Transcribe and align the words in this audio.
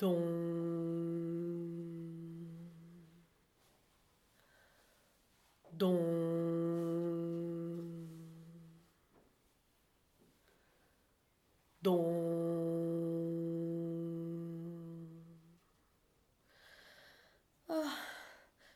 Don. 0.00 0.40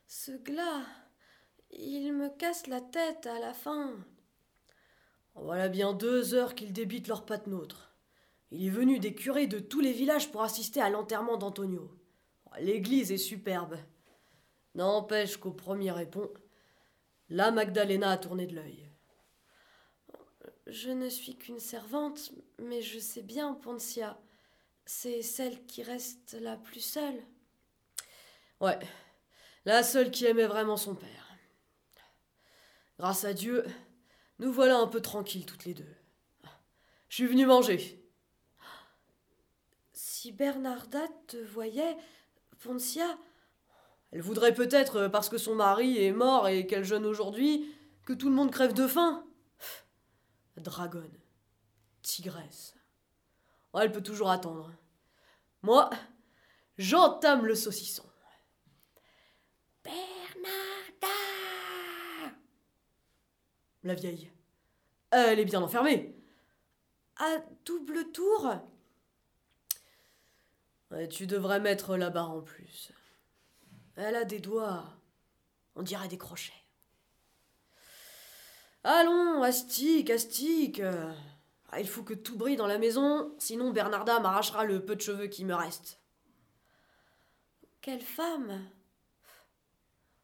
Ce 0.06 0.30
glas, 0.30 0.82
il 1.70 2.12
me 2.12 2.28
casse 2.28 2.66
la 2.66 2.80
tête 2.80 3.26
à 3.26 3.38
la 3.38 3.52
fin. 3.54 3.94
Voilà 5.34 5.68
bien 5.68 5.92
deux 5.94 6.34
heures 6.34 6.54
qu'ils 6.54 6.72
débitent 6.72 7.08
leur 7.08 7.24
nôtre. 7.46 7.93
Il 8.56 8.66
est 8.66 8.70
venu 8.70 9.00
des 9.00 9.16
curés 9.16 9.48
de 9.48 9.58
tous 9.58 9.80
les 9.80 9.92
villages 9.92 10.30
pour 10.30 10.42
assister 10.42 10.80
à 10.80 10.88
l'enterrement 10.88 11.36
d'Antonio. 11.36 11.90
L'église 12.60 13.10
est 13.10 13.18
superbe. 13.18 13.76
N'empêche 14.76 15.38
qu'au 15.38 15.50
premier 15.50 15.90
répond, 15.90 16.32
la 17.30 17.50
Magdalena 17.50 18.12
a 18.12 18.16
tourné 18.16 18.46
de 18.46 18.54
l'œil. 18.54 18.88
Je 20.68 20.90
ne 20.90 21.08
suis 21.08 21.34
qu'une 21.34 21.58
servante, 21.58 22.30
mais 22.60 22.80
je 22.80 23.00
sais 23.00 23.22
bien, 23.22 23.54
Poncia. 23.54 24.20
C'est 24.86 25.22
celle 25.22 25.66
qui 25.66 25.82
reste 25.82 26.36
la 26.40 26.56
plus 26.56 26.80
seule. 26.80 27.24
Ouais, 28.60 28.78
la 29.64 29.82
seule 29.82 30.12
qui 30.12 30.26
aimait 30.26 30.46
vraiment 30.46 30.76
son 30.76 30.94
père. 30.94 31.36
Grâce 33.00 33.24
à 33.24 33.34
Dieu, 33.34 33.64
nous 34.38 34.52
voilà 34.52 34.78
un 34.78 34.86
peu 34.86 35.02
tranquilles 35.02 35.44
toutes 35.44 35.64
les 35.64 35.74
deux. 35.74 35.96
Je 37.08 37.16
suis 37.16 37.26
venu 37.26 37.46
manger. 37.46 38.03
Si 40.24 40.32
Bernarda 40.32 41.06
te 41.26 41.36
voyait, 41.36 41.98
Poncia. 42.60 43.18
Elle 44.10 44.22
voudrait 44.22 44.54
peut-être, 44.54 45.08
parce 45.08 45.28
que 45.28 45.36
son 45.36 45.54
mari 45.54 46.02
est 46.02 46.12
mort 46.12 46.48
et 46.48 46.66
qu'elle 46.66 46.86
jeûne 46.86 47.04
aujourd'hui, 47.04 47.70
que 48.06 48.14
tout 48.14 48.30
le 48.30 48.34
monde 48.34 48.50
crève 48.50 48.72
de 48.72 48.86
faim. 48.86 49.26
Dragonne. 50.56 51.20
Tigresse. 52.00 52.74
Oh, 53.74 53.80
elle 53.80 53.92
peut 53.92 54.02
toujours 54.02 54.30
attendre. 54.30 54.72
Moi, 55.60 55.90
j'entame 56.78 57.44
le 57.44 57.54
saucisson. 57.54 58.06
Bernarda 59.84 61.14
La 63.82 63.92
vieille. 63.92 64.32
Elle 65.10 65.38
est 65.38 65.44
bien 65.44 65.60
enfermée. 65.60 66.16
À 67.18 67.40
double 67.66 68.10
tour 68.10 68.54
Tu 71.10 71.26
devrais 71.26 71.60
mettre 71.60 71.96
la 71.96 72.10
barre 72.10 72.30
en 72.30 72.40
plus. 72.40 72.92
Elle 73.96 74.16
a 74.16 74.24
des 74.24 74.40
doigts. 74.40 74.84
On 75.76 75.82
dirait 75.82 76.08
des 76.08 76.18
crochets. 76.18 76.52
Allons, 78.84 79.42
astique, 79.42 80.10
astique. 80.10 80.82
Ah, 81.70 81.80
il 81.80 81.88
faut 81.88 82.02
que 82.02 82.14
tout 82.14 82.36
brille 82.36 82.56
dans 82.56 82.66
la 82.66 82.78
maison, 82.78 83.34
sinon 83.38 83.72
Bernarda 83.72 84.20
m'arrachera 84.20 84.64
le 84.64 84.84
peu 84.84 84.94
de 84.94 85.00
cheveux 85.00 85.26
qui 85.26 85.44
me 85.44 85.54
reste. 85.54 85.98
Quelle 87.80 88.00
femme 88.00 88.64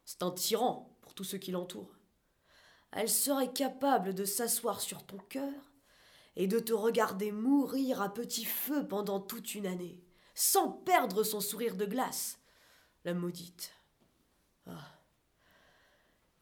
C'est 0.05 0.23
un 0.23 0.31
tyran 0.31 0.95
pour 1.01 1.13
tous 1.13 1.23
ceux 1.23 1.37
qui 1.37 1.51
l'entourent. 1.51 1.97
Elle 2.91 3.09
serait 3.09 3.51
capable 3.51 4.13
de 4.13 4.25
s'asseoir 4.25 4.79
sur 4.79 5.05
ton 5.05 5.17
cœur 5.17 5.53
et 6.35 6.47
de 6.47 6.59
te 6.59 6.73
regarder 6.73 7.31
mourir 7.31 8.01
à 8.01 8.13
petit 8.13 8.45
feu 8.45 8.87
pendant 8.87 9.19
toute 9.19 9.53
une 9.53 9.67
année, 9.67 9.99
sans 10.41 10.71
perdre 10.71 11.23
son 11.23 11.39
sourire 11.39 11.75
de 11.75 11.85
glace. 11.85 12.39
La 13.05 13.13
maudite. 13.13 13.75
Ah. 14.65 14.97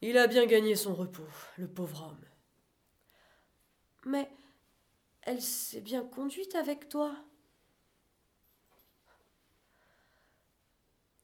Il 0.00 0.16
a 0.16 0.26
bien 0.26 0.46
gagné 0.46 0.74
son 0.74 0.94
repos, 0.94 1.28
le 1.58 1.68
pauvre 1.68 2.04
homme. 2.04 2.24
Mais 4.06 4.30
elle 5.20 5.42
s'est 5.42 5.82
bien 5.82 6.02
conduite 6.02 6.54
avec 6.54 6.88
toi. 6.88 7.14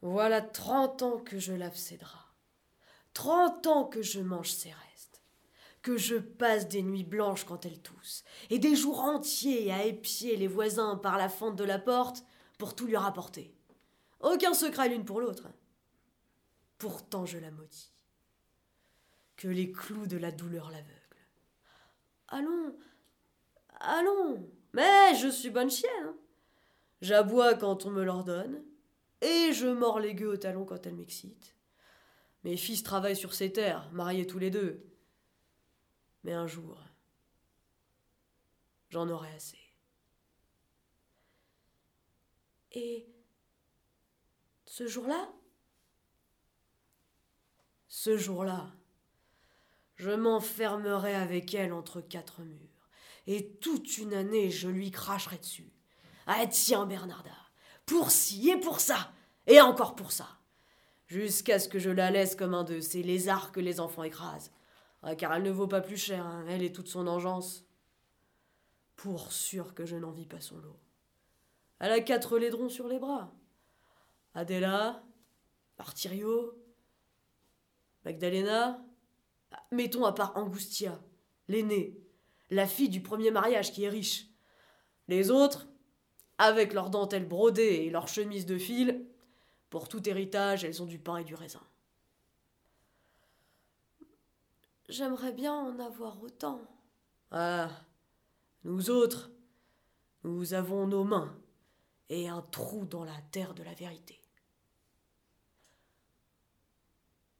Voilà 0.02 0.42
trente 0.42 1.00
ans 1.02 1.18
que 1.18 1.38
je 1.38 1.54
lave 1.54 1.76
ses 1.76 1.96
draps, 1.96 2.28
trente 3.14 3.66
ans 3.66 3.86
que 3.86 4.02
je 4.02 4.20
mange 4.20 4.50
ses 4.50 4.70
restes, 4.70 5.22
que 5.80 5.96
je 5.96 6.16
passe 6.16 6.68
des 6.68 6.82
nuits 6.82 7.04
blanches 7.04 7.44
quand 7.44 7.64
elle 7.64 7.80
tousse, 7.80 8.22
et 8.50 8.58
des 8.58 8.76
jours 8.76 9.00
entiers 9.00 9.72
à 9.72 9.84
épier 9.84 10.36
les 10.36 10.46
voisins 10.46 10.96
par 10.96 11.16
la 11.16 11.30
fente 11.30 11.56
de 11.56 11.64
la 11.64 11.78
porte 11.78 12.22
pour 12.58 12.74
tout 12.74 12.86
lui 12.86 12.96
rapporter. 12.96 13.54
Aucun 14.20 14.54
secret 14.54 14.88
l'une 14.88 15.04
pour 15.04 15.20
l'autre. 15.20 15.48
Pourtant 16.78 17.26
je 17.26 17.38
la 17.38 17.50
maudis. 17.50 17.92
Que 19.36 19.48
les 19.48 19.70
clous 19.70 20.06
de 20.06 20.16
la 20.16 20.32
douleur 20.32 20.70
l'aveuglent. 20.70 20.96
Allons, 22.28 22.76
allons. 23.80 24.50
Mais 24.72 25.14
je 25.16 25.28
suis 25.28 25.50
bonne 25.50 25.70
chienne. 25.70 26.14
J'aboie 27.02 27.54
quand 27.54 27.84
on 27.84 27.90
me 27.90 28.04
l'ordonne, 28.04 28.64
et 29.20 29.52
je 29.52 29.66
mords 29.66 30.00
les 30.00 30.14
gueux 30.14 30.28
au 30.28 30.36
talon 30.36 30.64
quand 30.64 30.86
elle 30.86 30.94
m'excite. 30.94 31.54
Mes 32.44 32.56
fils 32.56 32.82
travaillent 32.82 33.16
sur 33.16 33.34
ces 33.34 33.52
terres, 33.52 33.88
mariés 33.92 34.26
tous 34.26 34.38
les 34.38 34.50
deux. 34.50 34.82
Mais 36.24 36.32
un 36.32 36.46
jour, 36.46 36.82
j'en 38.88 39.08
aurai 39.08 39.32
assez. 39.34 39.65
Et 42.78 43.08
ce 44.66 44.86
jour-là? 44.86 45.32
Ce 47.88 48.18
jour-là, 48.18 48.70
je 49.94 50.10
m'enfermerai 50.10 51.14
avec 51.14 51.54
elle 51.54 51.72
entre 51.72 52.02
quatre 52.02 52.42
murs, 52.42 52.90
et 53.26 53.54
toute 53.54 53.96
une 53.96 54.12
année 54.12 54.50
je 54.50 54.68
lui 54.68 54.90
cracherai 54.90 55.38
dessus. 55.38 55.72
Ah 56.26 56.46
tiens, 56.46 56.84
Bernarda, 56.84 57.30
pour 57.86 58.10
ci 58.10 58.50
et 58.50 58.60
pour 58.60 58.80
ça, 58.80 59.10
et 59.46 59.62
encore 59.62 59.96
pour 59.96 60.12
ça, 60.12 60.28
jusqu'à 61.06 61.58
ce 61.58 61.70
que 61.70 61.78
je 61.78 61.88
la 61.88 62.10
laisse 62.10 62.36
comme 62.36 62.52
un 62.52 62.64
de 62.64 62.80
ces 62.80 63.02
lézards 63.02 63.52
que 63.52 63.60
les 63.60 63.80
enfants 63.80 64.02
écrasent. 64.02 64.52
Ah, 65.02 65.16
car 65.16 65.32
elle 65.32 65.44
ne 65.44 65.50
vaut 65.50 65.68
pas 65.68 65.80
plus 65.80 65.96
cher, 65.96 66.26
hein, 66.26 66.44
elle 66.46 66.62
et 66.62 66.72
toute 66.72 66.88
son 66.88 67.06
engeance. 67.06 67.64
Pour 68.96 69.32
sûr 69.32 69.72
que 69.72 69.86
je 69.86 69.96
n'en 69.96 70.10
vis 70.10 70.26
pas 70.26 70.42
son 70.42 70.58
lot. 70.58 70.78
Elle 71.78 71.92
a 71.92 72.00
quatre 72.00 72.38
laidrons 72.38 72.68
sur 72.68 72.88
les 72.88 72.98
bras. 72.98 73.34
Adela, 74.34 75.02
Martirio, 75.78 76.54
Magdalena, 78.04 78.84
mettons 79.72 80.04
à 80.04 80.12
part 80.12 80.36
Angustia, 80.36 81.00
l'aînée, 81.48 81.98
la 82.50 82.66
fille 82.66 82.88
du 82.88 83.02
premier 83.02 83.30
mariage 83.30 83.72
qui 83.72 83.84
est 83.84 83.88
riche. 83.88 84.26
Les 85.08 85.30
autres, 85.30 85.68
avec 86.38 86.72
leurs 86.72 86.90
dentelles 86.90 87.28
brodées 87.28 87.84
et 87.84 87.90
leurs 87.90 88.08
chemises 88.08 88.46
de 88.46 88.58
fil, 88.58 89.06
pour 89.70 89.88
tout 89.88 90.08
héritage, 90.08 90.64
elles 90.64 90.82
ont 90.82 90.86
du 90.86 90.98
pain 90.98 91.18
et 91.18 91.24
du 91.24 91.34
raisin. 91.34 91.62
J'aimerais 94.88 95.32
bien 95.32 95.52
en 95.52 95.78
avoir 95.80 96.22
autant. 96.22 96.60
Ah, 97.32 97.68
nous 98.64 98.90
autres, 98.90 99.30
nous 100.22 100.54
avons 100.54 100.86
nos 100.86 101.04
mains 101.04 101.36
et 102.08 102.28
un 102.28 102.42
trou 102.42 102.84
dans 102.84 103.04
la 103.04 103.20
terre 103.30 103.54
de 103.54 103.62
la 103.62 103.74
vérité. 103.74 104.20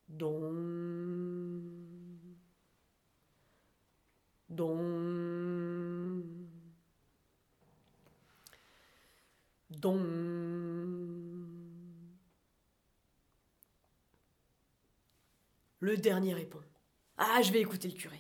Don. 0.09 0.53
Don. 4.49 6.23
Don. 9.71 10.37
Le 15.81 15.97
dernier 15.97 16.35
répond. 16.35 16.63
Ah, 17.19 17.43
je 17.43 17.53
vais 17.53 17.61
écouter 17.61 17.89
le 17.89 17.95
curé. 17.95 18.19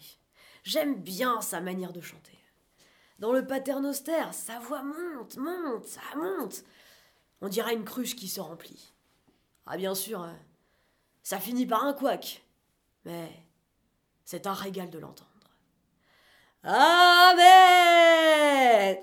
J'aime 0.62 1.00
bien 1.03 1.41
sa 1.41 1.61
manière 1.61 1.93
de 1.93 2.00
chanter. 2.00 2.36
Dans 3.19 3.33
le 3.33 3.47
paternoster, 3.47 4.33
sa 4.33 4.59
voix 4.59 4.83
monte, 4.83 5.37
monte, 5.39 5.87
ça 5.87 6.03
monte. 6.17 6.65
On 7.41 7.49
dirait 7.49 7.75
une 7.75 7.85
cruche 7.85 8.15
qui 8.17 8.29
se 8.29 8.41
remplit. 8.41 8.93
Ah, 9.67 9.77
bien 9.77 9.95
sûr, 9.95 10.21
hein. 10.21 10.39
Ça 11.23 11.39
finit 11.41 11.67
par 11.67 11.85
un 11.85 11.93
couac. 11.93 12.45
Mais 13.05 13.31
c'est 14.25 14.47
un 14.47 14.53
régal 14.53 14.91
de 14.91 14.99
l'entendre. 14.99 15.31
Amen 16.63 17.47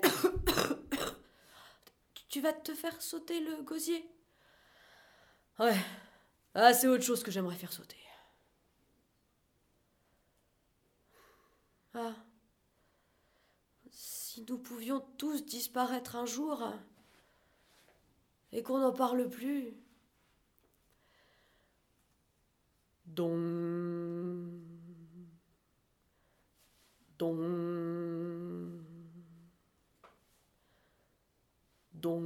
Tu 2.28 2.40
vas 2.40 2.52
te 2.52 2.74
faire 2.74 3.00
sauter 3.00 3.40
le 3.40 3.62
gosier? 3.62 4.08
Ouais. 5.58 5.76
Ah, 6.54 6.74
c'est 6.74 6.88
autre 6.88 7.04
chose 7.04 7.22
que 7.22 7.30
j'aimerais 7.30 7.56
faire 7.56 7.72
sauter. 7.72 7.96
Ah. 11.94 12.12
Si 14.34 14.44
nous 14.48 14.58
pouvions 14.58 14.98
tous 15.16 15.44
disparaître 15.44 16.16
un 16.16 16.26
jour. 16.26 16.68
et 18.50 18.64
qu'on 18.64 18.80
n'en 18.80 18.92
parle 18.92 19.30
plus. 19.30 19.76
Don. 23.06 24.50
Don. 27.16 28.82
Don. 31.92 32.22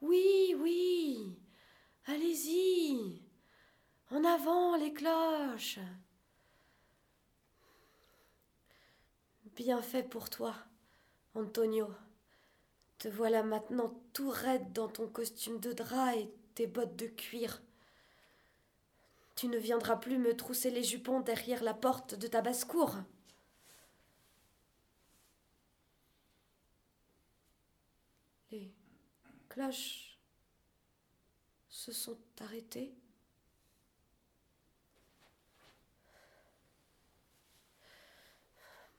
Oui, 0.00 0.54
oui. 0.58 1.36
Allez-y. 2.06 3.20
En 4.10 4.24
avant 4.24 4.76
les 4.76 4.94
cloches. 4.94 5.78
Bien 9.58 9.82
fait 9.82 10.04
pour 10.04 10.30
toi, 10.30 10.54
Antonio. 11.34 11.92
Te 12.98 13.08
voilà 13.08 13.42
maintenant 13.42 13.92
tout 14.12 14.30
raide 14.30 14.72
dans 14.72 14.86
ton 14.86 15.08
costume 15.08 15.58
de 15.58 15.72
drap 15.72 16.14
et 16.14 16.30
tes 16.54 16.68
bottes 16.68 16.94
de 16.94 17.08
cuir. 17.08 17.60
Tu 19.34 19.48
ne 19.48 19.58
viendras 19.58 19.96
plus 19.96 20.16
me 20.16 20.36
trousser 20.36 20.70
les 20.70 20.84
jupons 20.84 21.18
derrière 21.18 21.64
la 21.64 21.74
porte 21.74 22.14
de 22.14 22.28
ta 22.28 22.40
basse-cour. 22.40 22.98
Les 28.52 28.72
cloches 29.48 30.20
se 31.68 31.90
sont 31.90 32.18
arrêtées. 32.38 32.94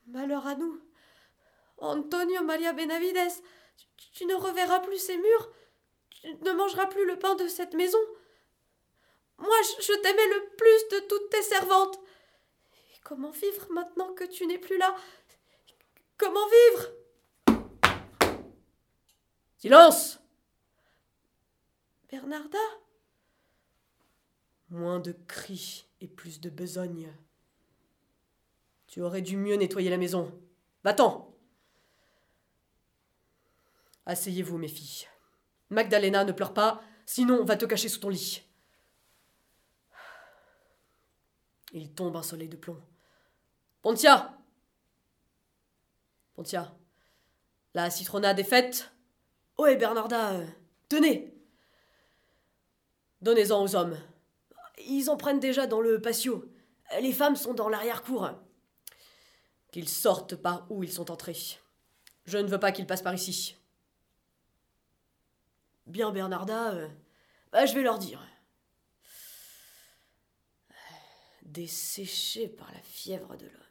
Malheur 0.10 0.48
à 0.48 0.56
nous. 0.56 0.82
Antonio 1.78 2.44
Maria 2.44 2.74
Benavides, 2.74 3.44
tu 4.12 4.26
ne 4.26 4.34
reverras 4.34 4.80
plus 4.80 4.98
ces 4.98 5.18
murs, 5.18 5.52
tu 6.10 6.36
ne 6.36 6.52
mangeras 6.52 6.88
plus 6.88 7.06
le 7.06 7.20
pain 7.20 7.36
de 7.36 7.48
cette 7.48 7.76
maison. 7.76 8.00
Moi, 9.38 9.56
je 9.80 9.94
t'aimais 10.02 10.28
le 10.28 10.56
plus 10.58 11.00
de 11.00 11.08
toutes 11.08 11.30
tes 11.30 11.44
servantes. 11.44 12.00
Et 12.92 13.00
comment 13.04 13.30
vivre 13.30 13.72
maintenant 13.72 14.14
que 14.14 14.24
tu 14.24 14.48
n'es 14.48 14.58
plus 14.58 14.78
là? 14.78 14.96
Comment 16.18 16.48
vivre? 16.48 16.88
Silence 19.58 20.20
Bernarda? 22.10 22.58
Moins 24.70 25.00
de 25.00 25.14
cris 25.28 25.86
et 26.02 26.08
plus 26.08 26.40
de 26.40 26.50
besogne. 26.50 27.14
Tu 28.90 29.04
aurais 29.04 29.22
dû 29.22 29.38
mieux 29.38 29.56
nettoyer 29.56 29.92
la 29.92 29.98
maison. 29.98 30.34
Va-t'en 30.84 31.32
Asseyez-vous, 34.08 34.58
mes 34.58 34.68
filles. 34.68 35.08
Magdalena, 35.70 36.24
ne 36.24 36.32
pleure 36.32 36.56
pas, 36.56 36.82
sinon 37.06 37.38
on 37.42 37.46
va 37.46 37.56
te 37.56 37.66
cacher 37.66 37.88
sous 37.88 38.00
ton 38.00 38.10
lit. 38.10 38.42
Il 41.72 41.94
tombe 41.94 42.16
un 42.16 42.24
soleil 42.24 42.50
de 42.50 42.58
plomb. 42.58 42.82
Pontia 43.84 44.36
Pontia, 46.34 46.76
la 47.76 47.92
citronnade 47.92 48.40
est 48.40 48.44
faite 48.44 48.92
Ouais, 49.60 49.76
Bernarda, 49.76 50.32
euh, 50.32 50.48
tenez 50.88 51.32
Donnez-en 53.22 53.62
aux 53.62 53.76
hommes. 53.76 53.98
Ils 54.88 55.12
en 55.12 55.18
prennent 55.18 55.40
déjà 55.40 55.68
dans 55.68 55.82
le 55.82 56.02
patio. 56.02 56.52
Les 57.02 57.14
femmes 57.14 57.36
sont 57.36 57.54
dans 57.54 57.70
l'arrière-cour. 57.70 58.32
Qu'ils 59.72 59.90
sortent 59.90 60.36
par 60.36 60.70
où 60.72 60.84
ils 60.84 60.92
sont 60.92 61.12
entrés. 61.12 61.60
Je 62.26 62.38
ne 62.38 62.48
veux 62.48 62.60
pas 62.60 62.72
qu'ils 62.72 62.88
passent 62.88 63.02
par 63.02 63.14
ici. 63.14 63.56
Bien, 65.86 66.12
Bernarda, 66.12 66.74
euh, 66.74 66.88
bah, 67.52 67.66
je 67.66 67.74
vais 67.74 67.82
leur 67.82 67.98
dire. 67.98 68.24
Desséché 71.42 72.48
par 72.48 72.72
la 72.72 72.82
fièvre 72.82 73.36
de 73.38 73.46
l'homme. 73.46 73.64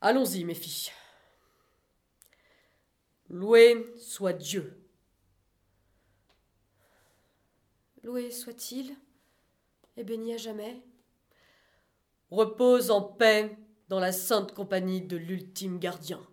Allons-y, 0.00 0.44
mes 0.44 0.54
filles. 0.54 0.90
Loué 3.28 3.94
soit 3.98 4.32
Dieu. 4.32 4.82
Loué 8.02 8.30
soit-il, 8.30 8.96
et 9.96 10.04
béni 10.04 10.34
à 10.34 10.36
jamais. 10.38 10.82
Repose 12.30 12.90
en 12.90 13.02
paix 13.02 13.56
dans 13.88 13.98
la 13.98 14.12
sainte 14.12 14.54
compagnie 14.54 15.02
de 15.02 15.16
l'ultime 15.16 15.78
gardien. 15.78 16.24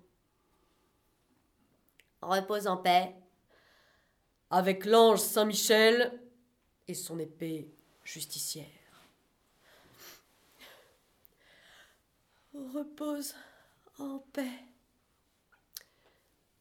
Repose 2.21 2.67
en 2.67 2.77
paix. 2.77 3.15
Avec 4.49 4.85
l'ange 4.85 5.19
Saint-Michel 5.19 6.21
et 6.87 6.93
son 6.93 7.19
épée 7.19 7.73
justicière. 8.03 8.65
Repose 12.53 13.35
en 13.97 14.19
paix. 14.19 14.63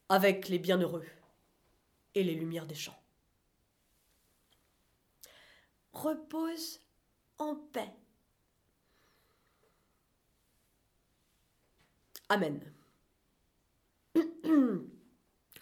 Avec 0.09 0.47
les 0.47 0.59
bienheureux 0.59 1.05
et 2.15 2.23
les 2.23 2.33
lumières 2.33 2.65
des 2.65 2.75
champs. 2.75 2.99
Repose 5.93 6.79
en 7.37 7.55
paix. 7.55 7.93
Amen. 12.29 12.61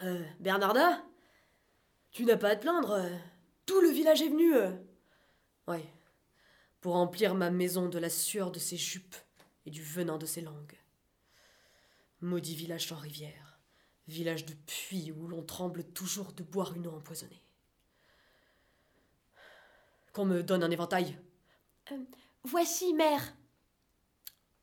Euh, 0.02 0.22
Bernarda 0.42 1.06
Tu 2.12 2.26
n'as 2.26 2.36
pas 2.36 2.50
à 2.50 2.56
te 2.58 2.62
plaindre. 2.64 2.92
euh, 2.92 3.10
Tout 3.66 3.80
le 3.80 3.88
village 3.90 4.22
est 4.22 4.28
venu. 4.28 4.54
euh. 4.54 4.72
Ouais. 5.68 5.86
Pour 6.82 6.94
remplir 6.96 7.34
ma 7.34 7.50
maison 7.50 7.88
de 7.88 7.98
la 7.98 8.10
sueur 8.10 8.52
de 8.52 8.60
ses 8.60 8.76
jupes 8.76 9.16
et 9.66 9.72
du 9.72 9.82
venin 9.82 10.18
de 10.18 10.26
ses 10.26 10.42
langues. 10.42 10.78
Maudit 12.20 12.56
village 12.56 12.88
sans 12.90 12.98
rivière, 12.98 13.58
village 14.10 14.46
de 14.46 14.54
puits 14.54 15.14
où 15.14 15.28
l'on 15.28 15.44
tremble 15.44 15.86
toujours 15.86 16.34
de 16.34 16.44
boire 16.44 16.74
une 16.76 16.88
eau 16.88 16.92
empoisonnée. 16.92 17.42
Qu'on 20.12 20.26
me 20.26 20.44
donne 20.44 20.64
un 20.64 20.72
éventail. 20.72 21.18
Voici, 22.44 22.94
mère. 22.94 23.34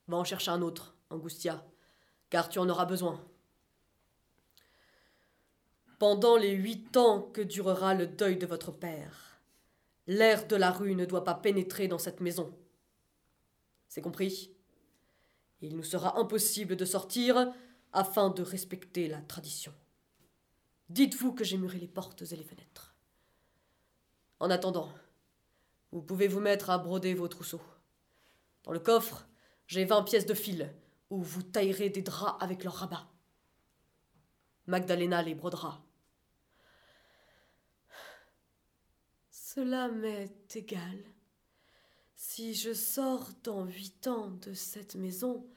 Va 0.07 0.17
en 0.17 0.23
chercher 0.23 0.51
un 0.51 0.61
autre, 0.61 0.95
Angustia, 1.09 1.65
car 2.33 2.49
tu 2.49 2.57
en 2.57 2.67
auras 2.67 2.85
besoin. 2.85 3.23
Pendant 5.99 6.35
les 6.35 6.49
huit 6.49 6.97
ans 6.97 7.21
que 7.21 7.41
durera 7.41 7.93
le 7.93 8.07
deuil 8.07 8.37
de 8.37 8.47
votre 8.47 8.71
père, 8.71 9.39
l'air 10.07 10.47
de 10.47 10.55
la 10.55 10.71
rue 10.71 10.95
ne 10.95 11.05
doit 11.05 11.25
pas 11.25 11.35
pénétrer 11.35 11.87
dans 11.87 11.99
cette 11.99 12.21
maison. 12.21 12.51
C'est 13.87 14.01
compris? 14.01 14.49
Il 15.61 15.75
nous 15.75 15.83
sera 15.83 16.17
impossible 16.17 16.75
de 16.75 16.85
sortir 16.85 17.53
afin 17.91 18.31
de 18.31 18.41
respecter 18.41 19.07
la 19.07 19.21
tradition. 19.21 19.71
Dites-vous 20.89 21.33
que 21.33 21.43
j'ai 21.43 21.59
muré 21.59 21.77
les 21.77 21.87
portes 21.87 22.23
et 22.23 22.35
les 22.35 22.43
fenêtres. 22.43 22.95
En 24.39 24.49
attendant, 24.49 24.91
vous 25.91 26.01
pouvez 26.01 26.27
vous 26.27 26.39
mettre 26.39 26.71
à 26.71 26.79
broder 26.79 27.13
vos 27.13 27.27
trousseaux. 27.27 27.61
Dans 28.63 28.71
le 28.71 28.79
coffre, 28.79 29.27
j'ai 29.67 29.85
vingt 29.85 30.01
pièces 30.01 30.25
de 30.25 30.33
fil, 30.33 30.73
où 31.13 31.21
vous 31.21 31.43
taillerez 31.43 31.91
des 31.91 32.01
draps 32.01 32.41
avec 32.41 32.63
leurs 32.63 32.73
rabats. 32.73 33.07
Magdalena 34.65 35.21
les 35.21 35.35
brodera. 35.35 35.85
Cela 39.29 39.89
m'est 39.89 40.55
égal. 40.55 41.03
Si 42.15 42.55
je 42.55 42.73
sors 42.73 43.29
dans 43.43 43.65
huit 43.65 44.07
ans 44.07 44.31
de 44.31 44.55
cette 44.55 44.95
maison, 44.95 45.47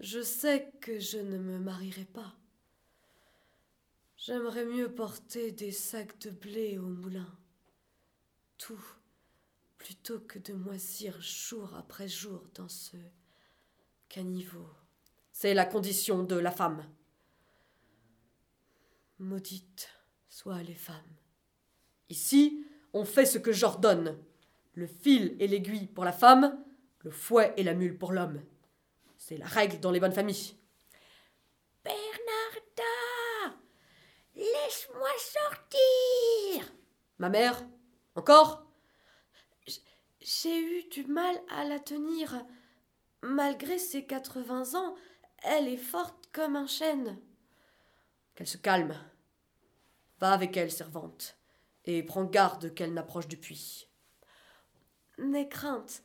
je 0.00 0.22
sais 0.22 0.72
que 0.80 0.98
je 0.98 1.18
ne 1.18 1.36
me 1.36 1.58
marierai 1.58 2.06
pas. 2.06 2.34
J'aimerais 4.16 4.64
mieux 4.64 4.94
porter 4.94 5.52
des 5.52 5.72
sacs 5.72 6.18
de 6.20 6.30
blé 6.30 6.78
au 6.78 6.88
moulin. 6.88 7.38
Tout, 8.56 8.82
plutôt 9.76 10.20
que 10.20 10.38
de 10.38 10.54
moisir 10.54 11.20
jour 11.20 11.74
après 11.74 12.08
jour 12.08 12.42
dans 12.54 12.70
ce 12.70 12.96
caniveau. 14.08 14.68
C'est 15.32 15.54
la 15.54 15.64
condition 15.64 16.22
de 16.22 16.36
la 16.36 16.50
femme. 16.50 16.84
Maudites 19.18 19.90
soient 20.28 20.62
les 20.62 20.74
femmes. 20.74 21.16
Ici, 22.08 22.64
on 22.92 23.04
fait 23.04 23.26
ce 23.26 23.38
que 23.38 23.52
j'ordonne. 23.52 24.18
Le 24.74 24.86
fil 24.86 25.36
et 25.40 25.48
l'aiguille 25.48 25.86
pour 25.86 26.04
la 26.04 26.12
femme, 26.12 26.64
le 27.00 27.10
fouet 27.10 27.52
et 27.56 27.64
la 27.64 27.74
mule 27.74 27.98
pour 27.98 28.12
l'homme. 28.12 28.42
C'est 29.16 29.36
la 29.36 29.46
règle 29.46 29.80
dans 29.80 29.90
les 29.90 30.00
bonnes 30.00 30.12
familles. 30.12 30.54
Bernarda 31.84 33.58
Laisse-moi 34.34 35.08
sortir 35.18 36.72
Ma 37.18 37.28
mère 37.28 37.66
Encore? 38.14 38.64
J'ai 40.20 40.58
eu 40.60 40.88
du 40.90 41.04
mal 41.04 41.36
à 41.48 41.64
la 41.64 41.78
tenir. 41.78 42.44
Malgré 43.22 43.78
ses 43.78 44.06
80 44.06 44.74
ans, 44.74 44.96
Elle 45.42 45.68
est 45.68 45.76
forte 45.76 46.28
comme 46.32 46.56
un 46.56 46.66
chêne. 46.66 47.20
Qu'elle 48.34 48.46
se 48.46 48.58
calme. 48.58 48.94
Va 50.20 50.32
avec 50.32 50.56
elle, 50.56 50.72
servante, 50.72 51.38
et 51.84 52.02
prends 52.02 52.24
garde 52.24 52.74
qu'elle 52.74 52.92
n'approche 52.92 53.28
du 53.28 53.36
puits. 53.36 53.88
N'aie 55.18 55.48
crainte, 55.48 56.02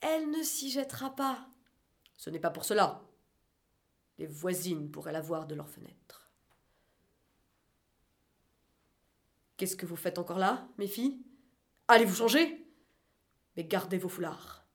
elle 0.00 0.30
ne 0.30 0.42
s'y 0.42 0.70
jettera 0.70 1.14
pas. 1.14 1.48
Ce 2.16 2.30
n'est 2.30 2.38
pas 2.38 2.50
pour 2.50 2.64
cela. 2.64 3.02
Les 4.18 4.26
voisines 4.26 4.90
pourraient 4.90 5.12
la 5.12 5.20
voir 5.20 5.46
de 5.46 5.54
leur 5.54 5.68
fenêtre. 5.68 6.30
Qu'est-ce 9.56 9.76
que 9.76 9.86
vous 9.86 9.96
faites 9.96 10.18
encore 10.18 10.38
là, 10.38 10.68
mes 10.78 10.86
filles? 10.86 11.20
Allez 11.88 12.04
vous 12.04 12.14
changer? 12.14 12.64
Mais 13.56 13.64
gardez 13.64 13.98
vos 13.98 14.08
foulards. 14.08 14.67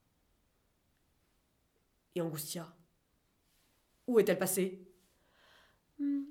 Et 2.14 2.20
Angustia. 2.20 2.66
Où 4.06 4.18
est-elle 4.18 4.38
passée? 4.38 4.80
Hmm, 5.98 6.22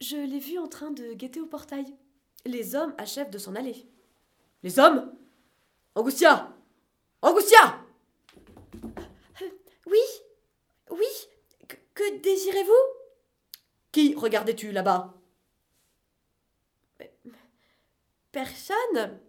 Je 0.00 0.16
l'ai 0.16 0.38
vue 0.38 0.58
en 0.58 0.68
train 0.68 0.90
de 0.90 1.14
guetter 1.14 1.40
au 1.40 1.46
portail. 1.46 1.86
Les 2.44 2.74
hommes 2.74 2.94
achèvent 2.98 3.30
de 3.30 3.38
s'en 3.38 3.54
aller. 3.54 3.86
Les 4.62 4.78
hommes? 4.78 5.12
Angustia! 5.94 6.52
Angustia! 7.22 7.80
Oui 9.86 10.00
Oui 10.90 11.06
Que, 11.68 11.76
que 11.94 12.20
désirez-vous? 12.20 12.72
Qui 13.92 14.14
regardais-tu 14.14 14.72
là-bas? 14.72 15.14
Personne. 18.32 19.20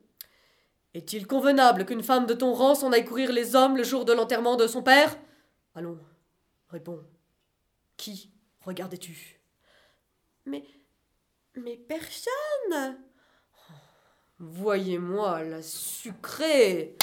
Est-il 0.93 1.27
convenable 1.27 1.85
qu'une 1.85 2.03
femme 2.03 2.25
de 2.25 2.33
ton 2.33 2.53
rang 2.53 2.73
s'en 2.73 2.91
aille 2.91 3.05
courir 3.05 3.31
les 3.31 3.55
hommes 3.55 3.77
le 3.77 3.83
jour 3.83 4.05
de 4.05 4.13
l'enterrement 4.13 4.55
de 4.55 4.65
son 4.67 4.81
père? 4.81 5.15
Allons, 5.75 5.99
réponds. 6.69 7.03
Qui 7.97 8.31
regardais-tu? 8.61 9.39
Mais. 10.45 10.63
Mais 11.55 11.77
personne 11.77 12.97
Voyez-moi 14.39 15.43
la 15.43 15.61
sucrée, 15.61 16.97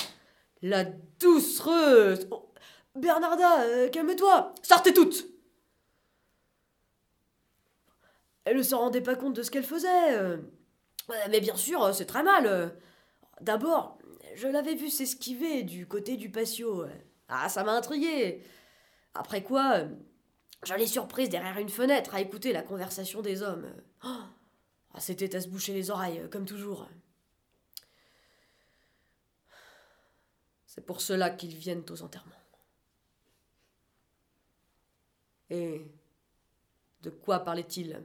la 0.61 0.85
doucereuse. 0.85 2.29
Oh, 2.31 2.50
Bernarda, 2.95 3.62
euh, 3.62 3.88
calme-toi. 3.88 4.55
Sortez 4.62 4.93
toutes. 4.93 5.26
Elle 8.45 8.59
ne 8.59 8.62
s'en 8.62 8.79
rendait 8.81 9.00
pas 9.00 9.14
compte 9.14 9.35
de 9.37 9.43
ce 9.43 9.50
qu'elle 9.50 9.64
faisait. 9.64 10.19
euh. 10.19 10.37
Ouais, 11.09 11.29
Mais 11.31 11.41
bien 11.41 11.57
sûr, 11.57 11.83
euh, 11.83 11.93
c'est 11.93 12.05
très 12.07 12.23
mal. 12.23 12.47
euh. 12.47 12.69
D'abord, 13.41 13.99
je 14.35 14.49
l'avais 14.49 14.75
vue 14.75 14.91
s'esquiver 14.91 15.62
du 15.62 15.87
côté 15.87 16.17
du 16.19 16.31
patio. 16.31 16.83
euh. 16.83 16.91
Ah, 17.29 17.49
ça 17.49 17.64
m'a 17.64 17.73
intrigué. 17.73 18.43
Après 19.14 19.42
quoi, 19.42 19.78
euh, 19.78 19.88
je 20.64 20.75
l'ai 20.75 20.87
surprise 20.87 21.28
derrière 21.28 21.59
une 21.59 21.69
fenêtre 21.69 22.14
à 22.14 22.21
écouter 22.21 22.52
la 22.52 22.62
conversation 22.62 23.21
des 23.21 23.42
hommes. 23.42 23.71
Oh, 24.04 24.23
ah, 24.95 25.00
C'était 25.00 25.35
à 25.37 25.40
se 25.40 25.49
boucher 25.49 25.75
les 25.75 25.90
oreilles, 25.90 26.21
euh, 26.21 26.28
comme 26.28 26.47
toujours. 26.47 26.88
C'est 30.66 30.87
pour 30.87 31.00
cela 31.00 31.31
qu'ils 31.31 31.54
viennent 31.54 31.85
aux 31.90 32.02
enterrements. 32.02 32.33
Et 35.50 35.85
de 37.02 37.11
quoi 37.11 37.40
parlait-il 37.40 37.90
Ouais. 37.90 38.02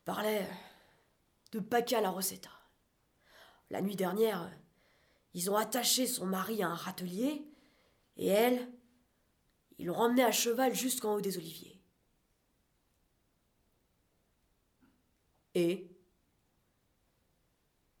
Il 0.00 0.04
parlait 0.04 0.46
de 1.52 1.60
Paca 1.60 2.02
la 2.02 2.10
Rosetta. 2.10 2.50
La 3.70 3.80
nuit 3.80 3.96
dernière, 3.96 4.50
ils 5.32 5.50
ont 5.50 5.56
attaché 5.56 6.06
son 6.06 6.26
mari 6.26 6.62
à 6.62 6.68
un 6.68 6.74
râtelier 6.74 7.42
et 8.16 8.28
elle, 8.28 8.68
ils 9.78 9.86
l'ont 9.86 9.96
emmenée 9.96 10.24
à 10.24 10.32
cheval 10.32 10.74
jusqu'en 10.74 11.14
haut 11.14 11.20
des 11.20 11.36
oliviers. 11.36 11.80
Et 15.54 15.88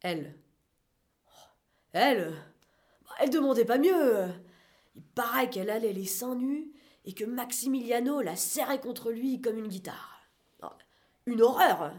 elle, 0.00 0.36
elle, 1.92 2.34
bah, 3.04 3.14
elle 3.20 3.30
demandait 3.30 3.64
pas 3.64 3.78
mieux. 3.78 4.28
Il 4.94 5.02
paraît 5.02 5.48
qu'elle 5.50 5.70
allait 5.70 5.92
les 5.92 6.06
seins 6.06 6.34
nus 6.34 6.72
et 7.04 7.14
que 7.14 7.24
Maximiliano 7.24 8.20
la 8.20 8.36
serrait 8.36 8.80
contre 8.80 9.10
lui 9.10 9.40
comme 9.40 9.58
une 9.58 9.68
guitare. 9.68 10.28
Oh, 10.62 10.68
Une 11.26 11.42
horreur 11.42 11.94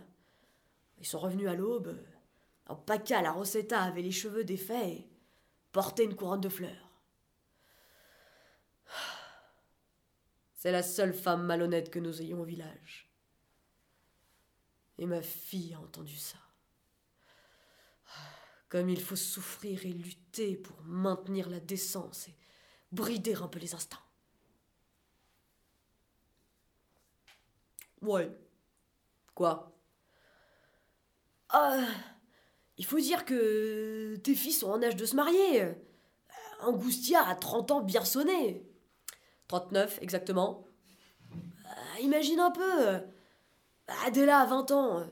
Ils 1.00 1.05
sont 1.05 1.19
revenus 1.19 1.48
à 1.48 1.55
l'aube. 1.55 1.98
En 2.67 2.75
Paca, 2.75 3.22
la 3.22 3.31
Rosetta 3.31 3.81
avait 3.81 4.01
les 4.01 4.12
cheveux 4.12 4.43
défaits 4.43 4.88
et 4.88 5.07
portait 5.72 6.05
une 6.05 6.15
couronne 6.15 6.41
de 6.41 6.50
fleurs. 6.50 6.84
C'est 10.55 10.71
la 10.71 10.83
seule 10.83 11.13
femme 11.13 11.45
malhonnête 11.45 11.89
que 11.89 12.00
nous 12.00 12.21
ayons 12.21 12.41
au 12.41 12.45
village. 12.45 13.09
Et 14.97 15.05
ma 15.05 15.21
fille 15.21 15.74
a 15.74 15.79
entendu 15.79 16.15
ça. 16.15 16.38
Comme 18.69 18.89
il 18.89 19.01
faut 19.01 19.15
souffrir 19.15 19.85
et 19.85 19.93
lutter 19.93 20.55
pour 20.55 20.81
maintenir 20.83 21.50
la 21.50 21.59
décence 21.59 22.27
et 22.27 22.35
brider 22.91 23.35
un 23.35 23.47
peu 23.47 23.59
les 23.59 23.75
instincts. 23.75 24.00
Ouais. 28.01 28.31
Quoi? 29.33 29.77
Ah, 31.50 31.85
il 32.77 32.85
faut 32.85 33.00
dire 33.00 33.25
que 33.25 34.15
tes 34.17 34.35
filles 34.35 34.51
sont 34.53 34.71
en 34.71 34.81
âge 34.83 34.95
de 34.95 35.05
se 35.05 35.15
marier. 35.15 35.75
Angustia 36.62 37.27
a 37.27 37.35
30 37.35 37.71
ans 37.71 37.81
bien 37.81 38.03
sonné. 38.03 38.64
39 39.47 39.99
exactement. 40.01 40.65
Ah, 41.65 41.99
imagine 42.01 42.39
un 42.39 42.51
peu. 42.51 43.01
Adela 44.05 44.39
a 44.39 44.45
20 44.45 44.71
ans. 44.71 45.07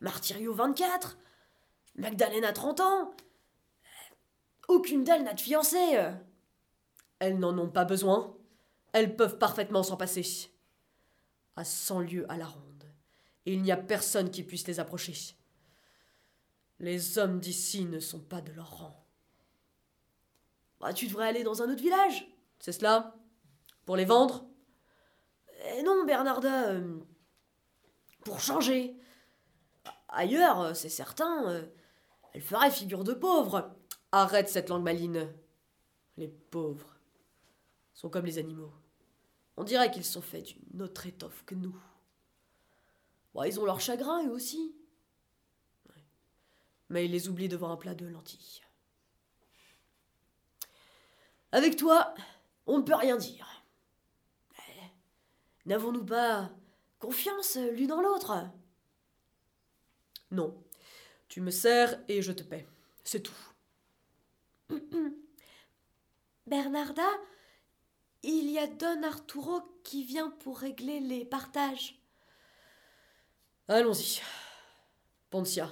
Martirio 0.00 0.52
24. 0.54 1.18
Magdalena 1.96 2.52
30 2.52 2.80
ans. 2.80 3.14
Aucune 4.68 5.04
d'elles 5.04 5.22
n'a 5.22 5.34
de 5.34 5.40
fiancé. 5.40 5.78
Elles 7.18 7.38
n'en 7.38 7.56
ont 7.58 7.70
pas 7.70 7.84
besoin. 7.84 8.36
Elles 8.92 9.16
peuvent 9.16 9.38
parfaitement 9.38 9.82
s'en 9.82 9.96
passer. 9.96 10.50
À 11.56 11.64
100 11.64 12.00
lieues 12.00 12.30
à 12.30 12.36
la 12.36 12.46
ronde. 12.46 12.84
Et 13.46 13.54
il 13.54 13.62
n'y 13.62 13.72
a 13.72 13.76
personne 13.76 14.30
qui 14.30 14.42
puisse 14.42 14.66
les 14.66 14.80
approcher. 14.80 15.14
Les 16.78 17.18
hommes 17.18 17.40
d'ici 17.40 17.84
ne 17.84 18.00
sont 18.00 18.20
pas 18.20 18.40
de 18.40 18.52
leur 18.52 18.78
rang. 18.78 19.06
Bah, 20.80 20.92
tu 20.92 21.06
devrais 21.06 21.28
aller 21.28 21.42
dans 21.42 21.62
un 21.62 21.70
autre 21.70 21.82
village. 21.82 22.26
C'est 22.58 22.72
cela 22.72 23.14
Pour 23.86 23.96
les 23.96 24.04
vendre 24.04 24.44
Eh 25.76 25.82
Non, 25.82 26.04
Bernarda. 26.04 26.70
euh, 26.70 26.98
pour 28.24 28.40
changer. 28.40 28.96
Ailleurs, 30.08 30.60
euh, 30.60 30.74
c'est 30.74 30.88
certain, 30.88 31.48
euh, 31.48 31.66
elle 32.32 32.42
ferait 32.42 32.70
figure 32.70 33.04
de 33.04 33.14
pauvre. 33.14 33.72
Arrête 34.10 34.48
cette 34.48 34.68
langue 34.68 34.82
maline. 34.82 35.32
Les 36.16 36.28
pauvres 36.28 36.98
sont 37.94 38.10
comme 38.10 38.26
les 38.26 38.38
animaux. 38.38 38.72
On 39.56 39.64
dirait 39.64 39.90
qu'ils 39.90 40.04
sont 40.04 40.20
faits 40.20 40.44
d'une 40.44 40.82
autre 40.82 41.06
étoffe 41.06 41.44
que 41.46 41.54
nous. 41.54 41.76
Ils 43.44 43.60
ont 43.60 43.64
leur 43.66 43.80
chagrin, 43.80 44.26
eux 44.26 44.30
aussi. 44.30 44.74
Mais 46.88 47.04
ils 47.04 47.10
les 47.10 47.28
oublient 47.28 47.48
devant 47.48 47.70
un 47.70 47.76
plat 47.76 47.94
de 47.94 48.06
lentilles. 48.06 48.62
Avec 51.52 51.76
toi, 51.76 52.14
on 52.66 52.78
ne 52.78 52.82
peut 52.82 52.94
rien 52.94 53.16
dire. 53.16 53.55
N'avons-nous 55.66 56.04
pas 56.04 56.50
confiance 56.98 57.56
l'une 57.56 57.92
en 57.92 58.00
l'autre? 58.00 58.48
Non. 60.30 60.56
Tu 61.28 61.40
me 61.40 61.50
sers 61.50 62.00
et 62.08 62.22
je 62.22 62.32
te 62.32 62.44
paie. 62.44 62.66
C'est 63.04 63.22
tout. 63.22 63.34
Bernarda, 66.46 67.08
il 68.22 68.50
y 68.50 68.58
a 68.58 68.68
Don 68.68 69.02
Arturo 69.02 69.60
qui 69.82 70.04
vient 70.04 70.30
pour 70.30 70.58
régler 70.58 71.00
les 71.00 71.24
partages. 71.24 72.00
Allons-y. 73.68 74.20
Poncia, 75.30 75.68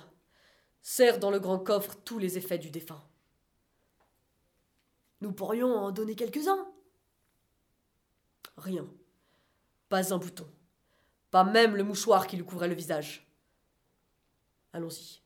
serre 0.82 1.20
dans 1.20 1.30
le 1.30 1.38
grand 1.38 1.60
coffre 1.60 1.94
tous 2.04 2.18
les 2.18 2.36
effets 2.36 2.58
du 2.58 2.70
défunt. 2.70 3.02
Nous 5.20 5.32
pourrions 5.32 5.72
en 5.72 5.92
donner 5.92 6.16
quelques-uns. 6.16 6.68
Rien. 8.56 8.86
Pas 9.94 10.12
un 10.12 10.18
bouton. 10.18 10.50
Pas 11.30 11.44
même 11.44 11.76
le 11.76 11.84
mouchoir 11.84 12.26
qui 12.26 12.34
lui 12.36 12.44
couvrait 12.44 12.66
le 12.66 12.74
visage. 12.74 13.32
Allons-y. 14.72 15.22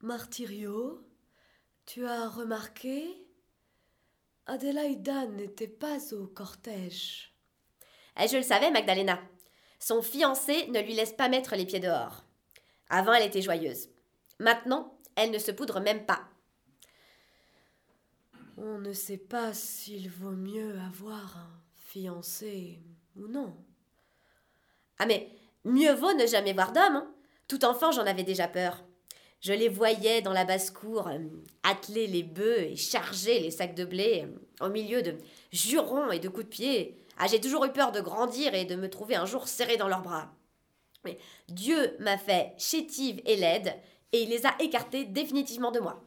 Martirio, 0.00 1.08
tu 1.84 2.04
as 2.04 2.28
remarqué? 2.28 3.24
Adelaida 4.46 5.26
n'était 5.26 5.68
pas 5.68 6.12
au 6.12 6.26
cortège. 6.26 7.36
Eh, 8.20 8.26
Je 8.26 8.38
le 8.38 8.42
savais, 8.42 8.72
Magdalena. 8.72 9.20
Son 9.78 10.02
fiancé 10.02 10.66
ne 10.66 10.80
lui 10.80 10.94
laisse 10.94 11.12
pas 11.12 11.28
mettre 11.28 11.54
les 11.54 11.66
pieds 11.66 11.78
dehors. 11.78 12.24
Avant, 12.88 13.12
elle 13.12 13.28
était 13.28 13.42
joyeuse. 13.42 13.90
Maintenant, 14.40 14.98
elle 15.14 15.30
ne 15.30 15.38
se 15.38 15.52
poudre 15.52 15.78
même 15.78 16.04
pas. 16.04 16.24
On 18.56 18.80
ne 18.80 18.92
sait 18.92 19.18
pas 19.18 19.54
s'il 19.54 20.10
vaut 20.10 20.32
mieux 20.32 20.76
avoir 20.80 21.36
un 21.36 21.65
fiancé 21.96 22.78
ou 23.16 23.26
non. 23.26 23.56
Ah 24.98 25.06
mais 25.06 25.30
mieux 25.64 25.94
vaut 25.94 26.12
ne 26.12 26.26
jamais 26.26 26.52
voir 26.52 26.72
d'homme. 26.72 26.96
hein. 26.96 27.14
Tout 27.48 27.64
enfant, 27.64 27.90
j'en 27.90 28.04
avais 28.04 28.22
déjà 28.22 28.48
peur. 28.48 28.84
Je 29.40 29.52
les 29.54 29.68
voyais 29.68 30.20
dans 30.20 30.32
la 30.32 30.44
basse-cour 30.44 31.08
euh, 31.08 31.18
atteler 31.62 32.06
les 32.06 32.22
bœufs 32.22 32.60
et 32.60 32.76
charger 32.76 33.40
les 33.40 33.50
sacs 33.50 33.74
de 33.74 33.84
blé 33.84 34.26
euh, 34.26 34.66
au 34.66 34.68
milieu 34.68 35.00
de 35.02 35.16
jurons 35.52 36.10
et 36.10 36.18
de 36.18 36.28
coups 36.28 36.44
de 36.44 36.50
pied. 36.50 37.02
Ah, 37.18 37.28
j'ai 37.28 37.40
toujours 37.40 37.64
eu 37.64 37.72
peur 37.72 37.92
de 37.92 38.00
grandir 38.00 38.54
et 38.54 38.66
de 38.66 38.76
me 38.76 38.90
trouver 38.90 39.16
un 39.16 39.26
jour 39.26 39.48
serré 39.48 39.78
dans 39.78 39.88
leurs 39.88 40.02
bras. 40.02 40.34
Mais 41.04 41.18
Dieu 41.48 41.96
m'a 42.00 42.18
fait 42.18 42.52
chétive 42.58 43.22
et 43.24 43.36
laide 43.36 43.74
et 44.12 44.22
il 44.22 44.28
les 44.28 44.44
a 44.44 44.54
écartés 44.60 45.04
définitivement 45.06 45.70
de 45.70 45.80
moi. 45.80 46.02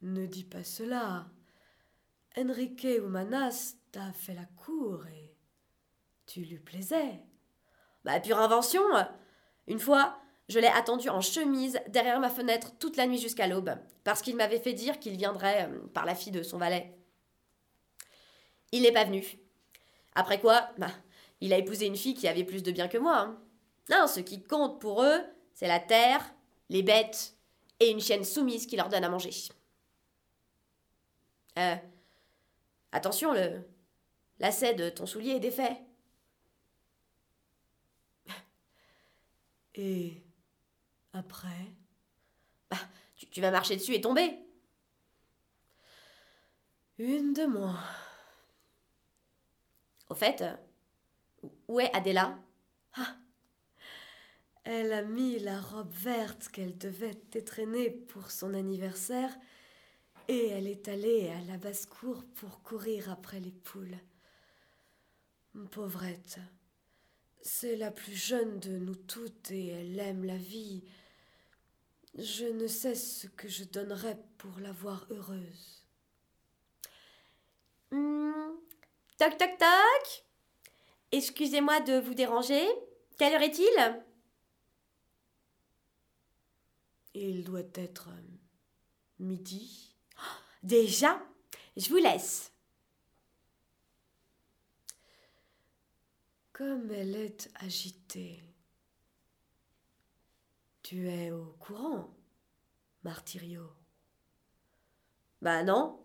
Ne 0.00 0.26
dis 0.26 0.44
pas 0.44 0.64
cela. 0.64 1.26
Enrique 2.36 2.84
Humanas 2.84 3.74
t'a 3.90 4.12
fait 4.12 4.34
la 4.34 4.44
cour 4.56 5.06
et 5.06 5.36
tu 6.26 6.40
lui 6.40 6.58
plaisais. 6.58 7.20
Bah, 8.04 8.20
pure 8.20 8.38
invention. 8.38 8.82
Une 9.66 9.78
fois, 9.78 10.18
je 10.48 10.58
l'ai 10.58 10.66
attendu 10.68 11.08
en 11.08 11.20
chemise 11.20 11.80
derrière 11.88 12.20
ma 12.20 12.30
fenêtre 12.30 12.72
toute 12.78 12.96
la 12.96 13.06
nuit 13.06 13.18
jusqu'à 13.18 13.46
l'aube, 13.46 13.74
parce 14.04 14.22
qu'il 14.22 14.36
m'avait 14.36 14.58
fait 14.58 14.72
dire 14.72 14.98
qu'il 14.98 15.16
viendrait 15.16 15.68
euh, 15.68 15.86
par 15.94 16.04
la 16.04 16.14
fille 16.14 16.32
de 16.32 16.42
son 16.42 16.58
valet. 16.58 16.96
Il 18.72 18.82
n'est 18.82 18.92
pas 18.92 19.04
venu. 19.04 19.38
Après 20.14 20.40
quoi, 20.40 20.70
bah, 20.78 20.90
il 21.40 21.52
a 21.52 21.58
épousé 21.58 21.86
une 21.86 21.96
fille 21.96 22.14
qui 22.14 22.28
avait 22.28 22.44
plus 22.44 22.62
de 22.62 22.72
bien 22.72 22.88
que 22.88 22.98
moi. 22.98 23.18
hein. 23.18 23.38
Non, 23.90 24.06
ce 24.06 24.20
qui 24.20 24.42
compte 24.42 24.80
pour 24.80 25.02
eux, 25.02 25.20
c'est 25.54 25.68
la 25.68 25.80
terre, 25.80 26.34
les 26.70 26.82
bêtes 26.82 27.36
et 27.80 27.90
une 27.90 28.00
chienne 28.00 28.24
soumise 28.24 28.66
qui 28.66 28.76
leur 28.76 28.88
donne 28.88 29.04
à 29.04 29.08
manger. 29.08 29.30
Euh, 31.58 31.76
attention, 32.92 33.32
le 33.32 33.64
lacet 34.38 34.74
de 34.74 34.88
ton 34.90 35.06
soulier 35.06 35.32
est 35.32 35.40
défait. 35.40 35.82
Et 39.74 40.22
après? 41.12 41.48
Tu, 43.16 43.26
tu 43.26 43.40
vas 43.40 43.50
marcher 43.50 43.76
dessus 43.76 43.94
et 43.94 44.00
tomber. 44.00 44.38
Une 46.98 47.32
de 47.32 47.46
moins. 47.46 47.82
Au 50.08 50.14
fait, 50.14 50.44
où 51.68 51.80
est 51.80 51.94
Adéla? 51.96 52.38
Elle 54.64 54.92
a 54.92 55.02
mis 55.02 55.38
la 55.38 55.60
robe 55.60 55.92
verte 55.92 56.48
qu'elle 56.48 56.76
devait 56.78 57.20
étreiner 57.32 57.90
pour 57.90 58.30
son 58.30 58.54
anniversaire 58.54 59.34
et 60.28 60.48
elle 60.48 60.66
est 60.66 60.88
allée 60.88 61.28
à 61.30 61.40
la 61.42 61.56
basse-cour 61.56 62.24
pour 62.36 62.62
courir 62.62 63.10
après 63.10 63.40
les 63.40 63.50
poules. 63.52 63.98
Pauvrette, 65.70 66.38
c'est 67.42 67.76
la 67.76 67.90
plus 67.90 68.14
jeune 68.14 68.58
de 68.60 68.78
nous 68.78 68.94
toutes 68.94 69.50
et 69.50 69.68
elle 69.68 69.98
aime 69.98 70.24
la 70.24 70.36
vie. 70.36 70.84
Je 72.16 72.44
ne 72.44 72.66
sais 72.66 72.94
ce 72.94 73.26
que 73.26 73.48
je 73.48 73.64
donnerais 73.64 74.18
pour 74.38 74.58
la 74.60 74.72
voir 74.72 75.06
heureuse. 75.10 75.84
Hmm, 77.90 78.52
Toc 79.18 79.38
toc 79.38 79.58
toc 79.58 80.24
Excusez-moi 81.12 81.80
de 81.80 81.98
vous 82.00 82.14
déranger. 82.14 82.66
Quelle 83.18 83.34
heure 83.34 83.42
est-il? 83.42 84.02
Il 87.14 87.44
doit 87.44 87.60
être 87.74 88.08
euh, 88.08 88.38
midi. 89.18 89.91
Déjà 90.62 91.20
Je 91.76 91.88
vous 91.88 91.96
laisse. 91.96 92.52
Comme 96.52 96.90
elle 96.92 97.16
est 97.16 97.50
agitée. 97.56 98.44
Tu 100.82 101.08
es 101.08 101.30
au 101.30 101.56
courant, 101.58 102.14
Martirio. 103.02 103.72
Bah 105.40 105.64
non. 105.64 105.98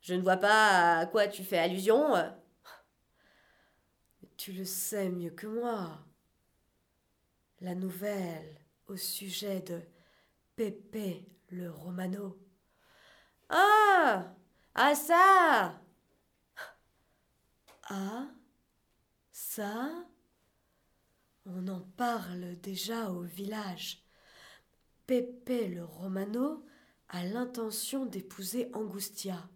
Je 0.00 0.14
ne 0.14 0.22
vois 0.22 0.36
pas 0.36 0.98
à 0.98 1.06
quoi 1.06 1.28
tu 1.28 1.42
fais 1.42 1.58
allusion. 1.58 2.14
Tu 4.36 4.52
le 4.52 4.64
sais 4.64 5.08
mieux 5.08 5.30
que 5.30 5.46
moi. 5.46 6.06
La 7.60 7.74
nouvelle 7.74 8.60
au 8.86 8.96
sujet 8.96 9.60
de 9.60 9.80
Pepe 10.56 11.26
le 11.48 11.70
Romano. 11.70 12.43
Ah 13.48 14.34
Ah 14.74 14.94
ça 14.94 15.80
Ah, 17.88 18.28
ça 19.30 20.06
On 21.46 21.68
en 21.68 21.80
parle 21.80 22.56
déjà 22.60 23.10
au 23.10 23.22
village. 23.22 24.02
Pepe 25.06 25.68
le 25.68 25.84
Romano 25.84 26.64
a 27.08 27.24
l'intention 27.24 28.06
d'épouser 28.06 28.70
Angustia. 28.72 29.48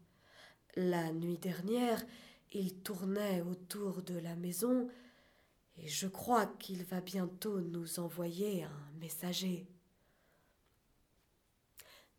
La 0.76 1.12
nuit 1.12 1.38
dernière, 1.38 2.04
il 2.52 2.82
tournait 2.82 3.40
autour 3.42 4.02
de 4.02 4.18
la 4.18 4.36
maison 4.36 4.88
et 5.76 5.88
je 5.88 6.06
crois 6.06 6.46
qu'il 6.46 6.84
va 6.84 7.00
bientôt 7.00 7.60
nous 7.60 7.98
envoyer 7.98 8.64
un 8.64 8.90
messager. 9.00 9.66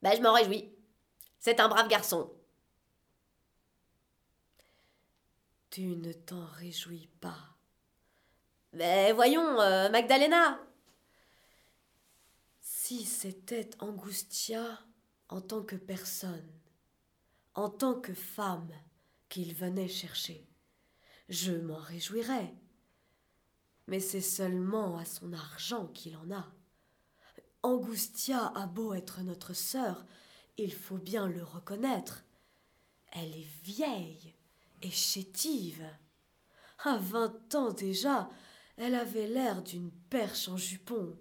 Bah 0.01 0.15
je 0.15 0.21
m'en 0.21 0.34
réjouis. 0.34 0.79
C'est 1.39 1.62
un 1.62 1.69
brave 1.69 1.88
garçon. 1.88 2.32
Tu 5.69 5.95
ne 5.95 6.12
t'en 6.12 6.45
réjouis 6.45 7.10
pas. 7.21 7.56
Mais 8.73 9.13
voyons, 9.13 9.60
euh, 9.62 9.89
Magdalena 9.89 10.60
Si 12.60 13.06
c'était 13.06 13.69
Angustia 13.80 14.80
en 15.30 15.41
tant 15.41 15.63
que 15.63 15.75
personne, 15.75 16.52
en 17.54 17.69
tant 17.69 17.99
que 17.99 18.13
femme 18.13 18.71
qu'il 19.30 19.54
venait 19.54 19.88
chercher, 19.88 20.47
je 21.30 21.54
m'en 21.54 21.78
réjouirais. 21.78 22.54
Mais 23.88 23.99
c'est 23.99 24.21
seulement 24.21 24.97
à 24.97 25.06
son 25.06 25.34
argent 25.34 25.88
qu'il 25.88 26.17
en 26.17 26.32
a. 26.32 26.52
Angustia 27.63 28.52
a 28.56 28.65
beau 28.65 28.93
être 28.93 29.21
notre 29.21 29.54
sœur, 29.54 30.06
il 30.60 30.74
faut 30.74 30.98
bien 30.98 31.28
le 31.28 31.43
reconnaître. 31.43 32.26
Elle 33.12 33.34
est 33.36 33.48
vieille 33.63 34.36
et 34.82 34.91
chétive. 34.91 35.84
À 36.84 36.98
vingt 36.98 37.56
ans 37.56 37.72
déjà, 37.72 38.30
elle 38.78 38.95
avait 38.95 39.28
l'air 39.28 39.63
d'une 39.63 39.91
perche 40.10 40.48
en 40.50 40.58
jupon. 40.58 41.17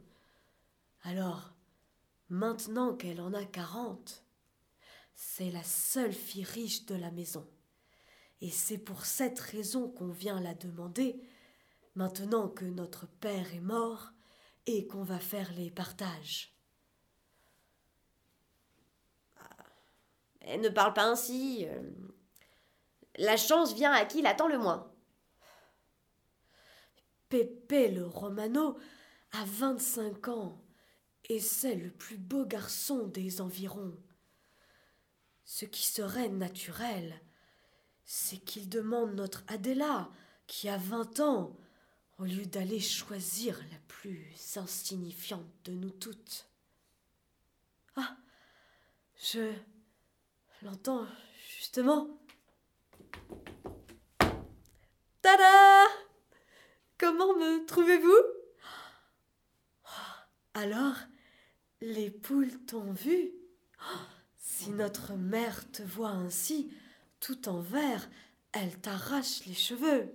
Alors, 1.03 1.55
maintenant 2.29 2.95
qu'elle 2.95 3.21
en 3.21 3.33
a 3.33 3.45
quarante, 3.45 4.25
c'est 5.15 5.51
la 5.51 5.65
seule 5.65 6.13
fille 6.13 6.45
riche 6.45 6.87
de 6.87 6.95
la 6.95 7.11
maison. 7.11 7.49
Et 8.41 8.51
c'est 8.51 8.79
pour 8.79 9.05
cette 9.05 9.41
raison 9.41 9.89
qu'on 9.89 10.11
vient 10.11 10.41
la 10.41 10.55
demander, 10.55 11.21
maintenant 11.95 12.49
que 12.49 12.65
notre 12.65 13.07
père 13.07 13.53
est 13.55 13.61
mort 13.61 14.13
et 14.67 14.87
qu'on 14.87 15.03
va 15.03 15.19
faire 15.19 15.53
les 15.55 15.71
partages. 15.71 16.58
Elle 20.49 20.63
ne 20.63 20.69
parle 20.71 20.95
pas 20.95 21.05
ainsi. 21.05 21.67
euh. 21.69 21.83
La 23.17 23.37
chance 23.37 23.75
vient 23.75 23.93
à 23.93 24.05
qui 24.05 24.23
l'attend 24.23 24.49
le 24.49 24.59
moins. 24.59 24.91
Pépé 27.29 27.89
le 27.89 28.07
Romano 28.07 28.79
a 29.33 29.45
vingt-cinq 29.45 30.29
ans 30.29 30.59
et 31.29 31.41
c'est 31.41 31.75
le 31.75 31.91
plus 31.91 32.17
beau 32.17 32.47
garçon 32.47 33.07
des 33.07 33.41
environs. 33.41 33.95
Ce 35.45 35.67
qui 35.67 35.87
serait 35.87 36.31
naturel, 36.31 37.21
c'est 38.05 38.39
qu'il 38.39 38.69
demande 38.69 39.15
notre 39.15 39.45
Adéla, 39.49 40.11
qui 40.47 40.69
a 40.71 40.79
vingt 40.79 41.21
ans, 41.21 41.57
au 42.19 42.25
lieu 42.25 42.47
d'aller 42.47 42.81
choisir 42.81 43.59
la 43.71 43.79
plus 43.87 44.57
insignifiante 44.57 45.47
de 45.65 45.73
nous 45.73 45.91
toutes. 45.91 46.49
Ah, 47.97 48.17
je 49.17 49.53
l'entends 50.63 51.07
justement. 51.49 52.09
Tada 55.23 55.87
Comment 56.99 57.35
me 57.35 57.65
trouvez-vous? 57.65 58.23
Alors, 60.55 60.97
les 61.81 62.11
poules 62.11 62.59
t'ont 62.67 62.93
vu? 62.93 63.31
Si 64.37 64.71
notre 64.71 65.13
mère 65.13 65.71
te 65.71 65.83
voit 65.83 66.09
ainsi, 66.09 66.73
tout 67.21 67.49
en 67.49 67.61
vert, 67.61 68.09
elle 68.53 68.77
t'arrache 68.81 69.45
les 69.47 69.55
cheveux. 69.55 70.13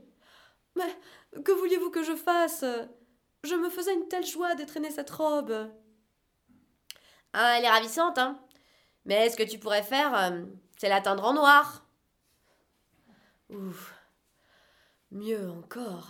Mais 0.75 1.41
que 1.43 1.53
vouliez-vous 1.53 1.89
que 1.89 2.03
je 2.03 2.15
fasse? 2.15 2.65
Je 3.43 3.56
me 3.56 3.69
faisais 3.69 3.93
une 3.93 4.10
telle 4.10 4.25
joie 4.25 4.56
d'étraîner 4.56 4.91
cette 4.91 5.12
robe. 5.12 5.71
Ah, 7.32 7.58
elle 7.58 7.63
est 7.63 7.69
ravissante, 7.69 8.17
hein 8.17 8.43
Mais 9.05 9.29
ce 9.29 9.37
que 9.37 9.43
tu 9.43 9.59
pourrais 9.59 9.83
faire, 9.83 10.15
euh, 10.15 10.45
c'est 10.77 10.89
l'atteindre 10.89 11.25
en 11.25 11.33
noir? 11.33 11.85
Ou 13.49 13.73
mieux 15.11 15.49
encore, 15.49 16.09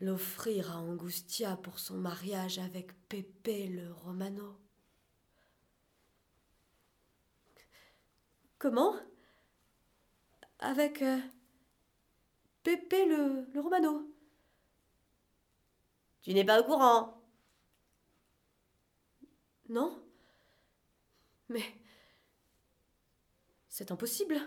l'offrir 0.00 0.72
à 0.72 0.78
Angustia 0.78 1.56
pour 1.56 1.78
son 1.78 1.96
mariage 1.96 2.58
avec 2.58 2.92
Pepe 3.08 3.68
le 3.68 3.92
Romano. 3.92 4.58
Comment? 8.62 8.94
Avec 10.60 11.02
euh, 11.02 11.18
Pépé 12.62 13.06
le 13.06 13.60
Romano. 13.60 14.08
Tu 16.22 16.32
n'es 16.32 16.44
pas 16.44 16.60
au 16.60 16.64
courant. 16.64 17.20
Non? 19.68 20.00
Mais 21.52 21.74
c'est 23.68 23.90
impossible. 23.90 24.40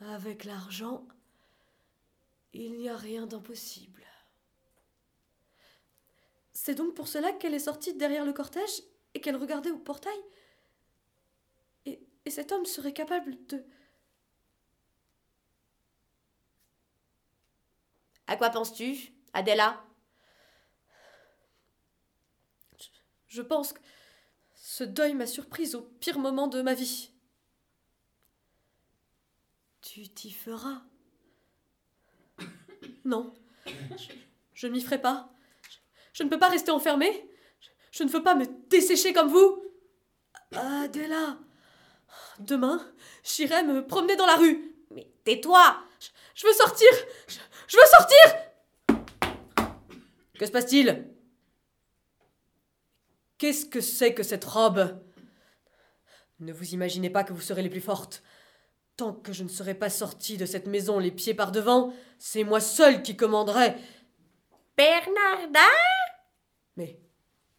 Avec 0.00 0.44
l'argent, 0.44 1.08
il 2.52 2.76
n'y 2.76 2.90
a 2.90 2.96
rien 2.96 3.26
d'impossible. 3.26 4.04
C'est 6.52 6.74
donc 6.74 6.94
pour 6.94 7.08
cela 7.08 7.32
qu'elle 7.32 7.54
est 7.54 7.58
sortie 7.58 7.94
derrière 7.94 8.26
le 8.26 8.34
cortège 8.34 8.82
et 9.14 9.20
qu'elle 9.20 9.36
regardait 9.36 9.70
au 9.70 9.78
portail 9.78 10.18
et, 11.86 12.00
et 12.24 12.30
cet 12.30 12.52
homme 12.52 12.66
serait 12.66 12.92
capable 12.92 13.34
de... 13.46 13.64
À 18.26 18.36
quoi 18.36 18.50
penses-tu, 18.50 19.14
Adela? 19.32 19.84
Je 23.28 23.42
pense 23.42 23.72
que 23.72 23.80
ce 24.76 24.82
deuil 24.82 25.14
m'a 25.14 25.28
surprise 25.28 25.76
au 25.76 25.82
pire 25.82 26.18
moment 26.18 26.48
de 26.48 26.60
ma 26.60 26.74
vie. 26.74 27.12
Tu 29.82 30.08
t'y 30.08 30.32
feras. 30.32 30.82
Non, 33.04 33.32
je, 34.54 34.66
ne 34.66 34.72
m'y 34.72 34.80
ferai 34.80 35.00
pas. 35.00 35.30
Je, 36.12 36.24
ne 36.24 36.28
peux 36.28 36.40
pas 36.40 36.48
rester 36.48 36.72
enfermée. 36.72 37.30
Je, 37.60 37.68
je 37.92 38.02
ne 38.02 38.08
veux 38.08 38.24
pas 38.24 38.34
me 38.34 38.46
dessécher 38.68 39.12
comme 39.12 39.28
vous. 39.28 39.62
Adela, 40.50 41.38
Demain, 42.40 42.84
j'irai 43.22 43.62
me 43.62 43.86
promener 43.86 44.16
dans 44.16 44.26
la 44.26 44.34
rue. 44.34 44.74
Mais 44.90 45.08
tais-toi 45.22 45.84
Je, 46.34 46.46
veux 46.48 46.52
sortir. 46.52 46.88
Je 47.68 47.76
veux 47.76 47.86
sortir. 47.86 48.96
que 50.36 50.46
se 50.46 50.50
passe-t-il? 50.50 51.13
Qu'est-ce 53.44 53.66
que 53.66 53.82
c'est 53.82 54.14
que 54.14 54.22
cette 54.22 54.46
robe? 54.46 54.98
Ne 56.40 56.50
vous 56.50 56.72
imaginez 56.72 57.10
pas 57.10 57.24
que 57.24 57.34
vous 57.34 57.42
serez 57.42 57.62
les 57.62 57.68
plus 57.68 57.82
fortes. 57.82 58.22
Tant 58.96 59.12
que 59.12 59.34
je 59.34 59.42
ne 59.42 59.50
serai 59.50 59.74
pas 59.74 59.90
sortie 59.90 60.38
de 60.38 60.46
cette 60.46 60.66
maison 60.66 60.98
les 60.98 61.10
pieds 61.10 61.34
par 61.34 61.52
devant, 61.52 61.92
c'est 62.18 62.42
moi 62.42 62.58
seule 62.58 63.02
qui 63.02 63.18
commanderai. 63.18 63.74
Bernarda 64.78 65.60
Mais 66.78 66.98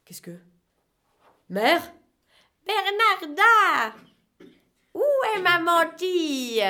qu'est-ce 0.05 0.23
que? 0.23 0.39
Mère? 1.49 1.93
Bernarda 2.65 3.95
Où 4.95 5.03
est 5.35 5.41
ma 5.43 5.59
mantille? 5.59 6.65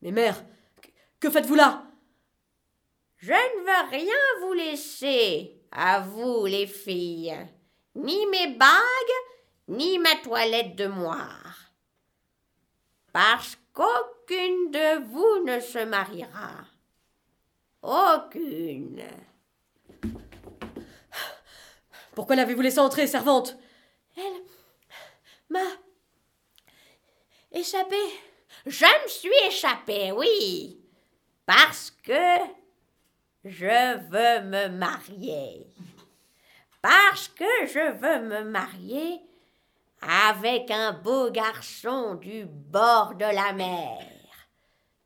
Mais 0.00 0.10
mère, 0.10 0.42
que- 0.80 0.88
que 1.20 1.30
faites-vous 1.30 1.54
là? 1.54 1.84
Je 3.18 3.32
ne 3.32 3.60
veux 3.60 3.90
rien 3.90 4.14
vous 4.40 4.54
laisser, 4.54 5.60
à 5.70 6.00
vous 6.00 6.46
les 6.46 6.66
filles. 6.66 7.36
Ni 7.94 8.26
mes 8.26 8.54
bagues, 8.54 9.16
ni 9.68 9.98
ma 9.98 10.16
toilette 10.16 10.76
de 10.76 10.86
moire. 10.86 11.72
Parce 13.12 13.56
qu'aucune 13.72 14.70
de 14.70 15.04
vous 15.06 15.44
ne 15.44 15.60
se 15.60 15.84
mariera. 15.84 16.64
Aucune. 17.82 19.02
Pourquoi 22.14 22.36
l'avez-vous 22.36 22.60
laissée 22.60 22.78
entrer, 22.78 23.06
servante? 23.06 23.56
Elle 24.16 24.42
m'a 25.48 25.58
échappé. 27.52 27.96
Je 28.66 28.84
me 28.84 29.08
suis 29.08 29.46
échappée, 29.46 30.12
oui. 30.12 30.80
Parce 31.46 31.90
que 31.90 32.36
je 33.44 33.96
veux 33.96 34.44
me 34.46 34.68
marier. 34.68 35.66
Parce 36.82 37.28
que 37.28 37.66
je 37.66 37.92
veux 37.92 38.26
me 38.26 38.44
marier 38.44 39.20
avec 40.00 40.70
un 40.70 40.92
beau 40.92 41.30
garçon 41.30 42.14
du 42.14 42.46
bord 42.46 43.14
de 43.14 43.24
la 43.24 43.52
mer. 43.52 43.98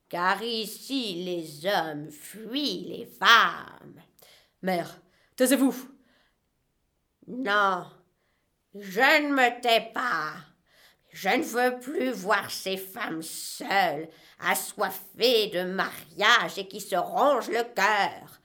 Car 0.08 0.42
ici 0.42 1.24
les 1.24 1.66
hommes 1.66 2.10
fuient 2.10 2.86
les 2.88 3.06
femmes. 3.06 4.00
Mère, 4.62 5.00
taisez-vous. 5.34 5.74
Non, 7.26 7.86
je 8.74 9.22
ne 9.22 9.32
me 9.32 9.60
tais 9.60 9.90
pas. 9.92 10.34
Je 11.10 11.28
ne 11.28 11.42
veux 11.42 11.78
plus 11.80 12.10
voir 12.10 12.50
ces 12.50 12.76
femmes 12.76 13.22
seules, 13.22 14.08
assoiffées 14.40 15.48
de 15.48 15.62
mariage 15.62 16.58
et 16.58 16.66
qui 16.66 16.80
se 16.80 16.96
rongent 16.96 17.50
le 17.50 17.62
cœur. 17.74 18.40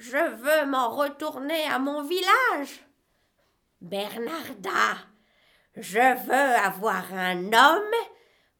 Je 0.00 0.16
veux 0.16 0.64
m'en 0.64 0.96
retourner 0.96 1.62
à 1.64 1.78
mon 1.78 2.02
village. 2.02 2.86
Bernarda, 3.82 4.96
je 5.76 6.26
veux 6.26 6.64
avoir 6.64 7.12
un 7.12 7.52
homme 7.52 7.94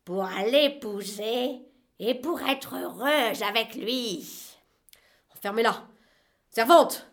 pour 0.05 0.29
l'épouser 0.45 1.63
et 1.99 2.15
pour 2.15 2.43
être 2.43 2.77
heureuse 2.77 3.43
avec 3.43 3.75
lui. 3.75 4.29
Enfermez-la. 5.35 5.89
Servante 6.51 7.07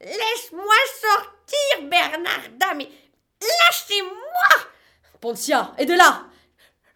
Laisse-moi 0.00 0.74
sortir, 1.02 1.88
Bernarda, 1.90 2.72
mais 2.74 2.88
lâchez-moi 3.42 4.70
Poncia, 5.20 5.74
aidez-la 5.76 6.24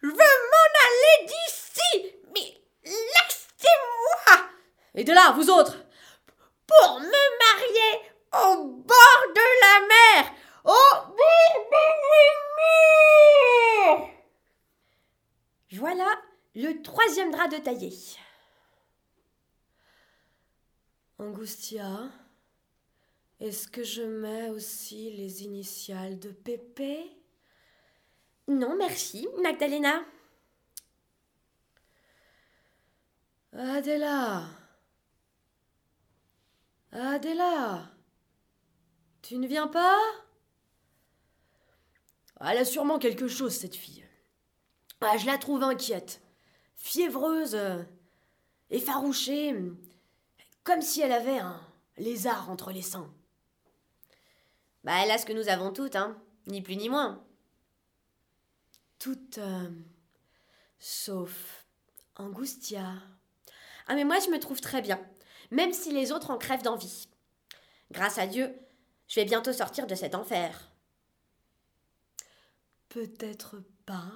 Je 0.01 0.07
veux 0.07 0.13
m'en 0.15 0.69
aller 0.87 1.27
d'ici 1.27 2.15
Mais 2.33 2.59
laissez-moi 2.85 4.47
Aidez-la, 4.95 5.33
vous 5.33 5.51
autres 5.51 5.77
Pour 6.69 6.99
me 6.99 7.23
marier 7.45 7.93
au 8.31 8.65
bord 8.65 9.23
de 9.35 9.47
la 9.61 9.75
mer 9.87 10.33
Au 10.63 10.69
bord 10.69 11.15
de 11.15 11.23
la 11.23 11.49
Voilà 15.71 16.21
le 16.55 16.81
troisième 16.81 17.31
drap 17.31 17.47
de 17.47 17.57
taillé. 17.57 17.93
Angustia, 21.17 22.09
est-ce 23.39 23.67
que 23.67 23.83
je 23.83 24.01
mets 24.01 24.49
aussi 24.49 25.11
les 25.11 25.43
initiales 25.43 26.19
de 26.19 26.31
Pépé? 26.31 27.11
Non, 28.47 28.75
merci, 28.75 29.27
Magdalena. 29.41 30.03
Adela 33.53 34.58
Adela 36.91 37.89
Tu 39.21 39.37
ne 39.37 39.47
viens 39.47 39.67
pas? 39.67 39.97
Elle 42.41 42.57
a 42.57 42.65
sûrement 42.65 42.99
quelque 42.99 43.27
chose, 43.27 43.53
cette 43.53 43.75
fille. 43.75 44.05
Ah, 45.01 45.17
je 45.17 45.25
la 45.25 45.37
trouve 45.37 45.63
inquiète, 45.63 46.21
fiévreuse, 46.77 47.57
effarouchée, 48.69 49.55
comme 50.63 50.81
si 50.81 51.01
elle 51.01 51.11
avait 51.11 51.39
un 51.39 51.59
lézard 51.97 52.49
entre 52.49 52.71
les 52.71 52.81
seins. 52.81 53.13
Bah, 54.83 54.93
elle 55.03 55.11
a 55.11 55.17
ce 55.17 55.25
que 55.25 55.33
nous 55.33 55.49
avons 55.49 55.71
toutes, 55.73 55.95
hein. 55.95 56.17
Ni 56.47 56.61
plus 56.61 56.77
ni 56.77 56.89
moins. 56.89 57.23
Toute. 58.97 59.37
euh, 59.37 59.69
sauf 60.79 61.65
Angustia. 62.15 62.93
Ah 63.87 63.95
mais 63.95 64.03
moi 64.03 64.17
je 64.19 64.29
me 64.29 64.39
trouve 64.39 64.61
très 64.61 64.81
bien, 64.81 64.99
même 65.51 65.73
si 65.73 65.91
les 65.91 66.11
autres 66.11 66.31
en 66.31 66.37
crèvent 66.37 66.63
d'envie. 66.63 67.07
Grâce 67.91 68.17
à 68.17 68.27
Dieu, 68.27 68.55
je 69.07 69.19
vais 69.19 69.25
bientôt 69.25 69.53
sortir 69.53 69.87
de 69.87 69.95
cet 69.95 70.15
enfer. 70.15 70.71
Peut-être 72.89 73.57
pas. 73.85 74.11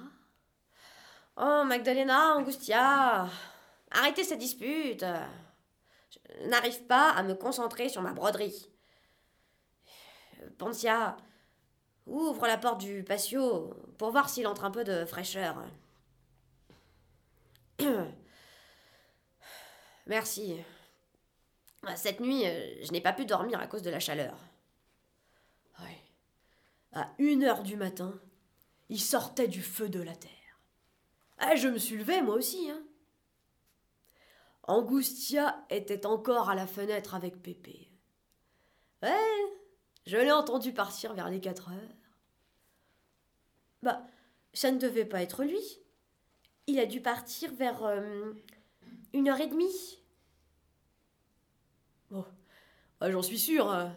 Oh 1.36 1.64
Magdalena, 1.64 2.36
Angustia, 2.36 3.28
arrêtez 3.90 4.24
cette 4.24 4.38
dispute. 4.38 5.04
Je 6.10 6.46
n'arrive 6.48 6.84
pas 6.86 7.10
à 7.10 7.22
me 7.22 7.34
concentrer 7.34 7.88
sur 7.88 8.02
ma 8.02 8.12
broderie. 8.12 8.70
Poncia, 10.58 11.16
ouvre 12.06 12.46
la 12.46 12.58
porte 12.58 12.80
du 12.80 13.02
patio 13.02 13.74
pour 13.98 14.10
voir 14.10 14.28
s'il 14.28 14.46
entre 14.46 14.64
un 14.64 14.70
peu 14.70 14.84
de 14.84 15.04
fraîcheur. 15.04 15.56
Merci. 20.06 20.62
Cette 21.96 22.20
nuit, 22.20 22.46
euh, 22.46 22.82
je 22.82 22.92
n'ai 22.92 23.00
pas 23.00 23.12
pu 23.12 23.26
dormir 23.26 23.60
à 23.60 23.66
cause 23.66 23.82
de 23.82 23.90
la 23.90 24.00
chaleur. 24.00 24.36
Oui. 25.80 25.96
À 26.92 27.12
une 27.18 27.44
heure 27.44 27.62
du 27.62 27.76
matin, 27.76 28.18
il 28.88 29.00
sortait 29.00 29.48
du 29.48 29.62
feu 29.62 29.88
de 29.88 30.00
la 30.00 30.14
terre. 30.14 30.30
Ah, 31.38 31.56
je 31.56 31.68
me 31.68 31.78
suis 31.78 31.96
levé, 31.96 32.22
moi 32.22 32.36
aussi, 32.36 32.70
hein. 32.70 32.82
Angustia 34.66 35.64
était 35.68 36.06
encore 36.06 36.48
à 36.48 36.54
la 36.54 36.66
fenêtre 36.66 37.14
avec 37.14 37.42
Pépé. 37.42 37.90
Ouais, 39.02 39.10
je 40.06 40.16
l'ai 40.16 40.32
entendu 40.32 40.72
partir 40.72 41.12
vers 41.12 41.28
les 41.28 41.40
quatre 41.40 41.70
heures. 41.70 41.96
Bah, 43.82 44.06
ça 44.54 44.70
ne 44.70 44.78
devait 44.78 45.04
pas 45.04 45.22
être 45.22 45.44
lui. 45.44 45.60
Il 46.66 46.78
a 46.78 46.86
dû 46.86 47.02
partir 47.02 47.52
vers 47.52 47.84
euh, 47.84 48.32
une 49.12 49.28
heure 49.28 49.40
et 49.40 49.46
demie. 49.46 50.02
Bon, 52.14 52.24
ah, 53.00 53.10
j'en 53.10 53.22
suis 53.22 53.40
sûre. 53.40 53.68
Hein. 53.68 53.92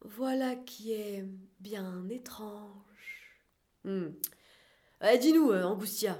Voilà 0.00 0.56
qui 0.56 0.92
est 0.92 1.24
bien 1.60 2.08
étrange. 2.08 3.38
Hmm. 3.84 4.08
Eh, 5.04 5.18
dis-nous, 5.18 5.52
euh, 5.52 5.62
Angustia, 5.62 6.18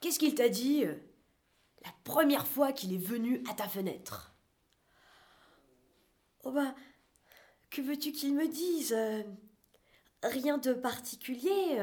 qu'est-ce 0.00 0.18
qu'il 0.18 0.34
t'a 0.34 0.50
dit 0.50 0.84
euh, 0.84 0.94
la 1.82 1.90
première 2.04 2.46
fois 2.46 2.74
qu'il 2.74 2.92
est 2.92 3.02
venu 3.02 3.42
à 3.50 3.54
ta 3.54 3.66
fenêtre? 3.66 4.34
Oh 6.44 6.52
bah, 6.52 6.74
que 7.70 7.80
veux-tu 7.80 8.12
qu'il 8.12 8.34
me 8.34 8.46
dise 8.46 8.92
euh, 8.92 9.22
Rien 10.22 10.58
de 10.58 10.74
particulier. 10.74 11.80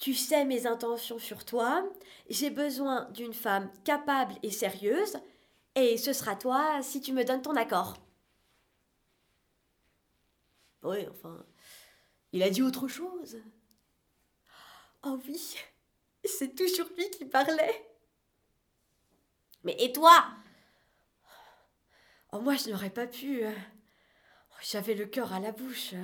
Tu 0.00 0.14
sais 0.14 0.44
mes 0.44 0.66
intentions 0.66 1.18
sur 1.18 1.44
toi. 1.44 1.88
J'ai 2.28 2.50
besoin 2.50 3.10
d'une 3.10 3.34
femme 3.34 3.70
capable 3.84 4.34
et 4.42 4.50
sérieuse. 4.50 5.18
Et 5.74 5.96
ce 5.96 6.12
sera 6.12 6.36
toi 6.36 6.82
si 6.82 7.00
tu 7.00 7.12
me 7.12 7.24
donnes 7.24 7.42
ton 7.42 7.56
accord. 7.56 7.96
Oui, 10.82 11.06
enfin, 11.10 11.44
il 12.32 12.42
a 12.42 12.50
dit 12.50 12.62
autre 12.62 12.88
chose. 12.88 13.38
Oh 15.02 15.18
oui, 15.26 15.56
c'est 16.24 16.54
toujours 16.54 16.88
lui 16.96 17.10
qui 17.10 17.24
parlait. 17.24 17.88
Mais 19.64 19.76
et 19.78 19.92
toi? 19.92 20.26
Oh, 22.32 22.40
moi, 22.40 22.56
je 22.56 22.70
n'aurais 22.70 22.90
pas 22.90 23.06
pu. 23.06 23.44
J'avais 24.60 24.94
le 24.94 25.06
cœur 25.06 25.32
à 25.32 25.40
la 25.40 25.52
bouche. 25.52 25.94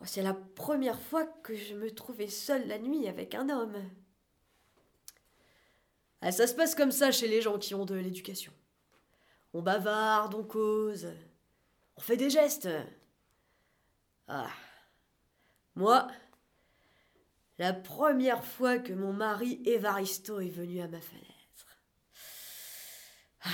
Oh, 0.00 0.04
c'est 0.04 0.22
la 0.22 0.34
première 0.34 1.00
fois 1.00 1.24
que 1.24 1.54
je 1.54 1.74
me 1.74 1.90
trouvais 1.90 2.28
seule 2.28 2.66
la 2.68 2.78
nuit 2.78 3.08
avec 3.08 3.34
un 3.34 3.48
homme. 3.48 3.82
Ah, 6.20 6.32
ça 6.32 6.46
se 6.46 6.54
passe 6.54 6.74
comme 6.74 6.92
ça 6.92 7.12
chez 7.12 7.28
les 7.28 7.40
gens 7.42 7.58
qui 7.58 7.74
ont 7.74 7.84
de 7.84 7.94
l'éducation. 7.94 8.52
On 9.54 9.62
bavarde, 9.62 10.34
on 10.34 10.44
cause, 10.44 11.08
on 11.96 12.00
fait 12.00 12.16
des 12.16 12.30
gestes. 12.30 12.68
Ah. 14.28 14.50
Moi, 15.74 16.08
la 17.58 17.72
première 17.72 18.44
fois 18.44 18.78
que 18.78 18.92
mon 18.92 19.12
mari 19.12 19.62
Evaristo 19.64 20.40
est 20.40 20.50
venu 20.50 20.80
à 20.80 20.88
ma 20.88 21.00
fenêtre. 21.00 21.26
Ah. 23.42 23.48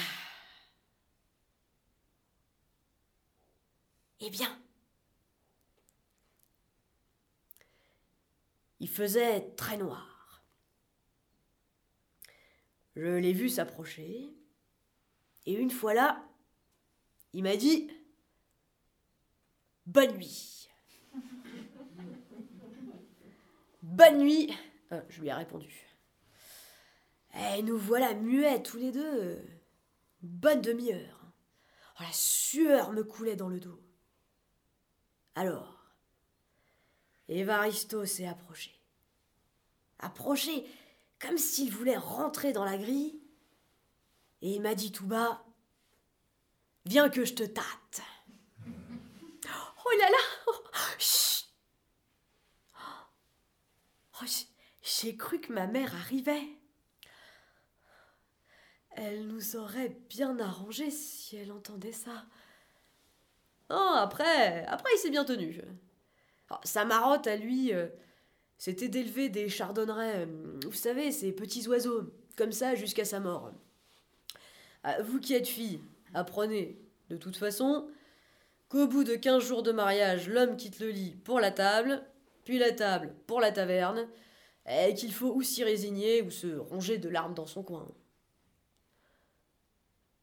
Eh 4.20 4.30
bien, 4.30 4.61
il 8.82 8.88
faisait 8.88 9.52
très 9.54 9.76
noir. 9.76 10.42
Je 12.96 13.06
l'ai 13.06 13.32
vu 13.32 13.48
s'approcher, 13.48 14.28
et 15.46 15.54
une 15.54 15.70
fois 15.70 15.94
là, 15.94 16.28
il 17.32 17.44
m'a 17.44 17.56
dit 17.56 17.88
Bonne 19.86 20.16
nuit. 20.16 20.68
Bonne 23.82 24.18
nuit, 24.18 24.52
euh, 24.90 25.00
je 25.08 25.20
lui 25.20 25.28
ai 25.28 25.32
répondu. 25.32 25.86
Et 27.34 27.58
eh, 27.58 27.62
nous 27.62 27.78
voilà 27.78 28.14
muets 28.14 28.62
tous 28.64 28.78
les 28.78 28.90
deux. 28.90 29.38
bonne 30.22 30.60
demi-heure. 30.60 31.32
Oh, 32.00 32.02
la 32.02 32.12
sueur 32.12 32.92
me 32.92 33.04
coulait 33.04 33.36
dans 33.36 33.48
le 33.48 33.60
dos. 33.60 33.80
Alors, 35.36 35.71
Évaristo 37.28 38.04
s'est 38.04 38.26
approché. 38.26 38.72
Approché 39.98 40.66
comme 41.20 41.38
s'il 41.38 41.72
voulait 41.72 41.96
rentrer 41.96 42.52
dans 42.52 42.64
la 42.64 42.76
grille. 42.76 43.20
Et 44.42 44.54
il 44.54 44.60
m'a 44.60 44.74
dit 44.74 44.92
tout 44.92 45.06
bas 45.06 45.44
Viens 46.84 47.08
que 47.08 47.24
je 47.24 47.34
te 47.34 47.44
tâte. 47.44 48.02
Oh 49.84 49.98
là 49.98 50.08
là 50.08 50.18
oh, 50.46 50.54
oh, 54.20 54.26
J'ai 54.82 55.16
cru 55.16 55.40
que 55.40 55.52
ma 55.52 55.66
mère 55.66 55.94
arrivait. 55.94 56.48
Elle 58.90 59.26
nous 59.26 59.56
aurait 59.56 59.96
bien 60.08 60.38
arrangé 60.38 60.90
si 60.90 61.36
elle 61.36 61.52
entendait 61.52 61.92
ça. 61.92 62.26
Oh, 63.70 63.94
après, 63.96 64.66
après 64.66 64.90
il 64.94 64.98
s'est 64.98 65.10
bien 65.10 65.24
tenu. 65.24 65.60
Oh, 66.52 66.56
sa 66.64 66.84
marotte 66.84 67.26
à 67.26 67.36
lui, 67.36 67.72
euh, 67.72 67.86
c'était 68.58 68.88
d'élever 68.88 69.30
des 69.30 69.48
chardonnerets, 69.48 70.26
euh, 70.26 70.60
vous 70.66 70.72
savez, 70.72 71.10
ces 71.10 71.32
petits 71.32 71.66
oiseaux, 71.66 72.12
comme 72.36 72.52
ça 72.52 72.74
jusqu'à 72.74 73.04
sa 73.04 73.20
mort. 73.20 73.52
Ah, 74.84 75.00
vous 75.02 75.18
qui 75.18 75.34
êtes 75.34 75.48
fille, 75.48 75.80
apprenez, 76.12 76.78
de 77.08 77.16
toute 77.16 77.36
façon, 77.36 77.88
qu'au 78.68 78.86
bout 78.86 79.04
de 79.04 79.14
quinze 79.14 79.44
jours 79.44 79.62
de 79.62 79.72
mariage, 79.72 80.28
l'homme 80.28 80.56
quitte 80.56 80.80
le 80.80 80.90
lit 80.90 81.16
pour 81.24 81.40
la 81.40 81.52
table, 81.52 82.04
puis 82.44 82.58
la 82.58 82.72
table 82.72 83.14
pour 83.26 83.40
la 83.40 83.52
taverne, 83.52 84.06
et 84.68 84.94
qu'il 84.94 85.12
faut 85.12 85.32
ou 85.32 85.42
s'y 85.42 85.64
résigner 85.64 86.22
ou 86.22 86.30
se 86.30 86.56
ronger 86.56 86.98
de 86.98 87.08
larmes 87.08 87.34
dans 87.34 87.46
son 87.46 87.62
coin. 87.62 87.88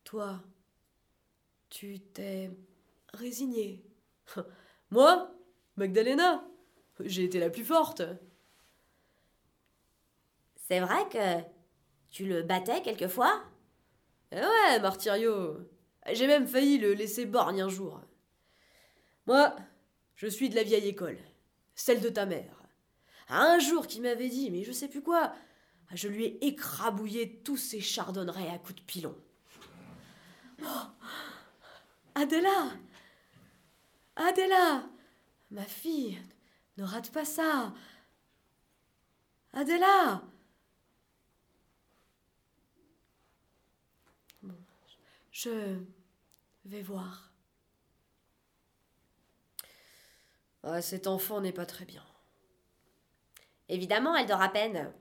Toi, 0.04 0.42
tu 1.70 2.00
t'es 2.00 2.52
résigné. 3.14 3.84
Moi? 4.92 5.39
Magdalena 5.80 6.44
J'ai 7.00 7.24
été 7.24 7.40
la 7.40 7.50
plus 7.50 7.64
forte. 7.64 8.02
C'est 10.68 10.82
vrai 10.82 11.08
que 11.10 11.42
tu 12.10 12.26
le 12.26 12.44
battais 12.44 12.82
quelquefois? 12.82 13.42
Eh 14.34 14.42
Ouais, 14.42 14.80
Martirio. 14.82 15.58
J'ai 16.12 16.28
même 16.28 16.48
failli 16.48 16.80
le 16.80 16.94
laisser 16.94 17.26
borgne 17.26 17.62
un 17.62 17.70
jour. 17.70 18.02
Moi, 19.26 19.56
je 20.18 20.28
suis 20.28 20.50
de 20.50 20.56
la 20.56 20.64
vieille 20.64 20.90
école, 20.90 21.18
celle 21.76 22.02
de 22.02 22.10
ta 22.10 22.26
mère. 22.26 22.62
Un 23.30 23.60
jour 23.60 23.88
qui 23.88 24.02
m'avait 24.02 24.28
dit, 24.28 24.52
mais 24.52 24.64
je 24.64 24.74
sais 24.74 24.90
plus 24.90 25.02
quoi, 25.02 25.34
je 25.94 26.10
lui 26.10 26.26
ai 26.26 26.46
écrabouillé 26.48 27.42
tous 27.46 27.58
ses 27.58 27.80
chardonnerets 27.80 28.50
à 28.50 28.58
coups 28.58 28.76
de 28.76 28.86
pilon. 28.86 29.16
Oh 30.62 30.66
Adela 32.16 32.74
Adela 34.18 34.84
Ma 35.52 35.64
fille, 35.64 36.22
ne 36.78 36.84
rate 36.84 37.12
pas 37.12 37.26
ça 37.26 37.74
Adela 39.54 40.22
je 45.40 45.78
vais 46.66 46.82
voir. 46.82 47.32
Ah, 50.64 50.82
cet 50.82 51.08
enfant 51.08 51.40
n'est 51.40 51.54
pas 51.54 51.66
très 51.66 51.86
bien. 51.86 52.04
Évidemment, 53.70 54.18
elle 54.18 54.28
dort 54.28 54.42
à 54.42 54.50
peine. 54.50 54.92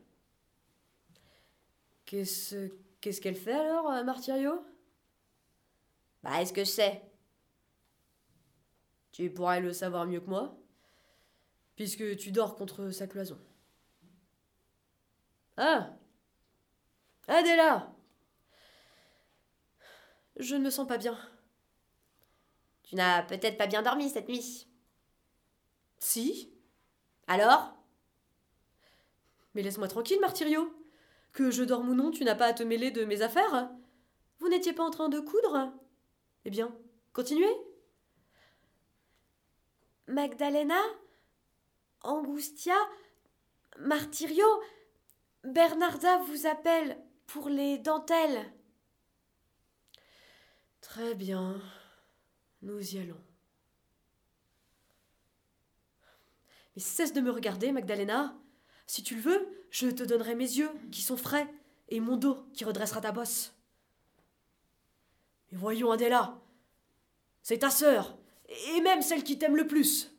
Qu'est-ce 2.04 2.70
qu'est-ce 3.00 3.20
qu'elle 3.20 3.34
fait 3.34 3.52
alors, 3.52 3.90
euh, 3.90 4.04
Martirio? 4.04 4.64
Bah, 6.22 6.40
est-ce 6.40 6.52
que 6.52 6.64
je 6.64 6.70
sais 6.70 7.07
Tu 9.18 9.28
pourrais 9.30 9.60
le 9.60 9.72
savoir 9.72 10.06
mieux 10.06 10.20
que 10.20 10.30
moi, 10.30 10.56
puisque 11.74 12.16
tu 12.18 12.30
dors 12.30 12.54
contre 12.54 12.90
sa 12.90 13.08
cloison. 13.08 13.36
Ah 15.56 15.90
Adela 17.26 17.92
Je 20.36 20.54
ne 20.54 20.62
me 20.62 20.70
sens 20.70 20.86
pas 20.86 20.98
bien. 20.98 21.18
Tu 22.84 22.94
n'as 22.94 23.24
peut-être 23.24 23.58
pas 23.58 23.66
bien 23.66 23.82
dormi 23.82 24.08
cette 24.08 24.28
nuit. 24.28 24.68
Si. 25.98 26.52
Alors? 27.26 27.74
Mais 29.54 29.62
laisse-moi 29.62 29.88
tranquille, 29.88 30.20
Martirio. 30.20 30.72
Que 31.32 31.50
je 31.50 31.64
dorme 31.64 31.88
ou 31.88 31.94
non, 31.94 32.12
tu 32.12 32.22
n'as 32.22 32.36
pas 32.36 32.46
à 32.46 32.54
te 32.54 32.62
mêler 32.62 32.92
de 32.92 33.04
mes 33.04 33.22
affaires. 33.22 33.68
Vous 34.38 34.48
n'étiez 34.48 34.74
pas 34.74 34.84
en 34.84 34.90
train 34.90 35.08
de 35.08 35.18
coudre? 35.18 35.72
Eh 36.44 36.50
bien, 36.50 36.72
continuez. 37.12 37.67
Magdalena 40.08 40.80
Angustia 42.00 42.76
Martirio 43.78 44.46
Bernarda 45.44 46.18
vous 46.18 46.46
appelle 46.46 46.98
pour 47.26 47.50
les 47.50 47.78
dentelles. 47.78 48.50
Très 50.80 51.14
bien. 51.14 51.60
Nous 52.62 52.94
y 52.94 52.98
allons. 52.98 53.20
Mais 56.74 56.82
cesse 56.82 57.12
de 57.12 57.20
me 57.20 57.30
regarder, 57.30 57.70
Magdalena. 57.70 58.34
Si 58.86 59.02
tu 59.02 59.14
le 59.14 59.20
veux, 59.20 59.66
je 59.70 59.88
te 59.88 60.02
donnerai 60.02 60.34
mes 60.34 60.44
yeux, 60.44 60.70
qui 60.90 61.02
sont 61.02 61.18
frais, 61.18 61.52
et 61.88 62.00
mon 62.00 62.16
dos, 62.16 62.46
qui 62.54 62.64
redressera 62.64 63.02
ta 63.02 63.12
bosse. 63.12 63.54
Mais 65.52 65.58
voyons, 65.58 65.90
Adela, 65.90 66.40
c'est 67.42 67.58
ta 67.58 67.70
sœur, 67.70 68.16
et 68.48 68.80
même 68.80 69.02
celle 69.02 69.24
qui 69.24 69.38
t'aime 69.38 69.56
le 69.56 69.66
plus. 69.66 70.10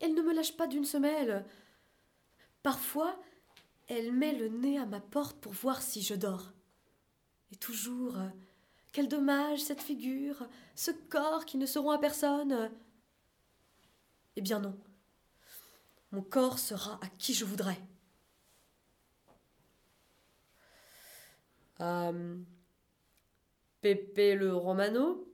Elle 0.00 0.14
ne 0.14 0.22
me 0.22 0.34
lâche 0.34 0.56
pas 0.56 0.66
d'une 0.66 0.84
semelle. 0.84 1.44
Parfois, 2.62 3.16
elle 3.88 4.12
met 4.12 4.32
le 4.32 4.48
nez 4.48 4.78
à 4.78 4.86
ma 4.86 5.00
porte 5.00 5.38
pour 5.38 5.52
voir 5.52 5.80
si 5.80 6.02
je 6.02 6.14
dors. 6.14 6.52
Et 7.52 7.56
toujours, 7.56 8.16
quel 8.92 9.08
dommage 9.08 9.60
cette 9.60 9.82
figure, 9.82 10.48
ce 10.74 10.90
corps 10.90 11.44
qui 11.44 11.56
ne 11.56 11.66
seront 11.66 11.90
à 11.90 11.98
personne. 11.98 12.70
Eh 14.36 14.40
bien 14.40 14.60
non. 14.60 14.78
Mon 16.10 16.22
corps 16.22 16.58
sera 16.58 16.98
à 17.02 17.08
qui 17.18 17.32
je 17.32 17.44
voudrais. 17.44 17.80
Euh, 21.80 22.36
Pépé 23.82 24.36
le 24.36 24.54
Romano, 24.54 25.28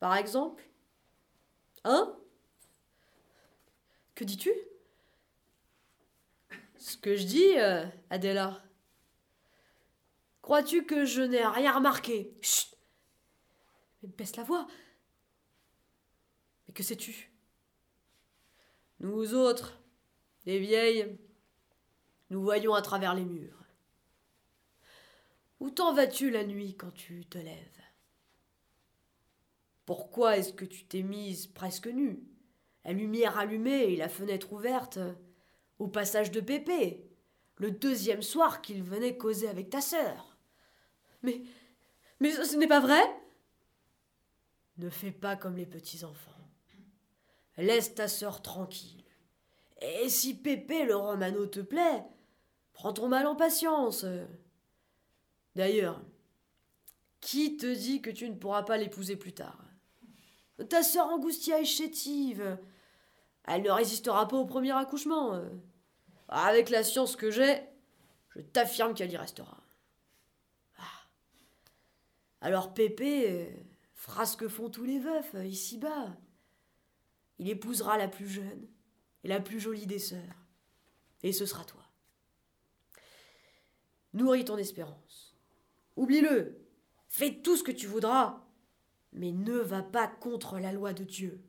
par 0.00 0.16
exemple 0.16 0.64
Hein? 1.84 2.16
Que 4.16 4.24
dis-tu? 4.24 4.50
Ce 6.78 6.96
que 6.96 7.14
je 7.14 7.24
dis, 7.24 7.58
euh, 7.58 7.86
Adela. 8.10 8.60
Crois-tu 10.42 10.84
que 10.84 11.04
je 11.04 11.22
n'ai 11.22 11.46
rien 11.46 11.72
remarqué? 11.72 12.34
Chut 12.42 12.74
Mais 14.02 14.08
baisse 14.08 14.34
la 14.36 14.42
voix. 14.42 14.66
Mais 16.66 16.74
que 16.74 16.82
sais-tu? 16.82 17.30
Nous 18.98 19.34
autres, 19.34 19.78
les 20.46 20.58
vieilles, 20.58 21.18
nous 22.30 22.42
voyons 22.42 22.74
à 22.74 22.82
travers 22.82 23.14
les 23.14 23.24
murs. 23.24 23.55
Où 25.66 25.70
t'en 25.70 25.92
vas-tu 25.92 26.30
la 26.30 26.44
nuit 26.44 26.76
quand 26.76 26.92
tu 26.92 27.26
te 27.26 27.38
lèves? 27.38 27.82
Pourquoi 29.84 30.36
est-ce 30.36 30.52
que 30.52 30.64
tu 30.64 30.84
t'es 30.84 31.02
mise 31.02 31.48
presque 31.48 31.88
nue? 31.88 32.22
La 32.84 32.92
lumière 32.92 33.36
allumée 33.36 33.82
et 33.92 33.96
la 33.96 34.08
fenêtre 34.08 34.52
ouverte 34.52 35.00
au 35.80 35.88
passage 35.88 36.30
de 36.30 36.40
Pépé, 36.40 37.10
le 37.56 37.72
deuxième 37.72 38.22
soir 38.22 38.62
qu'il 38.62 38.84
venait 38.84 39.16
causer 39.16 39.48
avec 39.48 39.68
ta 39.68 39.80
sœur. 39.80 40.38
Mais. 41.22 41.42
Mais 42.20 42.30
ce 42.30 42.56
n'est 42.56 42.68
pas 42.68 42.78
vrai? 42.78 43.02
Ne 44.78 44.88
fais 44.88 45.10
pas 45.10 45.34
comme 45.34 45.56
les 45.56 45.66
petits 45.66 46.04
enfants. 46.04 46.30
Laisse 47.56 47.92
ta 47.92 48.06
sœur 48.06 48.40
tranquille. 48.40 49.02
Et 49.82 50.08
si 50.10 50.36
Pépé 50.36 50.84
le 50.84 50.94
Romano 50.94 51.44
te 51.46 51.58
plaît, 51.58 52.04
prends 52.72 52.92
ton 52.92 53.08
mal 53.08 53.26
en 53.26 53.34
patience. 53.34 54.06
D'ailleurs, 55.56 56.02
qui 57.22 57.56
te 57.56 57.64
dit 57.64 58.02
que 58.02 58.10
tu 58.10 58.28
ne 58.28 58.34
pourras 58.34 58.62
pas 58.62 58.76
l'épouser 58.76 59.16
plus 59.16 59.32
tard? 59.32 59.64
Ta 60.68 60.82
sœur 60.82 61.06
Angustia 61.06 61.58
est 61.58 61.64
chétive. 61.64 62.58
Elle 63.44 63.62
ne 63.62 63.70
résistera 63.70 64.28
pas 64.28 64.36
au 64.36 64.44
premier 64.44 64.72
accouchement. 64.72 65.42
Avec 66.28 66.68
la 66.68 66.84
science 66.84 67.16
que 67.16 67.30
j'ai, 67.30 67.62
je 68.34 68.42
t'affirme 68.42 68.92
qu'elle 68.92 69.10
y 69.10 69.16
restera. 69.16 69.62
Ah. 70.76 71.08
Alors 72.42 72.74
Pépé 72.74 73.66
fera 73.94 74.26
ce 74.26 74.36
que 74.36 74.48
font 74.48 74.68
tous 74.68 74.84
les 74.84 74.98
veufs 74.98 75.36
ici-bas. 75.42 76.18
Il 77.38 77.48
épousera 77.48 77.96
la 77.96 78.08
plus 78.08 78.28
jeune 78.28 78.68
et 79.24 79.28
la 79.28 79.40
plus 79.40 79.58
jolie 79.58 79.86
des 79.86 80.00
sœurs. 80.00 80.44
Et 81.22 81.32
ce 81.32 81.46
sera 81.46 81.64
toi. 81.64 81.82
Nourris 84.12 84.44
ton 84.44 84.58
espérance. 84.58 85.25
Oublie-le. 85.96 86.60
Fais 87.08 87.40
tout 87.42 87.56
ce 87.56 87.62
que 87.62 87.72
tu 87.72 87.86
voudras, 87.86 88.44
mais 89.12 89.32
ne 89.32 89.56
va 89.56 89.82
pas 89.82 90.06
contre 90.06 90.58
la 90.58 90.72
loi 90.72 90.92
de 90.92 91.04
Dieu. 91.04 91.40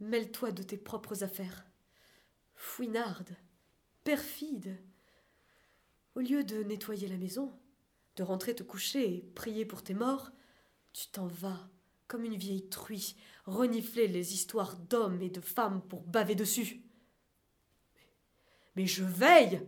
Mêle-toi 0.00 0.52
de 0.52 0.62
tes 0.62 0.78
propres 0.78 1.24
affaires. 1.24 1.66
Fouinarde, 2.54 3.36
perfide. 4.04 4.78
Au 6.14 6.20
lieu 6.20 6.44
de 6.44 6.62
nettoyer 6.62 7.06
la 7.08 7.16
maison, 7.16 7.52
de 8.16 8.22
rentrer 8.22 8.54
te 8.54 8.62
coucher 8.62 9.16
et 9.16 9.20
prier 9.34 9.64
pour 9.64 9.82
tes 9.82 9.94
morts, 9.94 10.32
tu 10.92 11.08
t'en 11.08 11.26
vas, 11.26 11.70
comme 12.08 12.24
une 12.24 12.36
vieille 12.36 12.68
truie, 12.68 13.16
renifler 13.44 14.08
les 14.08 14.34
histoires 14.34 14.76
d'hommes 14.76 15.22
et 15.22 15.30
de 15.30 15.40
femmes 15.40 15.82
pour 15.88 16.02
baver 16.02 16.34
dessus. 16.34 16.82
Mais 18.74 18.86
je 18.86 19.04
veille 19.04 19.66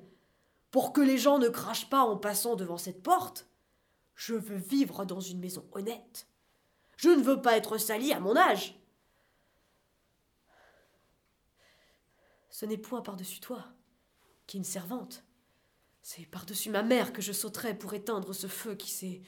pour 0.73 0.93
que 0.93 1.03
les 1.03 1.19
gens 1.19 1.39
ne 1.39 1.49
crachent 1.49 1.89
pas 1.89 2.03
en 2.03 2.17
passant 2.17 2.57
devant 2.57 2.79
cette 2.79 3.03
porte. 3.03 3.47
Je 4.17 4.35
veux 4.35 4.57
vivre 4.57 5.05
dans 5.05 5.21
une 5.21 5.39
maison 5.39 5.69
honnête. 5.73 6.27
Je 6.97 7.11
ne 7.11 7.23
veux 7.23 7.41
pas 7.41 7.57
être 7.57 7.79
sali 7.79 8.13
à 8.13 8.21
mon 8.21 8.37
âge. 8.37 8.81
Ce 12.49 12.65
n'est 12.65 12.79
point 12.79 13.03
par-dessus 13.03 13.41
toi, 13.41 13.65
qui 14.47 14.57
est 14.57 14.61
une 14.61 14.65
servante. 14.65 15.25
C'est 16.01 16.27
par-dessus 16.27 16.71
ma 16.71 16.83
mère 16.83 17.13
que 17.13 17.23
je 17.23 17.33
sauterai 17.33 17.77
pour 17.77 17.93
éteindre 17.95 18.33
ce 18.33 18.47
feu 18.47 18.75
qui 18.75 18.91
s'est 18.91 19.23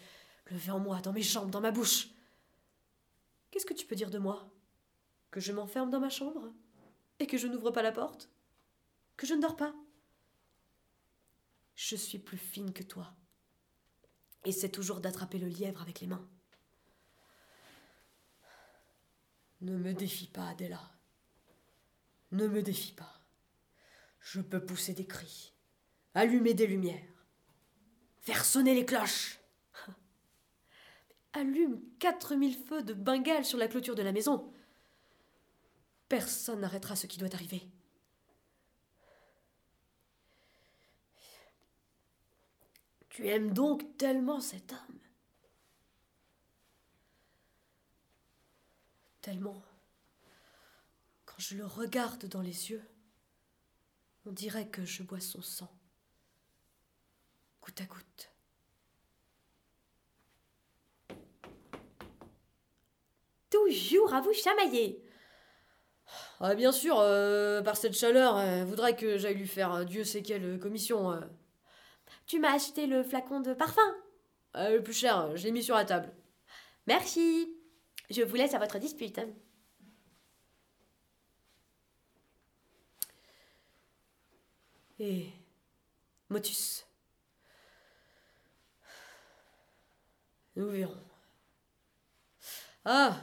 levé 0.46 0.70
en 0.70 0.78
moi, 0.78 1.00
dans 1.00 1.12
mes 1.12 1.22
jambes, 1.22 1.50
dans 1.50 1.61
ma 1.61 1.70
bouche. 1.70 2.09
Qu'est-ce 3.50 3.66
que 3.66 3.74
tu 3.74 3.87
peux 3.87 3.96
dire 3.96 4.11
de 4.11 4.18
moi? 4.18 4.50
Que 5.30 5.40
je 5.40 5.52
m'enferme 5.52 5.90
dans 5.90 6.00
ma 6.00 6.11
chambre 6.11 6.52
Et 7.18 7.26
que 7.26 7.37
je 7.37 7.48
n'ouvre 7.48 7.70
pas 7.70 7.83
la 7.83 7.92
porte? 7.92 8.30
Que 9.16 9.26
je 9.26 9.35
ne 9.35 9.42
dors 9.42 9.57
pas? 9.57 9.74
Je 11.74 11.96
suis 11.96 12.18
plus 12.18 12.38
fine 12.38 12.72
que 12.72 12.82
toi. 12.82 13.14
Et 14.44 14.70
toujours 14.70 15.00
d'attraper 15.00 15.38
le 15.38 15.48
lièvre 15.48 15.80
avec 15.80 16.00
les 16.00 16.06
mains. 16.06 16.28
Ne 19.62 19.78
me 19.78 19.94
défie 19.94 20.26
pas, 20.26 20.48
Adela. 20.48 20.80
Ne 22.32 22.46
me 22.46 22.62
défie 22.62 22.92
pas. 22.92 23.20
Je 24.20 24.40
peux 24.40 24.64
pousser 24.64 24.92
des 24.92 25.06
cris, 25.06 25.54
allumer 26.14 26.54
des 26.54 26.66
lumières, 26.66 27.26
faire 28.20 28.44
sonner 28.44 28.74
les 28.74 28.84
cloches. 28.84 29.38
Allume 31.32 31.80
quatre 31.98 32.34
mille 32.34 32.56
feux 32.56 32.82
de 32.82 32.94
Bengale 32.94 33.44
sur 33.44 33.58
la 33.58 33.68
clôture 33.68 33.94
de 33.94 34.02
la 34.02 34.12
maison. 34.12 34.52
Personne 36.08 36.60
n'arrêtera 36.60 36.96
ce 36.96 37.06
qui 37.06 37.18
doit 37.18 37.34
arriver. 37.34 37.62
Tu 43.14 43.29
aimes 43.29 43.53
donc 43.53 43.96
tellement 43.96 44.40
cet 44.40 44.72
homme 44.72 44.98
Tellement. 49.20 49.62
Quand 51.24 51.38
je 51.38 51.55
le 51.55 51.64
regarde 51.64 52.27
dans 52.27 52.40
les 52.40 52.72
yeux, 52.72 52.83
on 54.27 54.33
dirait 54.33 54.66
que 54.66 54.85
je 54.85 55.05
bois 55.05 55.20
son 55.20 55.42
sang, 55.42 55.70
goutte 57.62 57.81
à 57.81 57.85
goutte. 57.85 58.33
Toujours 63.48 64.12
à 64.12 64.22
vous 64.22 64.33
chamailler. 64.33 65.09
Ah, 66.40 66.57
bien 66.57 66.72
sûr, 66.72 66.98
euh, 66.98 67.62
par 67.62 67.77
cette 67.77 67.94
chaleur, 67.94 68.40
elle 68.40 68.64
voudrait 68.64 68.96
que 68.96 69.18
j'aille 69.18 69.37
lui 69.37 69.46
faire 69.46 69.72
euh, 69.72 69.85
Dieu 69.85 70.03
sait 70.03 70.22
quelle 70.22 70.59
commission. 70.59 71.22
Euh. 72.24 72.26
Tu 72.26 72.38
m'as 72.38 72.54
acheté 72.54 72.87
le 72.87 73.03
flacon 73.03 73.40
de 73.40 73.55
parfum 73.55 73.94
Le 74.55 74.78
plus 74.80 74.94
cher, 74.94 75.36
je 75.36 75.44
l'ai 75.44 75.53
mis 75.53 75.62
sur 75.62 75.74
la 75.74 75.84
table. 75.84 76.12
Merci. 76.86 77.55
Je 78.11 78.22
vous 78.22 78.36
laisse 78.36 78.55
à 78.55 78.59
votre 78.59 78.78
dispute. 78.78 79.20
Et 85.01 85.28
Motus. 86.28 86.86
Nous 90.57 90.68
verrons. 90.68 90.94
Ah 92.84 93.16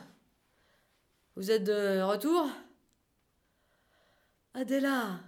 Vous 1.36 1.49
êtes 1.49 1.63
de 1.63 2.01
retour? 2.01 2.49
Adela, 4.53 5.21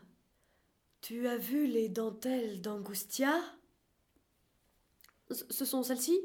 tu 1.02 1.28
as 1.28 1.38
vu 1.38 1.66
les 1.66 1.88
dentelles 1.88 2.62
d'Angustia? 2.62 3.40
Ce 5.30 5.66
sont 5.66 5.84
celles-ci? 5.84 6.20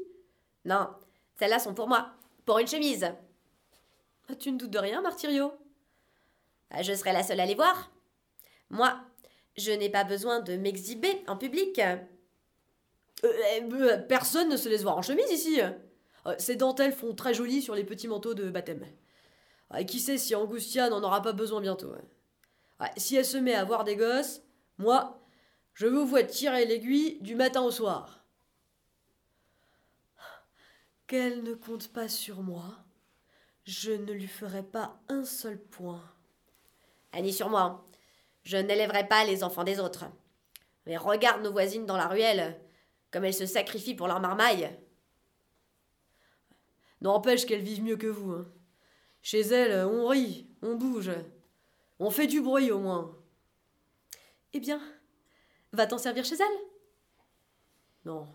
Non, 0.65 0.89
celles-là 1.37 1.59
sont 1.59 1.73
pour 1.73 1.87
moi, 1.87 2.11
pour 2.45 2.59
une 2.59 2.67
chemise. 2.67 3.11
Ah, 4.29 4.35
tu 4.35 4.51
ne 4.51 4.57
doutes 4.57 4.71
de 4.71 4.79
rien, 4.79 5.01
Martirio 5.01 5.51
ah, 6.69 6.83
Je 6.83 6.93
serai 6.93 7.13
la 7.13 7.23
seule 7.23 7.39
à 7.39 7.45
les 7.45 7.55
voir. 7.55 7.91
Moi, 8.69 8.99
je 9.57 9.71
n'ai 9.71 9.89
pas 9.89 10.03
besoin 10.03 10.39
de 10.39 10.55
m'exhiber 10.55 11.23
en 11.27 11.35
public. 11.35 11.79
Euh, 11.79 11.97
euh, 13.23 13.97
personne 13.97 14.49
ne 14.49 14.57
se 14.57 14.69
laisse 14.69 14.83
voir 14.83 14.97
en 14.97 15.01
chemise 15.01 15.31
ici. 15.31 15.61
Euh, 15.61 16.35
Ces 16.37 16.55
dentelles 16.55 16.93
font 16.93 17.15
très 17.15 17.33
joli 17.33 17.61
sur 17.61 17.75
les 17.75 17.83
petits 17.83 18.07
manteaux 18.07 18.33
de 18.33 18.49
baptême. 18.49 18.85
Qui 19.87 19.99
sait 19.99 20.17
si 20.17 20.33
Angustia 20.33 20.89
n'en 20.89 21.03
aura 21.03 21.21
pas 21.21 21.31
besoin 21.31 21.61
bientôt. 21.61 21.91
Ouais, 22.79 22.91
si 22.97 23.15
elle 23.15 23.25
se 23.25 23.37
met 23.37 23.53
à 23.53 23.63
voir 23.63 23.83
des 23.83 23.95
gosses, 23.95 24.41
moi, 24.79 25.21
je 25.73 25.85
vous 25.85 26.07
vois 26.07 26.23
tirer 26.23 26.65
l'aiguille 26.65 27.19
du 27.21 27.35
matin 27.35 27.61
au 27.61 27.69
soir. 27.69 28.18
Qu'elle 31.09 31.41
ne 31.41 31.55
compte 31.55 31.91
pas 31.91 32.07
sur 32.07 32.43
moi, 32.43 32.77
je 33.65 33.91
ne 33.91 34.13
lui 34.13 34.27
ferai 34.27 34.61
pas 34.61 35.01
un 35.07 35.25
seul 35.25 35.59
point. 35.59 36.03
Annie 37.11 37.33
sur 37.33 37.49
moi. 37.49 37.89
Je 38.43 38.57
n'élèverai 38.57 39.07
pas 39.07 39.25
les 39.25 39.43
enfants 39.43 39.63
des 39.63 39.79
autres. 39.79 40.05
Mais 40.85 40.97
regarde 40.97 41.41
nos 41.41 41.51
voisines 41.51 41.87
dans 41.87 41.97
la 41.97 42.07
ruelle, 42.07 42.61
comme 43.09 43.25
elles 43.25 43.33
se 43.33 43.47
sacrifient 43.47 43.95
pour 43.95 44.07
leur 44.07 44.19
marmaille. 44.19 44.69
N'empêche 47.01 47.47
qu'elles 47.47 47.63
vivent 47.63 47.81
mieux 47.81 47.97
que 47.97 48.05
vous. 48.05 48.33
hein. 48.33 48.47
Chez 49.23 49.41
elles, 49.41 49.87
on 49.87 50.05
rit, 50.07 50.47
on 50.61 50.75
bouge, 50.75 51.11
on 51.97 52.11
fait 52.11 52.27
du 52.27 52.39
bruit 52.39 52.71
au 52.71 52.77
moins. 52.77 53.17
Eh 54.53 54.59
bien, 54.59 54.79
va 55.73 55.87
t'en 55.87 55.97
servir 55.97 56.23
chez 56.23 56.35
elles 56.35 56.65
Non. 58.05 58.27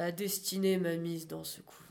La 0.00 0.12
destinée 0.12 0.78
m'a 0.78 0.96
mise 0.96 1.26
dans 1.26 1.44
ce 1.44 1.60
couvent. 1.60 1.84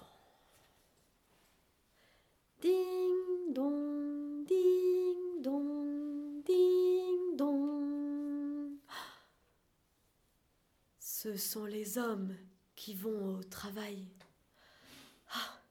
Ding 2.59 3.53
dong, 3.53 4.47
ding 4.47 5.43
dong, 5.43 6.43
ding 6.43 7.37
dong. 7.37 8.79
Ce 10.99 11.37
sont 11.37 11.65
les 11.65 11.99
hommes 11.99 12.35
qui 12.75 12.95
vont 12.95 13.35
au 13.37 13.43
travail. 13.43 14.07
Ah, 15.29 15.61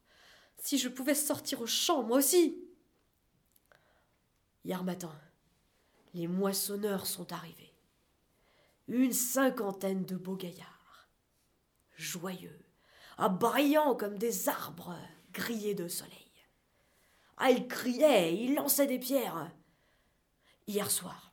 Si 0.58 0.78
je 0.78 0.88
pouvais 0.88 1.16
sortir 1.16 1.60
au 1.60 1.66
champ, 1.66 2.04
moi 2.04 2.18
aussi 2.18 2.56
Hier 4.64 4.84
matin, 4.84 5.20
les 6.14 6.28
moissonneurs 6.28 7.06
sont 7.08 7.32
arrivés. 7.32 7.74
Une 8.86 9.12
cinquantaine 9.12 10.04
de 10.04 10.14
beaux 10.14 10.36
gaillards, 10.36 10.77
joyeux, 11.98 12.64
brillants 13.18 13.94
comme 13.94 14.16
des 14.16 14.48
arbres 14.48 14.96
grillés 15.32 15.74
de 15.74 15.88
soleil. 15.88 16.14
Ah, 17.36 17.50
ils 17.50 17.68
criaient, 17.68 18.34
ils 18.34 18.54
lançaient 18.54 18.86
des 18.86 18.98
pierres. 18.98 19.50
Hier 20.66 20.90
soir, 20.90 21.32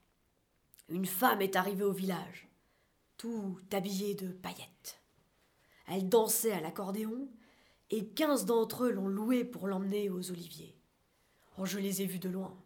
une 0.89 1.05
femme 1.05 1.41
est 1.41 1.55
arrivée 1.55 1.83
au 1.83 1.91
village, 1.91 2.47
tout 3.17 3.59
habillée 3.71 4.15
de 4.15 4.31
paillettes. 4.31 5.01
Elle 5.87 6.09
dansait 6.09 6.51
à 6.51 6.61
l'accordéon 6.61 7.29
et 7.91 8.07
quinze 8.09 8.45
d'entre 8.45 8.85
eux 8.85 8.91
l'ont 8.91 9.07
louée 9.07 9.45
pour 9.45 9.67
l'emmener 9.67 10.09
aux 10.09 10.31
oliviers. 10.31 10.79
Oh, 11.57 11.65
je 11.65 11.79
les 11.79 12.01
ai 12.01 12.05
vus 12.05 12.19
de 12.19 12.29
loin. 12.29 12.57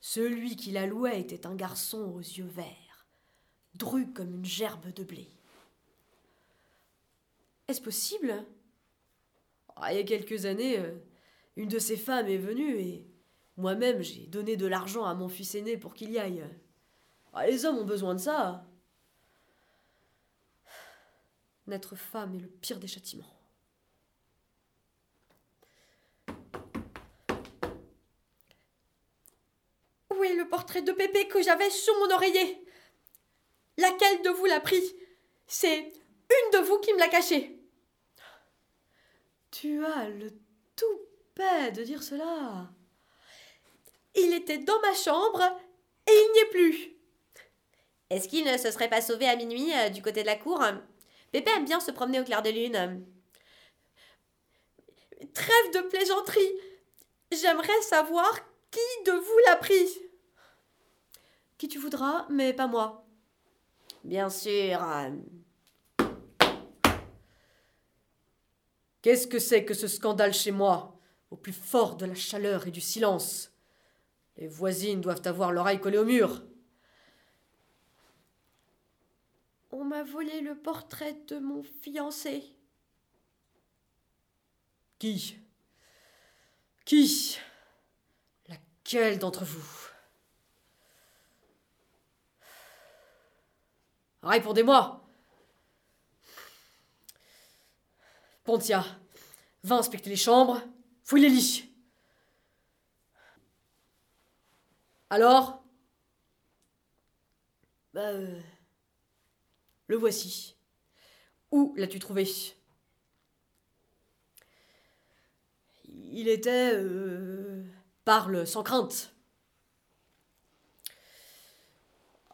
Celui 0.00 0.56
qui 0.56 0.70
la 0.70 0.86
louait 0.86 1.20
était 1.20 1.46
un 1.46 1.54
garçon 1.54 1.98
aux 1.98 2.20
yeux 2.20 2.46
verts, 2.46 3.06
dru 3.74 4.12
comme 4.12 4.34
une 4.34 4.44
gerbe 4.44 4.92
de 4.92 5.02
blé. 5.02 5.35
Est-ce 7.68 7.80
possible? 7.80 8.44
Ah, 9.76 9.92
il 9.92 9.96
y 9.96 10.00
a 10.00 10.04
quelques 10.04 10.46
années, 10.46 10.78
euh, 10.78 10.94
une 11.56 11.68
de 11.68 11.78
ces 11.78 11.96
femmes 11.96 12.28
est 12.28 12.38
venue 12.38 12.78
et 12.78 13.06
moi-même 13.56 14.02
j'ai 14.02 14.26
donné 14.26 14.56
de 14.56 14.66
l'argent 14.66 15.04
à 15.04 15.14
mon 15.14 15.28
fils 15.28 15.54
aîné 15.54 15.76
pour 15.76 15.94
qu'il 15.94 16.10
y 16.10 16.18
aille. 16.18 16.44
Ah, 17.32 17.46
les 17.46 17.64
hommes 17.64 17.78
ont 17.78 17.84
besoin 17.84 18.14
de 18.14 18.20
ça. 18.20 18.64
N'être 21.66 21.96
femme 21.96 22.34
est 22.36 22.40
le 22.40 22.48
pire 22.48 22.78
des 22.78 22.86
châtiments. 22.86 23.24
Où 30.14 30.24
est 30.24 30.34
le 30.34 30.48
portrait 30.48 30.82
de 30.82 30.92
Pépé 30.92 31.26
que 31.28 31.42
j'avais 31.42 31.68
sous 31.68 31.92
mon 31.98 32.14
oreiller? 32.14 32.64
Laquelle 33.76 34.22
de 34.22 34.30
vous 34.30 34.46
l'a 34.46 34.60
pris? 34.60 34.82
C'est 35.46 35.80
une 35.80 36.50
de 36.52 36.64
vous 36.64 36.78
qui 36.78 36.94
me 36.94 36.98
l'a 36.98 37.08
caché. 37.08 37.55
Tu 39.58 39.82
as 39.86 40.10
le 40.10 40.30
toupet 40.76 41.72
de 41.72 41.82
dire 41.82 42.02
cela. 42.02 42.68
Il 44.14 44.34
était 44.34 44.58
dans 44.58 44.78
ma 44.80 44.92
chambre 44.92 45.42
et 46.06 46.12
il 46.12 46.32
n'y 46.32 46.38
est 46.40 46.50
plus. 46.50 46.96
Est-ce 48.10 48.28
qu'il 48.28 48.44
ne 48.44 48.58
se 48.58 48.70
serait 48.70 48.90
pas 48.90 49.00
sauvé 49.00 49.26
à 49.26 49.34
minuit 49.34 49.72
euh, 49.72 49.88
du 49.88 50.02
côté 50.02 50.20
de 50.20 50.26
la 50.26 50.36
cour? 50.36 50.62
Pépé 51.32 51.50
aime 51.52 51.64
bien 51.64 51.80
se 51.80 51.90
promener 51.90 52.20
au 52.20 52.24
clair 52.24 52.42
de 52.42 52.50
lune. 52.50 53.06
Trêve 55.32 55.72
de 55.72 55.88
plaisanterie. 55.88 56.52
J'aimerais 57.32 57.80
savoir 57.80 58.38
qui 58.70 59.04
de 59.06 59.12
vous 59.12 59.38
l'a 59.46 59.56
pris. 59.56 59.88
Qui 61.56 61.68
tu 61.68 61.78
voudras, 61.78 62.26
mais 62.28 62.52
pas 62.52 62.66
moi. 62.66 63.06
Bien 64.04 64.28
sûr. 64.28 64.78
Qu'est-ce 69.06 69.28
que 69.28 69.38
c'est 69.38 69.64
que 69.64 69.72
ce 69.72 69.86
scandale 69.86 70.34
chez 70.34 70.50
moi, 70.50 70.98
au 71.30 71.36
plus 71.36 71.52
fort 71.52 71.94
de 71.94 72.06
la 72.06 72.16
chaleur 72.16 72.66
et 72.66 72.72
du 72.72 72.80
silence? 72.80 73.52
Les 74.36 74.48
voisines 74.48 75.00
doivent 75.00 75.22
avoir 75.26 75.52
l'oreille 75.52 75.78
collée 75.78 75.98
au 75.98 76.04
mur. 76.04 76.42
On 79.70 79.84
m'a 79.84 80.02
volé 80.02 80.40
le 80.40 80.56
portrait 80.56 81.16
de 81.28 81.38
mon 81.38 81.62
fiancé. 81.62 82.42
Qui? 84.98 85.38
Qui? 86.84 87.38
Laquelle 88.48 89.20
d'entre 89.20 89.44
vous? 89.44 89.88
Répondez-moi 94.24 95.05
Pontia, 98.46 98.84
va 99.64 99.76
inspecter 99.76 100.08
les 100.08 100.16
chambres, 100.16 100.62
fouille 101.02 101.22
les 101.22 101.28
lits. 101.28 101.68
Alors 105.10 105.62
Bah, 107.92 108.02
euh, 108.02 108.40
le 109.88 109.96
voici. 109.96 110.54
Où 111.50 111.74
l'as-tu 111.76 111.98
trouvé? 111.98 112.28
Il 115.88 116.28
était. 116.28 116.72
euh, 116.74 117.64
parle 118.04 118.46
sans 118.46 118.62
crainte. 118.62 119.12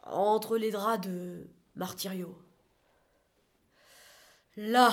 Entre 0.02 0.58
les 0.58 0.70
draps 0.70 1.06
de 1.06 1.46
Martirio. 1.76 2.36
Là, 4.56 4.92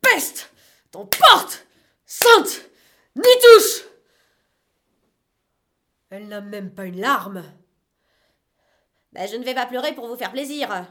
peste 0.00 0.52
T'emporte 0.90 1.66
Sainte 2.06 2.70
N'y 3.16 3.22
touche 3.22 3.84
Elle 6.10 6.28
n'a 6.28 6.40
même 6.40 6.72
pas 6.74 6.84
une 6.84 7.00
larme. 7.00 7.44
bah, 9.12 9.26
je 9.26 9.36
ne 9.36 9.44
vais 9.44 9.54
pas 9.54 9.66
pleurer 9.66 9.94
pour 9.94 10.06
vous 10.06 10.16
faire 10.16 10.32
plaisir. 10.32 10.86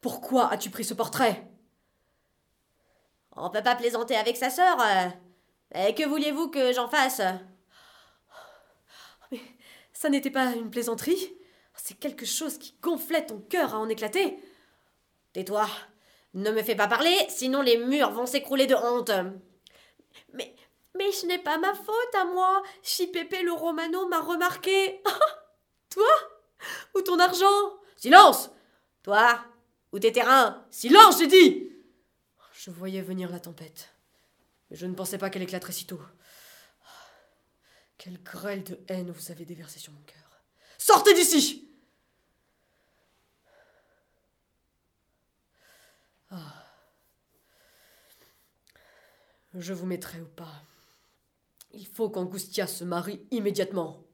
Pourquoi 0.00 0.48
as-tu 0.50 0.70
pris 0.70 0.84
ce 0.84 0.94
portrait? 0.94 1.46
On 3.36 3.50
peut 3.50 3.62
pas 3.62 3.74
plaisanter 3.74 4.16
avec 4.16 4.36
sa 4.36 4.50
sœur. 4.50 4.78
Et 5.74 5.94
que 5.94 6.06
vouliez-vous 6.06 6.48
que 6.50 6.72
j'en 6.72 6.88
fasse? 6.88 7.22
Ça 9.92 10.08
n'était 10.10 10.30
pas 10.30 10.52
une 10.52 10.70
plaisanterie 10.70 11.34
C'est 11.74 11.98
quelque 11.98 12.26
chose 12.26 12.58
qui 12.58 12.76
gonflait 12.80 13.26
ton 13.26 13.40
cœur 13.40 13.74
à 13.74 13.78
en 13.78 13.88
éclater. 13.88 14.38
Tais-toi. 15.32 15.66
Ne 16.34 16.50
me 16.50 16.62
fais 16.62 16.74
pas 16.74 16.88
parler, 16.88 17.16
sinon 17.28 17.62
les 17.62 17.78
murs 17.78 18.10
vont 18.10 18.26
s'écrouler 18.26 18.66
de 18.66 18.74
honte. 18.74 19.12
Mais, 20.32 20.54
mais 20.96 21.12
ce 21.12 21.26
n'est 21.26 21.38
pas 21.38 21.58
ma 21.58 21.74
faute 21.74 22.14
à 22.14 22.24
moi 22.24 22.62
si 22.82 23.06
Pépé 23.06 23.42
le 23.42 23.52
Romano 23.52 24.08
m'a 24.08 24.20
remarqué. 24.20 25.00
Toi 25.90 26.08
Ou 26.96 27.02
ton 27.02 27.20
argent? 27.20 27.78
Silence 27.96 28.50
Toi, 29.04 29.44
ou 29.92 30.00
tes 30.00 30.12
terrains? 30.12 30.66
Silence, 30.70 31.20
j'ai 31.20 31.28
dit 31.28 31.70
Je 32.52 32.72
voyais 32.72 33.02
venir 33.02 33.30
la 33.30 33.38
tempête. 33.38 33.94
Mais 34.70 34.76
je 34.76 34.86
ne 34.86 34.94
pensais 34.94 35.18
pas 35.18 35.30
qu'elle 35.30 35.42
éclaterait 35.42 35.72
si 35.72 35.86
tôt. 35.86 36.00
Quelle 37.96 38.20
grêle 38.22 38.64
de 38.64 38.80
haine 38.88 39.12
vous 39.12 39.30
avez 39.30 39.44
déversée 39.44 39.78
sur 39.78 39.92
mon 39.92 40.02
cœur. 40.02 40.42
Sortez 40.78 41.14
d'ici 41.14 41.70
Je 49.54 49.72
vous 49.72 49.86
mettrai 49.86 50.20
ou 50.20 50.26
pas. 50.26 50.62
Il 51.72 51.86
faut 51.86 52.10
qu'Angustia 52.10 52.66
se 52.66 52.84
marie 52.84 53.24
immédiatement. 53.30 54.04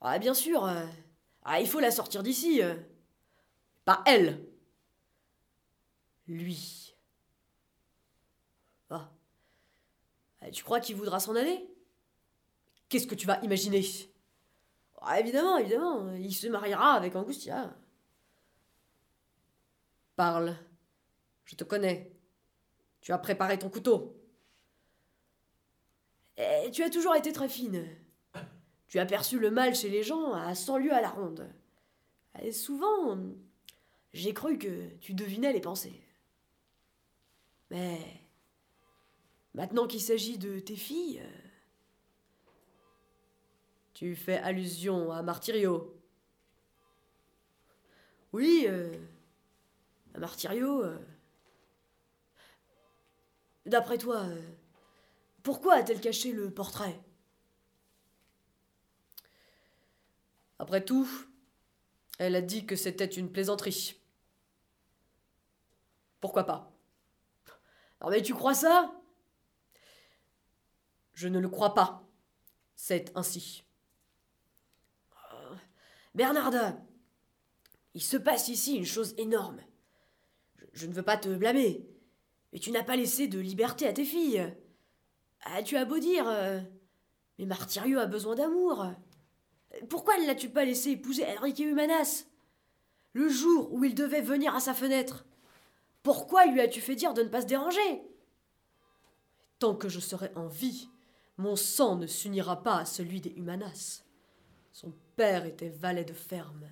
Ah, 0.00 0.18
bien 0.18 0.34
sûr. 0.34 0.64
Euh, 0.64 0.86
ah, 1.44 1.60
il 1.60 1.68
faut 1.68 1.80
la 1.80 1.90
sortir 1.90 2.22
d'ici. 2.22 2.62
Euh. 2.62 2.76
Pas 3.84 4.02
elle. 4.06 4.44
Lui. 6.26 6.94
Ah. 8.90 9.08
Tu 10.52 10.62
crois 10.64 10.80
qu'il 10.80 10.96
voudra 10.96 11.20
s'en 11.20 11.34
aller? 11.36 11.68
Qu'est-ce 12.88 13.06
que 13.06 13.14
tu 13.14 13.26
vas 13.26 13.40
imaginer? 13.42 13.84
Ah, 15.00 15.20
Évidemment, 15.20 15.58
évidemment, 15.58 16.12
il 16.14 16.34
se 16.34 16.48
mariera 16.48 16.92
avec 16.94 17.14
Angustia. 17.14 17.74
Parle. 20.16 20.56
Je 21.44 21.54
te 21.54 21.64
connais. 21.64 22.17
Tu 23.08 23.12
as 23.14 23.18
préparé 23.18 23.58
ton 23.58 23.70
couteau. 23.70 24.14
Et 26.36 26.64
eh, 26.66 26.70
tu 26.70 26.82
as 26.82 26.90
toujours 26.90 27.16
été 27.16 27.32
très 27.32 27.48
fine. 27.48 27.88
Tu 28.86 28.98
as 28.98 29.06
perçu 29.06 29.38
le 29.38 29.50
mal 29.50 29.74
chez 29.74 29.88
les 29.88 30.02
gens 30.02 30.34
à 30.34 30.54
cent 30.54 30.76
lieues 30.76 30.92
à 30.92 31.00
la 31.00 31.08
ronde. 31.08 31.50
Et 32.42 32.52
souvent, 32.52 33.18
j'ai 34.12 34.34
cru 34.34 34.58
que 34.58 34.90
tu 34.96 35.14
devinais 35.14 35.54
les 35.54 35.60
pensées. 35.62 36.02
Mais 37.70 37.98
maintenant 39.54 39.86
qu'il 39.86 40.02
s'agit 40.02 40.36
de 40.36 40.58
tes 40.58 40.76
filles, 40.76 41.22
tu 43.94 44.14
fais 44.16 44.36
allusion 44.36 45.12
à 45.12 45.22
Martirio. 45.22 45.98
Oui, 48.34 48.66
euh, 48.68 48.94
à 50.12 50.18
Martirio. 50.18 50.82
Euh. 50.82 50.98
D'après 53.68 53.98
toi, 53.98 54.20
euh, 54.20 54.40
pourquoi 55.42 55.74
a-t-elle 55.74 56.00
caché 56.00 56.32
le 56.32 56.50
portrait? 56.50 56.98
Après 60.58 60.84
tout, 60.84 61.08
elle 62.18 62.34
a 62.34 62.40
dit 62.40 62.64
que 62.64 62.76
c'était 62.76 63.04
une 63.04 63.30
plaisanterie. 63.30 64.00
Pourquoi 66.20 66.44
pas? 66.44 66.72
Non 68.00 68.10
mais 68.10 68.22
tu 68.22 68.34
crois 68.34 68.54
ça? 68.54 68.92
Je 71.12 71.28
ne 71.28 71.38
le 71.38 71.48
crois 71.48 71.74
pas. 71.74 72.08
C'est 72.74 73.12
ainsi. 73.16 73.64
Euh, 75.32 75.54
Bernarda, 76.14 76.80
il 77.94 78.02
se 78.02 78.16
passe 78.16 78.48
ici 78.48 78.76
une 78.76 78.86
chose 78.86 79.14
énorme. 79.18 79.60
Je, 80.72 80.86
ne 80.86 80.92
veux 80.92 81.02
pas 81.02 81.16
te 81.16 81.28
blâmer, 81.28 81.84
mais 82.52 82.58
tu 82.58 82.70
n'as 82.70 82.82
pas 82.82 82.96
laissé 82.96 83.28
de 83.28 83.38
liberté 83.38 83.86
à 83.86 83.92
tes 83.92 84.04
filles. 84.04 84.52
Ah, 85.42 85.62
tu 85.62 85.76
as 85.76 85.84
beau 85.84 85.98
dire, 85.98 86.26
euh, 86.28 86.60
mais 87.38 87.46
Martirio 87.46 87.98
a 87.98 88.06
besoin 88.06 88.34
d'amour. 88.34 88.86
Pourquoi 89.88 90.18
ne 90.18 90.26
l'as-tu 90.26 90.48
pas 90.48 90.64
laissé 90.64 90.90
épouser 90.90 91.24
Enrique 91.38 91.60
Humanas 91.60 92.24
Le 93.12 93.28
jour 93.28 93.72
où 93.72 93.84
il 93.84 93.94
devait 93.94 94.22
venir 94.22 94.54
à 94.54 94.60
sa 94.60 94.74
fenêtre? 94.74 95.24
Pourquoi 96.02 96.46
lui 96.46 96.60
as-tu 96.60 96.80
fait 96.80 96.94
dire 96.94 97.14
de 97.14 97.22
ne 97.22 97.28
pas 97.28 97.42
se 97.42 97.46
déranger? 97.46 98.02
Tant 99.58 99.74
que 99.74 99.88
je 99.88 100.00
serai 100.00 100.30
en 100.36 100.46
vie, 100.46 100.88
mon 101.36 101.56
sang 101.56 101.96
ne 101.96 102.06
s'unira 102.06 102.62
pas 102.62 102.78
à 102.78 102.84
celui 102.84 103.20
des 103.20 103.30
Humanas. 103.30 104.04
Son 104.72 104.92
père 105.16 105.44
était 105.44 105.68
valet 105.68 106.04
de 106.04 106.12
ferme. 106.12 106.68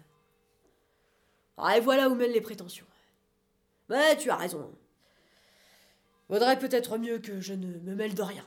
Ah, 1.56 1.76
et 1.76 1.80
voilà 1.80 2.08
où 2.08 2.14
mènent 2.14 2.32
les 2.32 2.40
prétentions. 2.40 2.86
Mais 3.88 4.16
tu 4.16 4.30
as 4.30 4.36
raison. 4.36 4.72
Vaudrait 6.28 6.58
peut-être 6.58 6.98
mieux 6.98 7.18
que 7.18 7.40
je 7.40 7.54
ne 7.54 7.78
me 7.78 7.94
mêle 7.94 8.14
de 8.14 8.22
rien. 8.22 8.44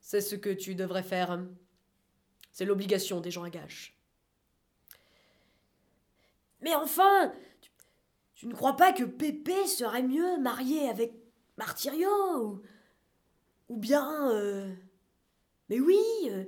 C'est 0.00 0.20
ce 0.20 0.36
que 0.36 0.50
tu 0.50 0.74
devrais 0.74 1.02
faire. 1.02 1.40
C'est 2.52 2.64
l'obligation 2.64 3.20
des 3.20 3.30
gens 3.30 3.42
à 3.42 3.50
gage. 3.50 3.98
Mais 6.60 6.74
enfin, 6.74 7.32
tu, 8.34 8.46
ne 8.46 8.54
crois 8.54 8.76
pas 8.76 8.92
que 8.92 9.02
Pépé 9.02 9.66
serait 9.66 10.02
mieux 10.02 10.38
marié 10.38 10.88
avec 10.88 11.12
Martirio 11.56 12.62
ou, 13.68 13.76
bien... 13.76 14.30
Euh, 14.30 14.72
mais 15.68 15.80
oui, 15.80 16.00
euh, 16.26 16.44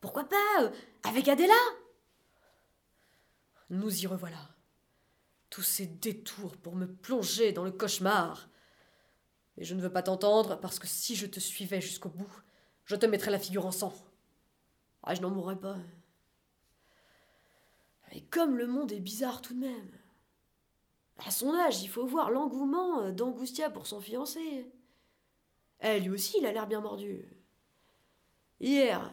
pourquoi 0.00 0.24
pas 0.24 0.62
euh, 0.62 0.70
avec 1.02 1.26
Adela? 1.26 1.54
Nous 3.70 4.02
y 4.02 4.06
revoilà. 4.06 4.49
Tous 5.50 5.62
ces 5.62 5.86
détours 5.86 6.56
pour 6.56 6.76
me 6.76 6.86
plonger 6.86 7.52
dans 7.52 7.64
le 7.64 7.72
cauchemar. 7.72 8.48
Et 9.56 9.64
je 9.64 9.74
ne 9.74 9.82
veux 9.82 9.92
pas 9.92 10.02
t'entendre 10.02 10.58
parce 10.60 10.78
que 10.78 10.86
si 10.86 11.16
je 11.16 11.26
te 11.26 11.40
suivais 11.40 11.80
jusqu'au 11.80 12.08
bout, 12.08 12.42
je 12.84 12.96
te 12.96 13.06
mettrai 13.06 13.30
la 13.30 13.38
figure 13.38 13.66
en 13.66 13.72
sang. 13.72 13.92
Ah, 15.02 15.14
je 15.14 15.20
n'en 15.20 15.30
mourrai 15.30 15.56
pas. 15.56 15.76
Mais 18.12 18.22
comme 18.22 18.56
le 18.56 18.66
monde 18.66 18.92
est 18.92 19.00
bizarre 19.00 19.42
tout 19.42 19.54
de 19.54 19.60
même. 19.60 19.90
À 21.26 21.30
son 21.30 21.54
âge, 21.54 21.82
il 21.82 21.88
faut 21.88 22.06
voir 22.06 22.30
l'engouement 22.30 23.02
euh, 23.02 23.12
d'Angustia 23.12 23.70
pour 23.70 23.86
son 23.86 24.00
fiancé. 24.00 24.72
Eh, 25.80 26.00
lui 26.00 26.10
aussi, 26.10 26.36
il 26.38 26.46
a 26.46 26.52
l'air 26.52 26.66
bien 26.66 26.80
mordu. 26.80 27.24
Hier, 28.58 29.12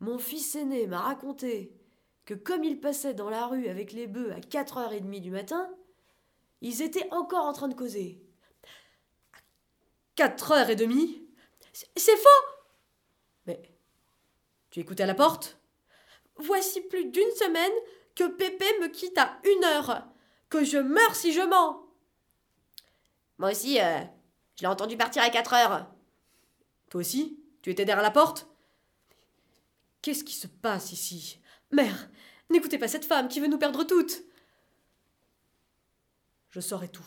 mon 0.00 0.18
fils 0.18 0.54
aîné 0.54 0.86
m'a 0.86 1.00
raconté 1.00 1.76
que 2.24 2.34
comme 2.34 2.64
il 2.64 2.80
passait 2.80 3.14
dans 3.14 3.30
la 3.30 3.46
rue 3.46 3.68
avec 3.68 3.92
les 3.92 4.06
bœufs 4.06 4.32
à 4.32 4.40
4h30 4.40 5.20
du 5.20 5.30
matin, 5.30 5.68
ils 6.60 6.82
étaient 6.82 7.12
encore 7.12 7.44
en 7.44 7.52
train 7.52 7.68
de 7.68 7.74
causer. 7.74 8.22
4h30 10.16 11.20
C'est 11.96 12.16
faux 12.16 12.52
mais. 13.46 13.60
Tu 14.70 14.80
écoutais 14.80 15.02
à 15.02 15.06
la 15.06 15.14
porte? 15.14 15.58
Voici 16.36 16.80
plus 16.80 17.06
d'une 17.06 17.30
semaine 17.32 17.72
que 18.14 18.24
Pépé 18.24 18.64
me 18.80 18.88
quitte 18.88 19.18
à 19.18 19.38
une 19.44 19.64
heure. 19.64 20.06
Que 20.48 20.64
je 20.64 20.78
meurs 20.78 21.14
si 21.14 21.32
je 21.32 21.40
mens 21.40 21.86
Moi 23.38 23.50
aussi, 23.50 23.80
euh, 23.80 24.00
je 24.56 24.62
l'ai 24.62 24.66
entendu 24.66 24.96
partir 24.96 25.22
à 25.22 25.30
quatre 25.30 25.54
heures. 25.54 25.86
Toi 26.90 27.00
aussi? 27.00 27.38
Tu 27.62 27.70
étais 27.70 27.84
derrière 27.84 28.02
la 28.02 28.10
porte? 28.10 28.46
Qu'est-ce 30.02 30.24
qui 30.24 30.34
se 30.34 30.46
passe 30.46 30.92
ici? 30.92 31.40
Mère, 31.72 32.08
n'écoutez 32.50 32.78
pas 32.78 32.88
cette 32.88 33.04
femme 33.04 33.28
qui 33.28 33.40
veut 33.40 33.48
nous 33.48 33.58
perdre 33.58 33.84
toutes. 33.84 34.22
Je 36.50 36.60
saurai 36.60 36.88
tout. 36.88 37.02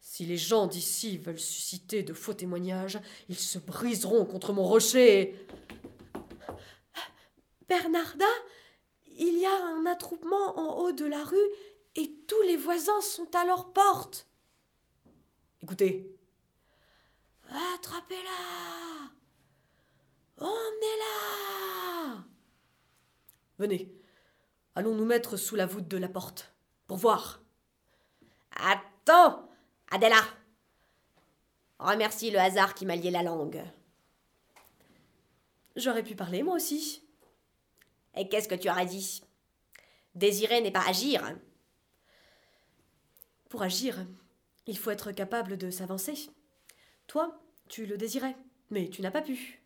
Si 0.00 0.24
les 0.24 0.38
gens 0.38 0.66
d'ici 0.66 1.18
veulent 1.18 1.38
susciter 1.38 2.02
de 2.02 2.14
faux 2.14 2.34
témoignages, 2.34 2.98
ils 3.28 3.38
se 3.38 3.58
briseront 3.58 4.24
contre 4.24 4.52
mon 4.52 4.64
rocher. 4.64 5.34
Bernarda, 7.68 8.24
il 9.06 9.38
y 9.38 9.46
a 9.46 9.64
un 9.66 9.86
attroupement 9.86 10.58
en 10.58 10.78
haut 10.78 10.92
de 10.92 11.04
la 11.04 11.24
rue 11.24 11.50
et 11.96 12.10
tous 12.26 12.42
les 12.42 12.56
voisins 12.56 13.00
sont 13.00 13.34
à 13.34 13.44
leur 13.44 13.72
porte. 13.72 14.26
Écoutez. 15.62 16.10
Attrapez-la 17.74 19.10
Emmenez-la 20.38 22.24
Allons 24.74 24.94
nous 24.94 25.04
mettre 25.04 25.36
sous 25.36 25.56
la 25.56 25.66
voûte 25.66 25.88
de 25.88 25.96
la 25.96 26.08
porte, 26.08 26.52
pour 26.86 26.96
voir. 26.96 27.42
Attends 28.56 29.48
Adela 29.90 30.22
Remercie 31.78 32.30
le 32.30 32.38
hasard 32.38 32.74
qui 32.74 32.86
m'a 32.86 32.96
lié 32.96 33.10
la 33.10 33.22
langue. 33.22 33.62
J'aurais 35.76 36.04
pu 36.04 36.14
parler, 36.14 36.42
moi 36.42 36.54
aussi. 36.54 37.02
Et 38.16 38.28
qu'est-ce 38.28 38.48
que 38.48 38.54
tu 38.54 38.70
aurais 38.70 38.86
dit? 38.86 39.22
Désirer 40.14 40.60
n'est 40.60 40.70
pas 40.70 40.86
agir. 40.88 41.36
Pour 43.48 43.62
agir, 43.62 44.06
il 44.66 44.78
faut 44.78 44.90
être 44.90 45.12
capable 45.12 45.56
de 45.56 45.70
s'avancer. 45.70 46.30
Toi, 47.06 47.40
tu 47.68 47.86
le 47.86 47.96
désirais, 47.96 48.36
mais 48.70 48.88
tu 48.88 49.02
n'as 49.02 49.10
pas 49.10 49.22
pu. 49.22 49.60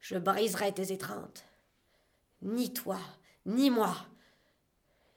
Je 0.00 0.18
briserai 0.18 0.72
tes 0.72 0.92
étreintes. 0.92 1.44
Ni 2.42 2.72
toi, 2.72 2.98
ni 3.46 3.70
moi. 3.70 3.94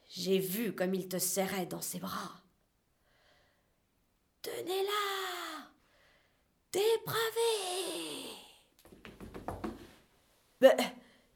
J'ai 0.10 0.40
vu 0.40 0.74
comme 0.74 0.94
il 0.94 1.08
te 1.08 1.18
serrait 1.18 1.66
dans 1.66 1.82
ses 1.82 2.00
bras. 2.00 2.42
Tenez-la 4.42 4.92
Dépravé 6.72 8.36
Mais, 10.62 10.76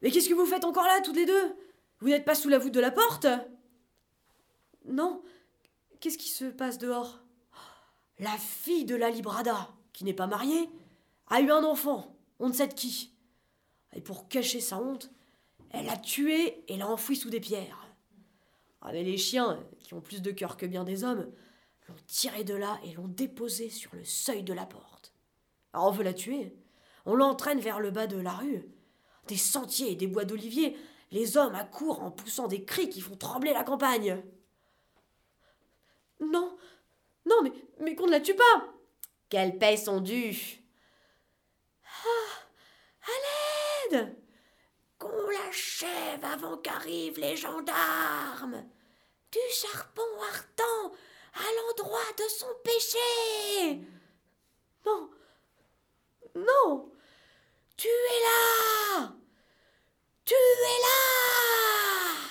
mais 0.00 0.10
qu'est-ce 0.10 0.28
que 0.28 0.34
vous 0.34 0.46
faites 0.46 0.64
encore 0.64 0.84
là, 0.84 1.00
toutes 1.00 1.16
les 1.16 1.26
deux? 1.26 1.56
Vous 2.00 2.08
n'êtes 2.08 2.24
pas 2.24 2.34
sous 2.34 2.48
la 2.48 2.58
voûte 2.58 2.72
de 2.72 2.80
la 2.80 2.90
porte? 2.90 3.26
Non. 4.84 5.22
Qu'est-ce 6.00 6.18
qui 6.18 6.28
se 6.28 6.44
passe 6.44 6.78
dehors? 6.78 7.20
La 8.18 8.36
fille 8.38 8.84
de 8.84 8.94
la 8.94 9.10
Librada, 9.10 9.68
qui 9.92 10.04
n'est 10.04 10.14
pas 10.14 10.26
mariée, 10.26 10.68
a 11.28 11.40
eu 11.40 11.50
un 11.50 11.64
enfant, 11.64 12.16
on 12.38 12.48
ne 12.48 12.52
sait 12.52 12.68
de 12.68 12.74
qui. 12.74 13.14
Et 13.94 14.00
pour 14.00 14.28
cacher 14.28 14.60
sa 14.60 14.78
honte, 14.78 15.10
elle 15.70 15.86
l'a 15.86 15.96
tué 15.96 16.64
et 16.68 16.76
l'a 16.76 16.88
enfoui 16.88 17.16
sous 17.16 17.30
des 17.30 17.40
pierres. 17.40 17.86
Ah, 18.82 18.92
mais 18.92 19.02
les 19.02 19.18
chiens, 19.18 19.62
qui 19.78 19.94
ont 19.94 20.00
plus 20.00 20.22
de 20.22 20.30
cœur 20.30 20.56
que 20.56 20.66
bien 20.66 20.84
des 20.84 21.04
hommes, 21.04 21.30
l'ont 21.88 21.96
tiré 22.06 22.44
de 22.44 22.54
là 22.54 22.80
et 22.84 22.92
l'ont 22.92 23.08
déposé 23.08 23.68
sur 23.70 23.94
le 23.94 24.04
seuil 24.04 24.42
de 24.42 24.52
la 24.52 24.66
porte. 24.66 25.12
Alors 25.72 25.88
on 25.88 25.92
veut 25.92 26.04
la 26.04 26.14
tuer. 26.14 26.54
On 27.06 27.14
l'entraîne 27.14 27.60
vers 27.60 27.80
le 27.80 27.90
bas 27.90 28.06
de 28.06 28.18
la 28.18 28.32
rue. 28.32 28.64
Des 29.28 29.36
sentiers 29.36 29.92
et 29.92 29.96
des 29.96 30.06
bois 30.06 30.24
d'oliviers, 30.24 30.76
les 31.12 31.36
hommes 31.36 31.54
accourent 31.54 32.02
en 32.02 32.10
poussant 32.10 32.48
des 32.48 32.64
cris 32.64 32.88
qui 32.88 33.00
font 33.00 33.16
trembler 33.16 33.52
la 33.52 33.64
campagne. 33.64 34.22
Non, 36.20 36.56
Non, 37.26 37.36
mais, 37.80 37.94
qu'on 37.94 38.06
ne 38.06 38.10
la 38.10 38.20
tue 38.20 38.34
pas 38.34 38.74
Qu'elle 39.28 39.58
paye 39.58 39.78
son 39.78 40.00
dû. 40.00 40.62
Ah 43.92 44.10
Qu'on 45.00 45.30
l'achève 45.30 46.22
avant 46.22 46.58
qu'arrivent 46.58 47.18
les 47.18 47.34
gendarmes 47.34 48.62
Du 49.32 49.38
charbon 49.50 50.02
ardent 50.22 50.94
à 51.32 51.42
l'endroit 51.56 52.12
de 52.18 52.28
son 52.28 52.46
péché 52.62 53.80
Non 54.84 55.10
Non 56.36 56.92
Tu 57.78 57.88
es 57.88 58.20
là 58.20 59.14
Tu 60.26 60.34
es 60.34 60.80
là 60.82 62.28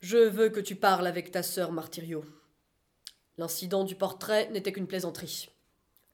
Je 0.00 0.16
veux 0.16 0.48
que 0.48 0.60
tu 0.60 0.76
parles 0.76 1.06
avec 1.06 1.30
ta 1.30 1.42
sœur 1.42 1.72
Martirio. 1.72 2.24
L'incident 3.36 3.84
du 3.84 3.96
portrait 3.96 4.48
n'était 4.48 4.72
qu'une 4.72 4.86
plaisanterie. 4.86 5.50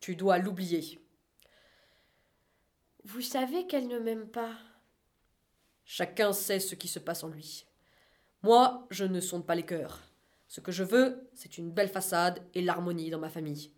Tu 0.01 0.17
dois 0.17 0.39
l'oublier. 0.39 1.01
Vous 3.05 3.23
savez 3.23 3.69
qu'elle 3.69 3.87
ne 3.87 4.01
m'aime 4.01 4.29
pas. 4.29 4.57
Chacun 5.91 6.35
sait 6.35 6.61
ce 6.61 6.75
qui 6.75 6.87
se 6.87 6.99
passe 6.99 7.25
en 7.25 7.29
lui. 7.29 7.65
Moi, 8.43 8.87
je 8.91 9.07
ne 9.07 9.21
sonde 9.21 9.47
pas 9.47 9.55
les 9.55 9.65
cœurs. 9.65 10.03
Ce 10.47 10.61
que 10.61 10.71
je 10.71 10.85
veux, 10.85 11.27
c'est 11.33 11.57
une 11.57 11.73
belle 11.73 11.89
façade 11.89 12.47
et 12.53 12.61
l'harmonie 12.61 13.09
dans 13.09 13.19
ma 13.19 13.31
famille. 13.31 13.73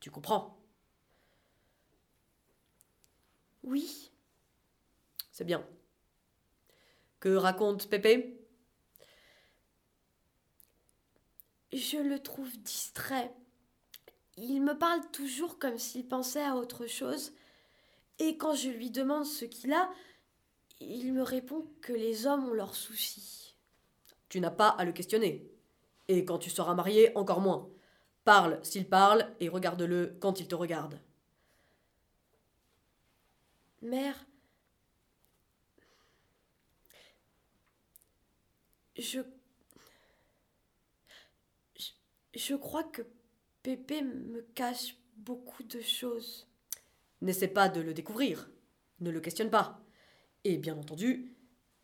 Tu 0.00 0.10
comprends? 0.10 0.62
Oui. 3.62 4.12
C'est 5.32 5.46
bien. 5.46 5.66
Que 7.20 7.34
raconte 7.34 7.88
Pépé? 7.88 8.38
Je 11.72 11.96
le 11.96 12.18
trouve 12.18 12.54
distrait. 12.58 13.34
Il 14.36 14.60
me 14.60 14.76
parle 14.76 15.10
toujours 15.10 15.58
comme 15.58 15.78
s'il 15.78 16.06
pensait 16.06 16.44
à 16.44 16.54
autre 16.54 16.86
chose, 16.86 17.32
et 18.18 18.36
quand 18.36 18.54
je 18.54 18.68
lui 18.68 18.90
demande 18.90 19.24
ce 19.24 19.46
qu'il 19.46 19.72
a, 19.72 19.90
il 20.80 21.12
me 21.12 21.22
répond 21.22 21.66
que 21.82 21.92
les 21.92 22.26
hommes 22.26 22.48
ont 22.48 22.54
leurs 22.54 22.74
soucis. 22.74 23.54
Tu 24.28 24.40
n'as 24.40 24.50
pas 24.50 24.68
à 24.68 24.84
le 24.84 24.92
questionner. 24.92 25.50
Et 26.08 26.24
quand 26.24 26.38
tu 26.38 26.50
seras 26.50 26.74
marié, 26.74 27.16
encore 27.16 27.40
moins. 27.40 27.68
Parle 28.24 28.58
s'il 28.62 28.88
parle 28.88 29.30
et 29.40 29.48
regarde-le 29.48 30.16
quand 30.20 30.40
il 30.40 30.48
te 30.48 30.54
regarde. 30.54 31.00
Mère, 33.82 34.26
je... 38.96 39.20
je... 41.76 41.90
Je 42.34 42.54
crois 42.54 42.84
que 42.84 43.02
Pépé 43.62 44.02
me 44.02 44.42
cache 44.54 44.96
beaucoup 45.16 45.62
de 45.64 45.80
choses. 45.80 46.46
N'essaie 47.20 47.48
pas 47.48 47.68
de 47.68 47.80
le 47.80 47.92
découvrir. 47.92 48.48
Ne 49.00 49.10
le 49.10 49.20
questionne 49.20 49.50
pas. 49.50 49.82
Et 50.44 50.56
bien 50.56 50.76
entendu, 50.76 51.36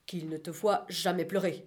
qu'il 0.06 0.28
ne 0.28 0.36
te 0.36 0.50
voit 0.50 0.86
jamais 0.88 1.24
pleurer. 1.24 1.66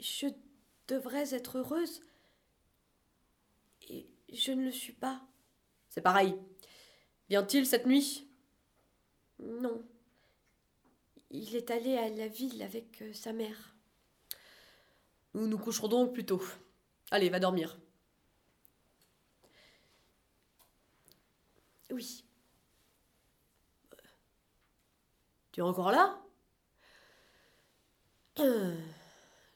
Je 0.00 0.26
devrais 0.88 1.34
être 1.34 1.58
heureuse. 1.58 2.02
Et 3.88 4.06
je 4.32 4.52
ne 4.52 4.64
le 4.64 4.72
suis 4.72 4.92
pas. 4.92 5.22
C'est 5.88 6.02
pareil. 6.02 6.34
Vient-il 7.28 7.66
cette 7.66 7.86
nuit? 7.86 8.28
Non. 9.38 9.82
Il 11.30 11.56
est 11.56 11.70
allé 11.70 11.96
à 11.96 12.08
la 12.10 12.28
ville 12.28 12.62
avec 12.62 13.02
euh, 13.02 13.12
sa 13.12 13.32
mère. 13.32 13.74
Nous 15.34 15.46
nous 15.48 15.58
coucherons 15.58 15.88
donc 15.88 16.12
plus 16.12 16.26
tôt. 16.26 16.42
Allez, 17.10 17.28
va 17.28 17.40
dormir. 17.40 17.78
Oui. 21.94 22.24
Tu 25.52 25.60
es 25.60 25.62
encore 25.62 25.92
là? 25.92 26.20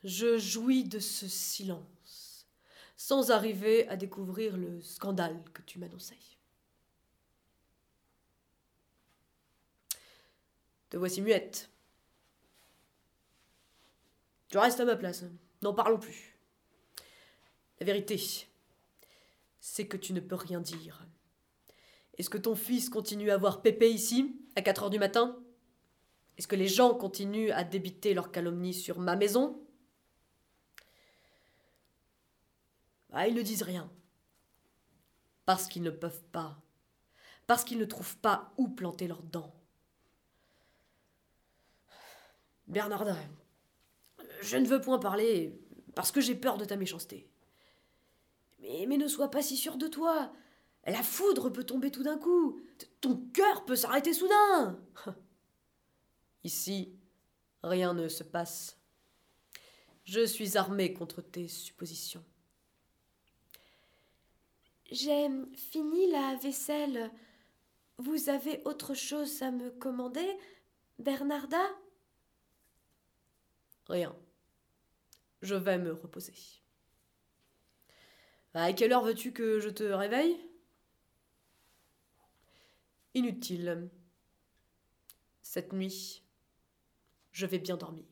Je 0.05 0.39
jouis 0.39 0.85
de 0.85 1.01
ce 1.01 1.27
silence, 1.27 2.47
sans 2.97 3.33
arriver 3.33 3.89
à 3.89 3.97
découvrir 3.97 4.57
le 4.57 4.81
scandale 4.81 5.43
que 5.53 5.63
tu 5.63 5.81
m'annonçais. 5.81 6.17
Te 10.91 10.97
voici 10.97 11.21
muette. 11.21 11.69
Je 14.53 14.59
reste 14.59 14.79
à 14.79 14.85
ma 14.85 14.95
place. 14.95 15.25
N'en 15.61 15.75
parlons 15.75 15.99
plus. 15.99 16.39
La 17.81 17.87
vérité, 17.87 18.17
c'est 19.59 19.89
que 19.89 19.97
tu 19.97 20.13
ne 20.13 20.21
peux 20.21 20.37
rien 20.37 20.61
dire. 20.61 21.08
Est-ce 22.19 22.31
que 22.31 22.39
ton 22.39 22.57
fils 22.57 22.91
continue 22.91 23.31
à 23.31 23.37
voir 23.37 23.63
Pépé 23.63 23.91
ici, 23.91 24.37
à 24.57 24.63
4 24.63 24.85
heures 24.85 24.91
du 24.91 24.99
matin? 24.99 25.39
Est-ce 26.37 26.49
que 26.49 26.57
les 26.57 26.69
gens 26.69 26.95
continuent 26.95 27.53
à 27.53 27.65
débiter 27.65 28.15
leurs 28.15 28.33
calomnies 28.33 28.75
sur 28.75 28.99
ma 28.99 29.17
maison? 29.17 29.61
Ah, 33.13 33.27
ils 33.29 33.35
ne 33.35 33.43
disent 33.43 33.63
rien. 33.63 33.91
Parce 35.47 35.67
qu'ils 35.67 35.83
ne 35.83 35.91
peuvent 35.91 36.25
pas. 36.33 36.61
Parce 37.47 37.65
qu'ils 37.65 37.79
ne 37.79 37.85
trouvent 37.85 38.19
pas 38.19 38.53
où 38.59 38.69
planter 38.69 39.09
leurs 39.09 39.23
dents. 39.23 39.55
Bernardin, 42.67 43.17
je 44.43 44.57
ne 44.59 44.67
veux 44.67 44.81
point 44.81 44.99
parler 44.99 45.59
parce 45.95 46.13
que 46.13 46.21
j'ai 46.21 46.35
peur 46.35 46.59
de 46.59 46.67
ta 46.67 46.77
méchanceté. 46.77 47.31
Mais, 48.61 48.85
mais 48.87 48.99
ne 48.99 49.09
sois 49.09 49.31
pas 49.31 49.41
si 49.41 49.57
sûr 49.57 49.77
de 49.77 49.87
toi. 49.87 50.33
La 50.89 51.03
foudre 51.03 51.51
peut 51.51 51.65
tomber 51.65 51.91
tout 51.91 52.03
d'un 52.03 52.17
coup. 52.17 52.61
Ton 53.03 53.17
cœur 53.35 53.67
peut 53.67 53.77
s'arrêter 53.77 54.15
soudain. 54.15 54.81
Ici, 56.45 56.97
rien 57.63 57.93
ne 57.93 58.09
se 58.09 58.25
passe. 58.25 58.79
Je 60.05 60.25
suis 60.25 60.57
armé 60.57 60.95
contre 60.95 61.21
tes 61.21 61.47
suppositions. 61.47 62.25
J'ai 64.91 65.29
fini 65.55 66.11
la 66.11 66.37
vaisselle. 66.37 67.11
Vous 67.99 68.31
avez 68.31 68.63
autre 68.65 68.95
chose 68.95 69.43
à 69.43 69.51
me 69.51 69.71
commander, 69.71 70.39
Bernarda? 70.99 71.61
Rien. 73.89 74.17
Je 75.43 75.55
vais 75.55 75.77
me 75.77 75.93
reposer. 75.93 76.33
À 78.55 78.73
quelle 78.73 78.93
heure 78.93 79.05
veux-tu 79.05 79.33
que 79.33 79.61
je 79.61 79.69
te 79.69 79.85
réveille? 79.85 80.48
Inutile. 83.19 83.91
Cette 85.43 85.73
nuit, 85.73 86.23
je 87.33 87.47
vais 87.47 87.59
bien 87.59 87.77
dormir. 87.77 88.07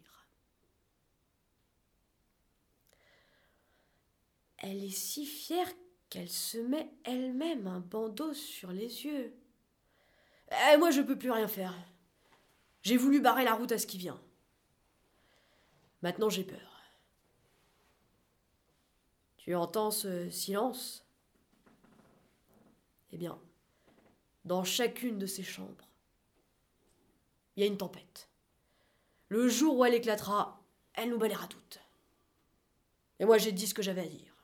Elle 4.59 4.83
est 4.83 4.91
si 4.91 5.25
fière 5.25 5.69
qu'elle 6.11 6.29
se 6.29 6.59
met 6.59 6.93
elle-même 7.05 7.69
un 7.69 7.79
bandeau 7.79 8.35
sur 8.35 8.73
les 8.73 9.05
yeux. 9.05 9.33
Eh, 10.51 10.77
moi, 10.77 10.91
je 10.91 11.03
peux 11.03 11.17
plus 11.17 11.31
rien 11.31 11.47
faire. 11.47 11.77
J'ai 12.83 12.97
voulu 12.97 13.21
barrer 13.21 13.45
la 13.45 13.55
route 13.55 13.71
à 13.71 13.79
ce 13.79 13.87
qui 13.87 13.99
vient. 13.99 14.21
Maintenant, 16.03 16.31
j'ai 16.31 16.43
peur. 16.43 16.83
Tu 19.37 19.55
entends 19.55 19.93
ce 19.93 20.29
silence? 20.31 21.07
Eh 23.13 23.17
bien, 23.17 23.41
dans 24.47 24.65
chacune 24.65 25.19
de 25.19 25.27
ces 25.27 25.43
chambres, 25.43 25.89
il 27.57 27.61
y 27.61 27.65
a 27.65 27.67
une 27.67 27.77
tempête. 27.77 28.29
Le 29.29 29.49
jour 29.49 29.77
où 29.77 29.85
elle 29.85 29.95
éclatera, 29.95 30.63
elle 30.95 31.11
nous 31.11 31.19
balayera 31.19 31.49
toutes. 31.49 31.81
Et 33.19 33.25
moi, 33.25 33.39
j'ai 33.39 33.53
dit 33.53 33.67
ce 33.67 33.75
que 33.75 33.83
j'avais 33.83 34.03
à 34.03 34.09
dire. 34.09 34.35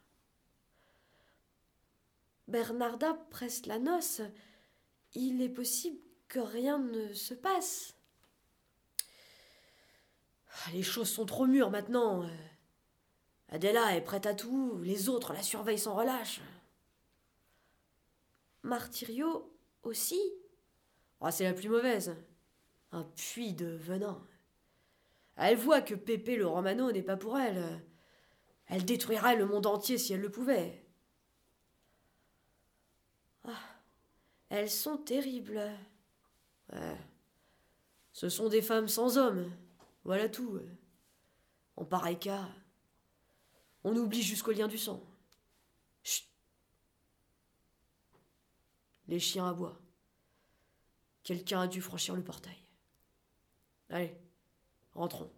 Bernarda 2.49 3.15
presse 3.31 3.67
la 3.67 3.79
noce. 3.79 4.23
Il 5.15 5.41
est 5.41 5.49
possible 5.49 6.01
que 6.27 6.41
rien 6.41 6.79
ne 6.79 7.13
se 7.13 7.35
passe. 7.35 7.95
Ah, 10.51 10.71
Les 10.73 10.83
choses 10.83 11.11
sont 11.11 11.27
trop 11.27 11.47
mûres 11.47 11.71
maintenant. 11.71 12.29
Adela 13.49 13.95
est 13.95 14.01
prête 14.01 14.27
à 14.27 14.35
tout, 14.35 14.81
les 14.83 15.09
autres 15.09 15.33
la 15.33 15.43
surveillent 15.43 15.79
sans 15.79 15.95
relâche. 15.95 16.41
Martirio 18.63 19.52
aussi. 19.83 20.21
Ah, 21.21 21.31
c'est 21.31 21.45
la 21.45 21.55
plus 21.55 21.69
mauvaise. 21.69 22.17
Un 22.91 23.05
puits 23.05 23.55
de 23.55 23.67
venin. 23.67 24.23
Elle 25.37 25.57
voit 25.57 25.81
que 25.81 25.95
Pépé 25.95 26.37
le 26.37 26.47
Romano 26.47 26.93
n'est 26.93 27.03
pas 27.03 27.17
pour 27.17 27.39
elle. 27.39 27.83
Elle 28.67 28.85
détruirait 28.85 29.37
le 29.37 29.47
monde 29.47 29.67
entier 29.67 29.99
si 29.99 30.13
elle 30.13 30.21
le 30.21 30.31
pouvait. 30.31 30.85
Elles 34.51 34.71
sont 34.71 34.99
terribles. 34.99 35.63
Ce 38.13 38.29
sont 38.29 38.49
des 38.49 38.63
femmes 38.63 38.89
sans 38.89 39.17
hommes. 39.17 39.51
Voilà 40.05 40.29
tout. 40.29 40.61
En 41.77 41.85
pareil 41.85 42.19
cas, 42.19 42.49
on 43.85 43.97
oublie 43.97 44.23
jusqu'au 44.23 44.53
lien 44.53 44.69
du 44.69 44.77
sang. 44.77 45.03
Chut 46.05 46.27
Les 49.09 49.19
chiens 49.19 49.49
aboient. 49.49 49.79
Quelqu'un 51.23 51.63
a 51.63 51.67
dû 51.67 51.81
franchir 51.81 52.15
le 52.15 52.25
portail. 52.25 52.57
Allez, 53.91 54.17
rentrons. 54.95 55.31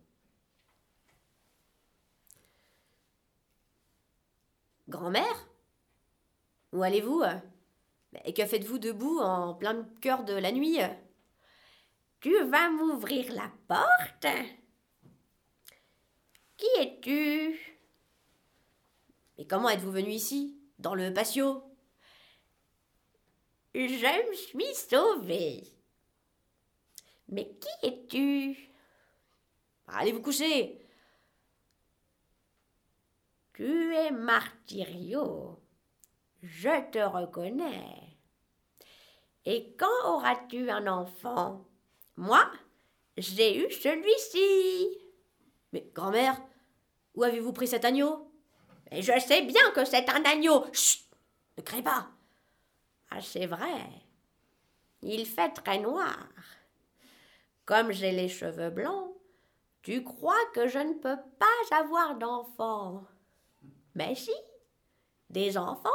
Grand-mère? 4.89 5.49
Où 6.73 6.83
allez-vous? 6.83 7.23
Et 8.25 8.33
que 8.33 8.47
faites-vous 8.47 8.79
debout 8.79 9.19
en 9.19 9.55
plein 9.55 9.85
cœur 10.01 10.25
de 10.25 10.35
la 10.35 10.53
nuit? 10.53 10.79
Tu 12.21 12.33
vas 12.45 12.71
m'ouvrir 12.71 13.33
la 13.33 13.51
porte? 13.67 14.27
Qui 16.57 16.67
es-tu? 16.79 17.81
Et 19.37 19.47
comment 19.47 19.69
êtes-vous 19.69 19.91
venu 19.91 20.11
ici? 20.11 20.57
Dans 20.79 20.95
le 20.95 21.13
patio? 21.13 21.74
Je 23.75 24.31
me 24.31 24.35
suis 24.35 24.75
sauvée. 24.75 25.65
Mais 27.29 27.57
qui 27.61 27.87
es-tu? 27.87 28.71
Allez 29.89 30.13
vous 30.13 30.23
coucher 30.23 30.85
tu 33.55 33.95
es 33.95 34.11
Martirio. 34.11 35.61
Je 36.43 36.91
te 36.91 36.99
reconnais. 36.99 38.19
Et 39.47 39.75
quand 39.79 39.87
auras-tu 40.05 40.71
un 40.71 40.87
enfant? 40.89 41.65
Moi, 42.17 42.45
j'ai 43.17 43.59
eu 43.59 43.71
celui-ci. 43.73 44.99
Mais 45.73 45.89
grand-mère, 45.95 46.41
où 47.15 47.23
avez-vous 47.23 47.53
pris 47.53 47.69
cet 47.69 47.85
agneau? 47.85 48.31
Je 48.91 49.19
sais 49.21 49.43
bien 49.43 49.71
que 49.71 49.85
c'est 49.85 50.09
un 50.11 50.25
agneau. 50.25 50.65
Chut 50.73 51.05
Ne 51.57 51.63
crée 51.63 51.83
pas. 51.83 52.11
Ah, 53.15 53.21
c'est 53.21 53.47
vrai. 53.47 53.87
Il 55.03 55.27
fait 55.27 55.51
très 55.51 55.79
noir. 55.79 56.29
Comme 57.65 57.93
j'ai 57.93 58.13
les 58.13 58.29
cheveux 58.29 58.71
blancs, 58.71 59.13
tu 59.83 60.03
crois 60.03 60.45
que 60.55 60.67
je 60.67 60.79
ne 60.79 60.95
peux 60.95 61.19
pas 61.39 61.77
avoir 61.79 62.17
d'enfant 62.17 63.05
mais 63.95 64.15
si, 64.15 64.35
des 65.31 65.57
enfants, 65.57 65.89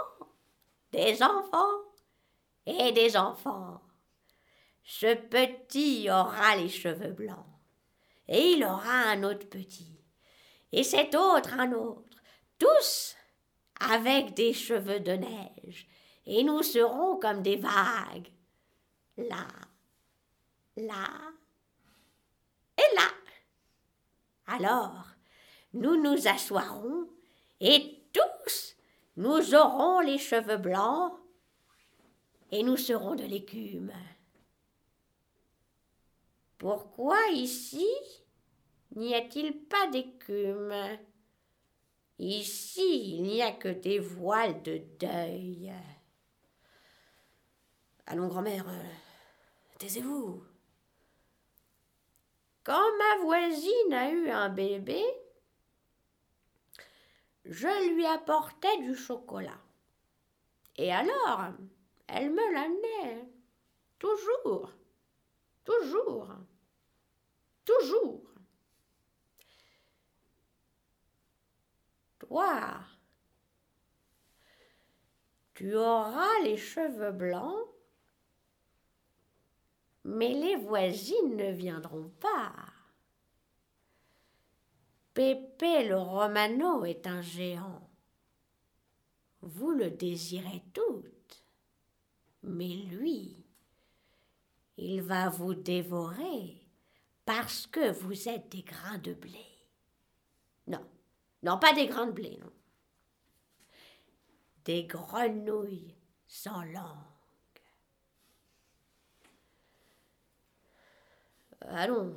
des 0.92 1.22
enfants. 1.22 1.84
Et 2.66 2.92
des 2.92 3.18
enfants. 3.18 3.82
Ce 4.84 5.16
petit 5.16 6.08
aura 6.10 6.56
les 6.56 6.70
cheveux 6.70 7.14
blancs, 7.14 7.48
et 8.28 8.52
il 8.52 8.64
aura 8.64 9.10
un 9.10 9.24
autre 9.24 9.48
petit, 9.50 10.00
et 10.72 10.84
cet 10.84 11.16
autre 11.16 11.54
un 11.54 11.72
autre, 11.74 12.18
tous 12.60 13.16
avec 13.80 14.36
des 14.36 14.54
cheveux 14.54 15.00
de 15.00 15.14
neige, 15.14 15.88
et 16.26 16.44
nous 16.44 16.64
serons 16.64 17.18
comme 17.18 17.42
des 17.42 17.56
vagues, 17.56 18.32
là, 19.18 19.48
là 20.78 21.08
et 22.78 22.96
là. 22.96 23.12
Alors, 24.48 25.06
nous 25.74 26.02
nous 26.02 26.28
assoirons 26.28 27.08
et 27.60 28.04
tous, 28.12 28.76
nous 29.18 29.56
aurons 29.56 30.00
les 30.00 30.18
cheveux 30.18 30.58
blancs 30.58 31.14
et 32.52 32.64
nous 32.64 32.78
serons 32.78 33.16
de 33.16 33.24
l'écume. 33.24 33.94
Pourquoi 36.58 37.18
ici 37.34 37.88
n'y 38.96 39.14
a-t-il 39.16 39.66
pas 39.66 39.88
d'écume? 39.88 40.74
Ici, 42.18 43.16
il 43.16 43.24
n'y 43.24 43.42
a 43.42 43.52
que 43.52 43.70
des 43.70 44.00
voiles 44.00 44.62
de 44.64 44.82
deuil. 45.00 45.72
Allons, 48.12 48.28
grand-mère, 48.28 48.66
taisez-vous. 49.78 50.44
Quand 52.64 52.98
ma 52.98 53.24
voisine 53.24 53.94
a 53.94 54.10
eu 54.10 54.32
un 54.32 54.50
bébé, 54.50 55.04
je 57.46 57.94
lui 57.94 58.08
apportais 58.08 58.80
du 58.80 58.96
chocolat. 58.96 59.62
Et 60.76 60.92
alors, 60.92 61.54
elle 62.08 62.32
me 62.32 62.52
l'amenait. 62.52 63.30
Toujours, 64.00 64.72
toujours, 65.64 66.30
toujours. 67.64 68.24
Toi, 72.18 72.80
tu 75.54 75.76
auras 75.76 76.40
les 76.42 76.58
cheveux 76.58 77.12
blancs, 77.12 77.68
mais 80.10 80.34
les 80.34 80.56
voisines 80.56 81.38
ne 81.38 81.52
viendront 81.52 82.10
pas. 82.20 82.52
Pépé 85.14 85.88
le 85.88 85.98
Romano 85.98 86.84
est 86.84 87.06
un 87.06 87.22
géant. 87.22 87.88
Vous 89.42 89.72
le 89.72 89.92
désirez 89.92 90.64
toutes, 90.74 91.44
mais 92.42 92.74
lui, 92.74 93.46
il 94.78 95.02
va 95.04 95.30
vous 95.30 95.54
dévorer 95.54 96.60
parce 97.26 97.68
que 97.68 97.92
vous 97.92 98.28
êtes 98.28 98.50
des 98.50 98.64
grains 98.64 98.98
de 98.98 99.14
blé. 99.14 99.46
Non, 100.66 100.86
non, 101.44 101.60
pas 101.60 101.74
des 101.74 101.86
grains 101.86 102.08
de 102.08 102.14
blé, 102.14 102.40
non. 102.42 102.52
Des 104.66 104.86
grenouilles 104.86 105.96
sans 106.28 106.64
langue. 106.64 107.19
Allons, 111.62 112.16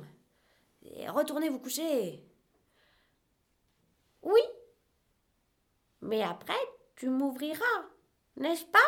retournez 1.07 1.49
vous 1.49 1.59
coucher. 1.59 2.23
Oui. 4.21 4.41
Mais 6.01 6.21
après, 6.23 6.53
tu 6.95 7.09
m'ouvriras, 7.09 7.85
n'est-ce 8.37 8.65
pas? 8.65 8.79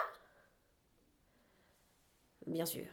Bien 2.47 2.65
sûr. 2.65 2.87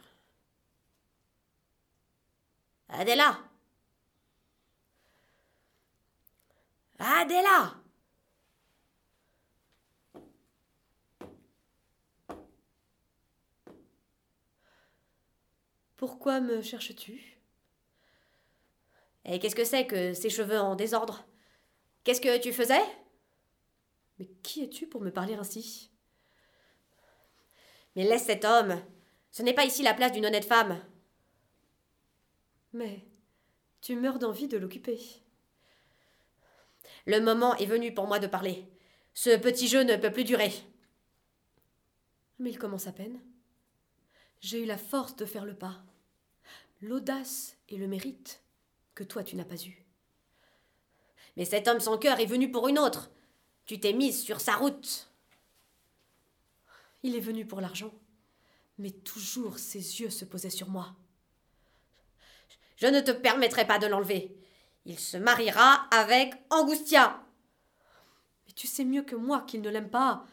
Adela 2.89 3.39
Adela 6.99 7.75
Pourquoi 15.97 16.41
me 16.41 16.61
cherches-tu? 16.61 17.32
Et 19.25 19.39
qu'est-ce 19.39 19.55
que 19.55 19.63
c'est 19.63 19.87
que 19.87 20.13
ces 20.13 20.29
cheveux 20.29 20.59
en 20.59 20.75
désordre? 20.75 21.25
Qu'est-ce 22.03 22.21
que 22.21 22.37
tu 22.39 22.51
faisais? 22.51 22.83
Mais 24.19 24.27
qui 24.43 24.63
es-tu 24.63 24.87
pour 24.87 25.01
me 25.01 25.11
parler 25.11 25.35
ainsi? 25.35 25.91
Mais 27.95 28.03
laisse 28.03 28.25
cet 28.25 28.45
homme. 28.45 28.81
Ce 29.31 29.41
n'est 29.41 29.53
pas 29.53 29.65
ici 29.65 29.81
la 29.83 29.93
place 29.93 30.11
d'une 30.11 30.25
honnête 30.25 30.45
femme. 30.45 30.83
Mais 32.73 33.05
tu 33.81 33.95
meurs 33.95 34.19
d'envie 34.19 34.47
de 34.47 34.57
l'occuper. 34.57 34.99
Le 37.05 37.19
moment 37.19 37.55
est 37.55 37.65
venu 37.65 37.93
pour 37.93 38.07
moi 38.07 38.19
de 38.19 38.27
parler. 38.27 38.67
Ce 39.13 39.35
petit 39.37 39.67
jeu 39.67 39.83
ne 39.83 39.95
peut 39.95 40.11
plus 40.11 40.23
durer. 40.23 40.51
Mais 42.39 42.49
il 42.49 42.59
commence 42.59 42.87
à 42.87 42.91
peine. 42.91 43.21
J'ai 44.41 44.63
eu 44.63 44.65
la 44.65 44.77
force 44.77 45.15
de 45.15 45.25
faire 45.25 45.45
le 45.45 45.55
pas, 45.55 45.81
l'audace 46.81 47.57
et 47.69 47.77
le 47.77 47.87
mérite 47.87 48.42
que 48.95 49.03
toi 49.03 49.23
tu 49.23 49.35
n'as 49.35 49.45
pas 49.45 49.61
eu. 49.63 49.85
Mais 51.35 51.45
cet 51.45 51.67
homme 51.67 51.79
sans 51.79 51.97
cœur 51.97 52.19
est 52.19 52.25
venu 52.25 52.51
pour 52.51 52.67
une 52.67 52.79
autre. 52.79 53.09
Tu 53.65 53.79
t'es 53.79 53.93
mise 53.93 54.23
sur 54.23 54.41
sa 54.41 54.55
route. 54.55 55.09
Il 57.01 57.15
est 57.15 57.21
venu 57.21 57.45
pour 57.45 57.59
l'argent, 57.59 57.91
mais 58.77 58.91
toujours 58.91 59.59
ses 59.59 60.01
yeux 60.01 60.09
se 60.09 60.25
posaient 60.25 60.49
sur 60.49 60.69
moi. 60.69 60.95
Je 62.77 62.87
ne 62.87 63.01
te 63.01 63.11
permettrai 63.11 63.65
pas 63.65 63.79
de 63.79 63.87
l'enlever. 63.87 64.35
Il 64.85 64.99
se 64.99 65.17
mariera 65.17 65.87
avec 65.91 66.33
Angustia. 66.49 67.23
Mais 68.45 68.53
tu 68.53 68.67
sais 68.67 68.83
mieux 68.83 69.03
que 69.03 69.15
moi 69.15 69.41
qu'il 69.41 69.61
ne 69.61 69.69
l'aime 69.69 69.89
pas. 69.89 70.25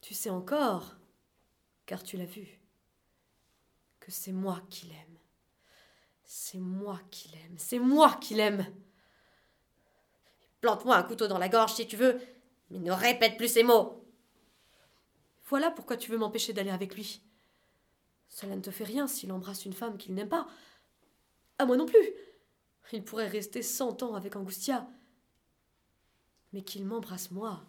Tu 0.00 0.14
sais 0.14 0.30
encore, 0.30 0.96
car 1.86 2.02
tu 2.02 2.16
l'as 2.16 2.26
vu, 2.26 2.60
que 3.98 4.12
c'est 4.12 4.32
moi 4.32 4.60
qui 4.70 4.86
l'aime. 4.86 5.15
C'est 6.26 6.58
moi 6.58 7.00
qui 7.10 7.28
l'aime. 7.28 7.56
C'est 7.56 7.78
moi 7.78 8.14
qui 8.20 8.34
l'aime. 8.34 8.66
Plante-moi 10.60 10.96
un 10.96 11.04
couteau 11.04 11.28
dans 11.28 11.38
la 11.38 11.48
gorge 11.48 11.74
si 11.74 11.86
tu 11.86 11.96
veux, 11.96 12.20
mais 12.70 12.80
ne 12.80 12.90
répète 12.90 13.36
plus 13.36 13.52
ces 13.52 13.62
mots. 13.62 14.04
Voilà 15.44 15.70
pourquoi 15.70 15.96
tu 15.96 16.10
veux 16.10 16.18
m'empêcher 16.18 16.52
d'aller 16.52 16.70
avec 16.70 16.96
lui. 16.96 17.22
Cela 18.28 18.56
ne 18.56 18.60
te 18.60 18.72
fait 18.72 18.84
rien 18.84 19.06
s'il 19.06 19.30
embrasse 19.30 19.64
une 19.64 19.72
femme 19.72 19.96
qu'il 19.96 20.14
n'aime 20.14 20.28
pas. 20.28 20.48
À 21.58 21.64
moi 21.64 21.76
non 21.76 21.86
plus. 21.86 22.12
Il 22.92 23.04
pourrait 23.04 23.28
rester 23.28 23.62
cent 23.62 24.02
ans 24.02 24.14
avec 24.14 24.34
Angustia. 24.34 24.88
Mais 26.52 26.62
qu'il 26.62 26.84
m'embrasse 26.84 27.30
moi, 27.30 27.64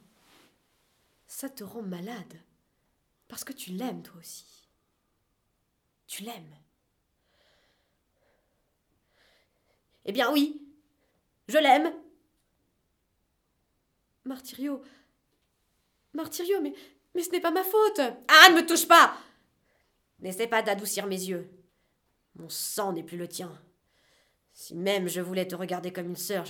ça 1.27 1.49
te 1.49 1.63
rend 1.63 1.83
malade. 1.83 2.41
Parce 3.27 3.43
que 3.43 3.53
tu 3.53 3.71
l'aimes 3.71 4.01
toi 4.01 4.19
aussi. 4.19 4.67
Tu 6.07 6.23
l'aimes. 6.23 6.55
Eh 10.07 10.13
bien 10.13 10.31
oui, 10.31 10.65
je 11.47 11.57
l'aime. 11.57 11.93
Martirio. 14.23 14.81
Martirio, 16.13 16.61
mais, 16.61 16.73
ce 17.21 17.29
n'est 17.29 17.41
pas 17.41 17.51
ma 17.51 17.63
faute. 17.63 17.99
Ah, 17.99 18.49
ne 18.49 18.55
me 18.55 18.65
touche 18.65 18.87
pas 18.87 19.17
N'essaie 20.19 20.47
pas 20.47 20.63
d'adoucir 20.63 21.05
mes 21.05 21.21
yeux. 21.21 21.49
Mon 22.35 22.49
sang 22.49 22.93
n'est 22.93 23.03
plus 23.03 23.17
le 23.17 23.27
tien. 23.27 23.51
Si 24.53 24.75
même 24.75 25.07
je 25.07 25.21
voulais 25.21 25.47
te 25.47 25.55
regarder 25.55 25.93
comme 25.93 26.07
une 26.07 26.15
sœur, 26.15 26.45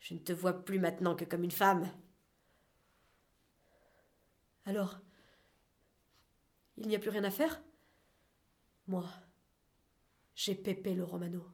je 0.00 0.14
ne 0.14 0.18
te 0.18 0.32
vois 0.32 0.64
plus 0.64 0.78
maintenant 0.78 1.14
que 1.14 1.24
comme 1.24 1.44
une 1.44 1.50
femme. 1.50 1.90
Alors, 4.64 4.98
il 6.76 6.88
n'y 6.88 6.96
a 6.96 6.98
plus 6.98 7.10
rien 7.10 7.24
à 7.24 7.30
faire? 7.30 7.60
Moi, 8.86 9.04
j'ai 10.34 10.54
Pépé 10.54 10.94
le 10.94 11.04
Romano. 11.04 11.44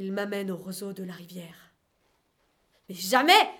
Il 0.00 0.12
m'amène 0.12 0.52
au 0.52 0.56
roseau 0.56 0.92
de 0.92 1.02
la 1.02 1.12
rivière. 1.12 1.74
Mais 2.88 2.94
jamais 2.94 3.50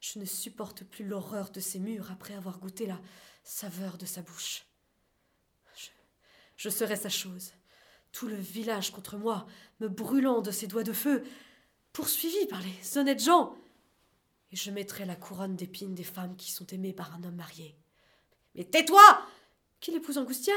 Je 0.00 0.18
ne 0.18 0.24
supporte 0.24 0.82
plus 0.82 1.04
l'horreur 1.04 1.50
de 1.50 1.60
ces 1.60 1.78
murs 1.78 2.10
après 2.10 2.32
avoir 2.32 2.58
goûté 2.58 2.86
la 2.86 2.98
saveur 3.44 3.98
de 3.98 4.06
sa 4.06 4.22
bouche. 4.22 4.64
Je, 5.76 5.90
je 6.56 6.70
serai 6.70 6.96
sa 6.96 7.10
chose. 7.10 7.52
Tout 8.12 8.28
le 8.28 8.36
village 8.36 8.90
contre 8.90 9.18
moi, 9.18 9.46
me 9.80 9.88
brûlant 9.88 10.40
de 10.40 10.50
ses 10.50 10.66
doigts 10.66 10.84
de 10.84 10.94
feu, 10.94 11.22
poursuivi 11.92 12.46
par 12.46 12.62
les 12.62 12.96
honnêtes 12.96 13.22
gens. 13.22 13.54
Et 14.52 14.56
je 14.56 14.70
mettrai 14.70 15.04
la 15.04 15.16
couronne 15.16 15.54
d'épines 15.54 15.94
des 15.94 16.02
femmes 16.02 16.34
qui 16.34 16.50
sont 16.50 16.66
aimées 16.68 16.94
par 16.94 17.14
un 17.14 17.22
homme 17.24 17.36
marié. 17.36 17.76
Mais 18.54 18.64
tais-toi 18.64 19.02
Qu'il 19.80 19.96
épouse 19.96 20.16
Angustia 20.16 20.54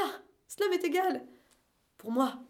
Cela 0.48 0.70
m'est 0.70 0.84
égal. 0.84 1.22
Pour 1.98 2.12
moi, 2.12 2.42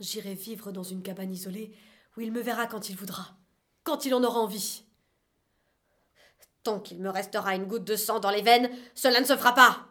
j'irai 0.00 0.34
vivre 0.34 0.72
dans 0.72 0.82
une 0.82 1.02
cabane 1.02 1.32
isolée 1.32 1.76
où 2.16 2.20
il 2.20 2.32
me 2.32 2.40
verra 2.40 2.66
quand 2.66 2.88
il 2.88 2.96
voudra, 2.96 3.36
quand 3.84 4.04
il 4.04 4.14
en 4.14 4.24
aura 4.24 4.40
envie. 4.40 4.84
Tant 6.62 6.80
qu'il 6.80 6.98
me 6.98 7.10
restera 7.10 7.54
une 7.54 7.66
goutte 7.66 7.84
de 7.84 7.96
sang 7.96 8.18
dans 8.18 8.30
les 8.30 8.42
veines, 8.42 8.70
cela 8.94 9.20
ne 9.20 9.24
se 9.26 9.36
fera 9.36 9.54
pas. 9.54 9.88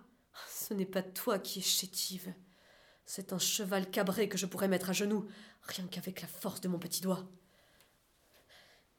Ce 0.49 0.74
n'est 0.74 0.86
pas 0.86 1.03
toi 1.03 1.39
qui 1.39 1.60
es 1.60 1.62
chétive. 1.62 2.34
C'est 3.06 3.34
un 3.34 3.39
cheval 3.39 3.89
cabré 3.89 4.28
que 4.28 4.38
je 4.38 4.45
pourrais 4.45 4.68
mettre 4.68 4.89
à 4.89 4.93
genoux, 4.93 5.28
rien 5.62 5.88
qu'avec 5.88 6.22
la 6.22 6.28
force 6.28 6.62
de 6.62 6.68
mon 6.68 6.80
petit 6.80 7.01
doigt. 7.01 7.24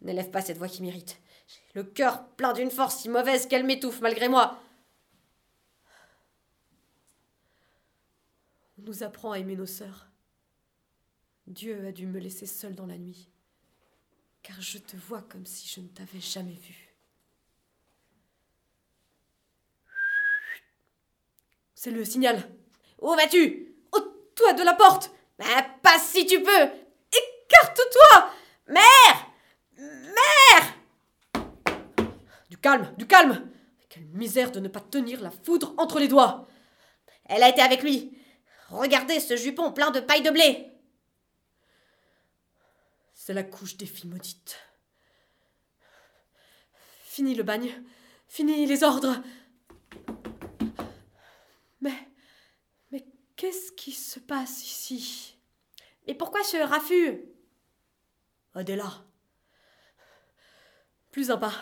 N'élève 0.01 0.31
pas 0.31 0.43
cette 0.43 0.59
voix 0.59 0.69
qui 0.69 0.83
m'irrite. 0.83 1.21
J'ai 1.49 1.81
le 1.81 1.85
cœur 1.85 2.29
plein 2.37 2.53
d'une 2.53 2.71
force 2.71 2.97
si 2.97 3.09
mauvaise 3.09 3.47
qu'elle 3.47 3.65
m'étouffe 3.65 4.01
malgré 4.01 4.29
moi. 4.29 4.61
On 8.79 8.83
nous 8.83 9.03
apprend 9.03 9.33
à 9.33 9.39
aimer 9.39 9.57
nos 9.57 9.67
sœurs. 9.67 10.09
Dieu 11.47 11.87
a 11.87 11.93
dû 11.93 12.07
me 12.07 12.19
laisser 12.19 12.47
seule 12.47 12.75
dans 12.75 12.87
la 12.87 12.99
nuit, 12.99 13.29
car 14.43 14.61
je 14.61 14.79
te 14.79 14.97
vois 14.97 15.23
comme 15.23 15.47
si 15.47 15.69
je 15.69 15.81
ne 15.81 15.89
t'avais 15.89 16.21
jamais 16.21 16.55
vue. 16.55 16.95
C'est 21.75 21.91
le 21.91 22.05
signal. 22.05 22.51
Où 23.01 23.15
vas-tu? 23.15 23.75
Toi 24.37 24.53
de 24.53 24.63
la 24.63 24.75
porte 24.75 25.11
Ah, 25.41 25.67
Passe 25.83 26.11
si 26.11 26.27
tu 26.27 26.43
peux 26.43 26.51
Écarte-toi 26.53 28.31
Mère 28.69 29.27
Mère 29.79 31.43
Du 32.51 32.59
calme, 32.59 32.93
du 32.99 33.07
calme 33.07 33.51
Quelle 33.89 34.05
misère 34.05 34.53
de 34.53 34.61
ne 34.61 34.69
pas 34.69 34.81
tenir 34.81 35.23
la 35.23 35.31
foudre 35.31 35.75
entre 35.79 35.99
les 35.99 36.09
doigts 36.09 36.47
Elle 37.25 37.43
a 37.43 37.49
été 37.49 37.63
avec 37.63 37.83
lui. 37.83 38.19
Regardez 38.69 39.21
ce 39.21 39.37
jupon 39.37 39.73
plein 39.73 39.91
de 39.91 40.01
paille 40.01 40.23
de 40.23 40.31
blé. 40.31 40.76
C'est 43.27 43.35
la 43.35 43.43
couche 43.43 43.77
des 43.77 43.87
filles 43.87 44.09
maudites. 44.09 44.57
Fini 47.03 47.35
le 47.35 47.43
bagne, 47.43 47.83
fini 48.29 48.65
les 48.67 48.85
ordres. 48.85 49.21
Mais. 51.81 52.09
Mais 52.93 53.05
qu'est-ce 53.35 53.73
qui 53.73 53.91
se 53.91 54.21
passe 54.21 54.63
ici? 54.65 55.37
Mais 56.07 56.15
pourquoi 56.15 56.45
ce 56.45 56.57
raffut? 56.59 57.25
Adela. 58.55 59.05
Plus 61.11 61.33
un 61.33 61.37
pas. 61.37 61.55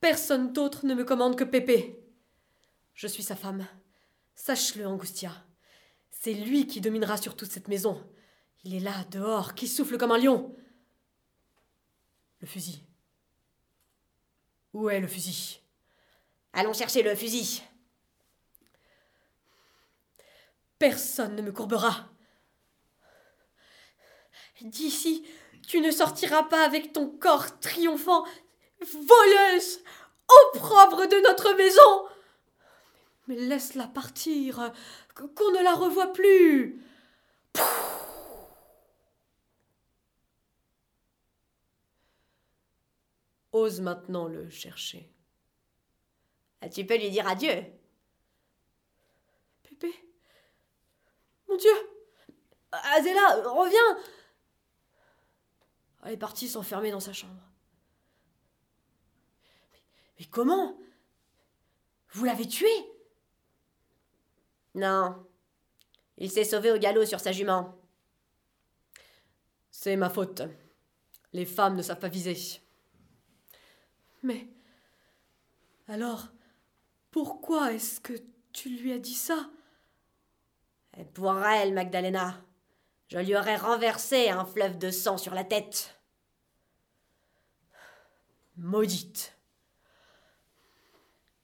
Personne 0.00 0.52
d'autre 0.52 0.84
ne 0.84 0.96
me 0.96 1.04
commande 1.04 1.38
que 1.38 1.44
Pépé. 1.44 2.04
Je 2.94 3.06
suis 3.06 3.22
sa 3.22 3.36
femme. 3.36 3.68
Sache-le, 4.34 4.88
Angustia. 4.88 5.46
C'est 6.10 6.34
lui 6.34 6.66
qui 6.66 6.80
dominera 6.80 7.18
sur 7.18 7.36
toute 7.36 7.52
cette 7.52 7.68
maison. 7.68 8.04
Il 8.64 8.74
est 8.74 8.80
là, 8.80 9.04
dehors, 9.12 9.54
qui 9.54 9.68
souffle 9.68 9.96
comme 9.96 10.10
un 10.10 10.18
lion. 10.18 10.56
Le 12.42 12.48
fusil. 12.48 12.82
Où 14.74 14.90
est 14.90 15.00
le 15.00 15.06
fusil? 15.06 15.60
Allons 16.52 16.72
chercher 16.72 17.02
le 17.02 17.14
fusil. 17.14 17.62
Personne 20.78 21.36
ne 21.36 21.42
me 21.42 21.52
courbera. 21.52 22.08
D'ici, 24.60 25.24
tu 25.66 25.80
ne 25.80 25.90
sortiras 25.90 26.42
pas 26.44 26.64
avec 26.64 26.92
ton 26.92 27.08
corps 27.08 27.60
triomphant, 27.60 28.24
voleuse, 28.80 29.80
opprobre 30.54 31.06
de 31.06 31.22
notre 31.22 31.54
maison. 31.54 32.08
Mais 33.28 33.36
laisse-la 33.36 33.86
partir, 33.86 34.72
qu'on 35.14 35.52
ne 35.52 35.62
la 35.62 35.74
revoie 35.74 36.12
plus. 36.12 36.82
Ose 43.62 43.80
maintenant 43.80 44.26
le 44.26 44.50
chercher. 44.50 45.08
Ah, 46.60 46.68
Tu 46.68 46.84
peux 46.84 46.96
lui 46.96 47.10
dire 47.10 47.28
adieu? 47.28 47.64
Pépé, 49.62 49.92
mon 51.48 51.56
Dieu, 51.56 51.70
Adela, 52.72 53.48
reviens. 53.48 53.98
Elle 56.04 56.14
est 56.14 56.16
partie 56.16 56.48
s'enfermer 56.48 56.90
dans 56.90 56.98
sa 56.98 57.12
chambre. 57.12 57.40
Mais, 59.70 59.82
mais 60.18 60.24
comment? 60.26 60.76
Vous 62.10 62.24
l'avez 62.24 62.48
tué? 62.48 62.72
Non. 64.74 65.24
Il 66.16 66.32
s'est 66.32 66.44
sauvé 66.44 66.72
au 66.72 66.78
galop 66.78 67.04
sur 67.06 67.20
sa 67.20 67.30
jument. 67.30 67.78
C'est 69.70 69.96
ma 69.96 70.10
faute. 70.10 70.42
Les 71.32 71.46
femmes 71.46 71.76
ne 71.76 71.82
savent 71.82 72.00
pas 72.00 72.08
viser. 72.08 72.61
Mais 74.22 74.48
alors, 75.88 76.28
pourquoi 77.10 77.72
est-ce 77.72 78.00
que 78.00 78.14
tu 78.52 78.68
lui 78.70 78.92
as 78.92 78.98
dit 78.98 79.14
ça? 79.14 79.50
Et 80.96 81.04
pour 81.04 81.36
elle, 81.42 81.74
Magdalena, 81.74 82.44
je 83.08 83.18
lui 83.18 83.36
aurais 83.36 83.56
renversé 83.56 84.28
un 84.28 84.44
fleuve 84.44 84.78
de 84.78 84.90
sang 84.90 85.18
sur 85.18 85.34
la 85.34 85.44
tête. 85.44 86.00
Maudite. 88.56 89.36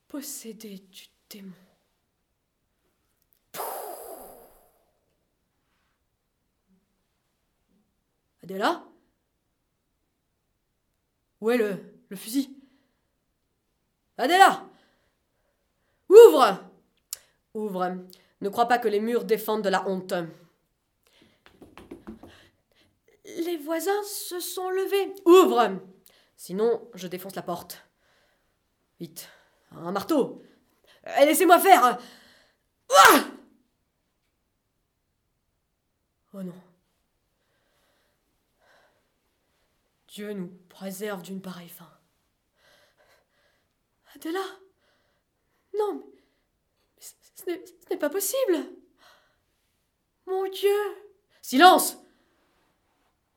Possédée 0.07 0.79
du 0.79 1.05
démon. 1.29 1.53
Adela 8.43 8.83
Où 11.41 11.51
est 11.51 11.57
le, 11.57 12.01
le 12.09 12.15
fusil? 12.15 12.58
Adela 14.19 14.65
Ouvre 16.09 16.59
Ouvre. 17.53 17.95
Ne 18.41 18.49
crois 18.49 18.67
pas 18.67 18.77
que 18.77 18.89
les 18.89 18.99
murs 18.99 19.23
défendent 19.23 19.63
de 19.63 19.69
la 19.69 19.87
honte. 19.87 20.13
Les 23.23 23.57
voisins 23.57 24.03
se 24.03 24.39
sont 24.41 24.69
levés. 24.69 25.15
Ouvre 25.25 25.79
Sinon, 26.35 26.89
je 26.95 27.07
défonce 27.07 27.35
la 27.35 27.41
porte. 27.41 27.85
Vite. 28.99 29.29
Un 29.71 29.91
marteau 29.91 30.43
Eh, 31.05 31.25
Laissez-moi 31.25 31.59
faire 31.59 31.97
Ah 32.91 33.25
Oh 36.33 36.43
non. 36.43 36.53
Dieu 40.09 40.33
nous 40.33 40.51
préserve 40.67 41.21
d'une 41.21 41.41
pareille 41.41 41.69
fin. 41.69 41.89
Adela 44.19 44.43
Non, 45.77 46.03
mais 47.47 47.61
ce 47.63 47.89
n'est 47.89 47.97
pas 47.97 48.09
possible. 48.09 48.57
Mon 50.25 50.49
Dieu 50.49 50.75
Silence 51.41 51.97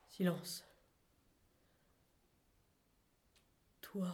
Silence. 0.08 0.64
Toi, 3.80 4.12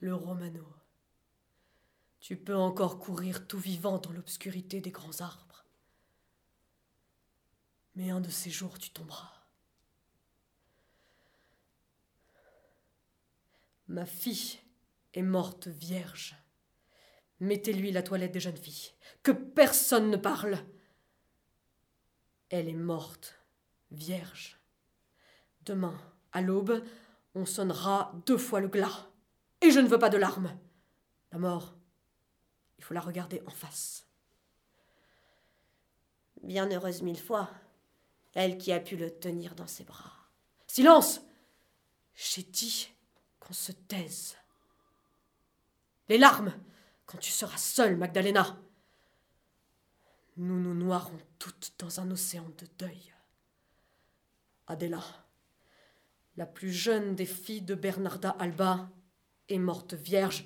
le 0.00 0.14
Romano, 0.14 0.66
tu 2.20 2.36
peux 2.36 2.54
encore 2.56 2.98
courir 2.98 3.46
tout 3.48 3.58
vivant 3.58 3.98
dans 3.98 4.12
l'obscurité 4.12 4.80
des 4.80 4.90
grands 4.90 5.20
arbres. 5.20 5.64
Mais 7.96 8.10
un 8.10 8.20
de 8.20 8.30
ces 8.30 8.50
jours, 8.50 8.78
tu 8.78 8.90
tomberas. 8.90 9.37
Ma 13.88 14.04
fille 14.04 14.58
est 15.14 15.22
morte 15.22 15.68
vierge. 15.68 16.36
Mettez-lui 17.40 17.90
la 17.90 18.02
toilette 18.02 18.32
des 18.32 18.40
jeunes 18.40 18.56
filles. 18.56 18.92
Que 19.22 19.32
personne 19.32 20.10
ne 20.10 20.16
parle. 20.16 20.58
Elle 22.50 22.68
est 22.68 22.74
morte, 22.74 23.34
vierge. 23.90 24.60
Demain, 25.62 25.98
à 26.32 26.40
l'aube, 26.40 26.84
on 27.34 27.46
sonnera 27.46 28.12
deux 28.26 28.38
fois 28.38 28.60
le 28.60 28.68
glas. 28.68 29.08
Et 29.60 29.70
je 29.70 29.80
ne 29.80 29.88
veux 29.88 29.98
pas 29.98 30.10
de 30.10 30.18
larmes. 30.18 30.56
La 31.32 31.38
mort, 31.38 31.74
il 32.78 32.84
faut 32.84 32.94
la 32.94 33.00
regarder 33.00 33.42
en 33.46 33.50
face. 33.50 34.06
Bien 36.42 36.70
heureuse 36.70 37.02
mille 37.02 37.18
fois, 37.18 37.50
elle 38.34 38.58
qui 38.58 38.72
a 38.72 38.80
pu 38.80 38.96
le 38.96 39.10
tenir 39.10 39.54
dans 39.54 39.66
ses 39.66 39.84
bras. 39.84 40.12
Silence 40.66 41.20
J'ai 42.14 42.42
dit 42.42 42.90
se 43.54 43.72
taise. 43.72 44.36
Les 46.08 46.18
larmes, 46.18 46.54
quand 47.06 47.18
tu 47.18 47.30
seras 47.30 47.56
seule, 47.56 47.96
Magdalena. 47.96 48.58
Nous 50.36 50.60
nous 50.60 50.74
noierons 50.74 51.18
toutes 51.38 51.74
dans 51.78 52.00
un 52.00 52.10
océan 52.10 52.48
de 52.58 52.66
deuil. 52.78 53.12
Adela, 54.66 55.02
la 56.36 56.46
plus 56.46 56.72
jeune 56.72 57.14
des 57.14 57.26
filles 57.26 57.62
de 57.62 57.74
Bernarda 57.74 58.30
Alba, 58.38 58.90
est 59.48 59.58
morte 59.58 59.94
vierge. 59.94 60.44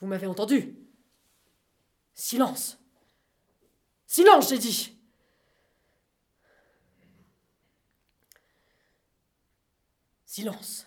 Vous 0.00 0.06
m'avez 0.06 0.26
entendu? 0.26 0.76
Silence 2.14 2.78
Silence, 4.06 4.48
j'ai 4.48 4.58
dit 4.58 4.95
Silence 10.36 10.84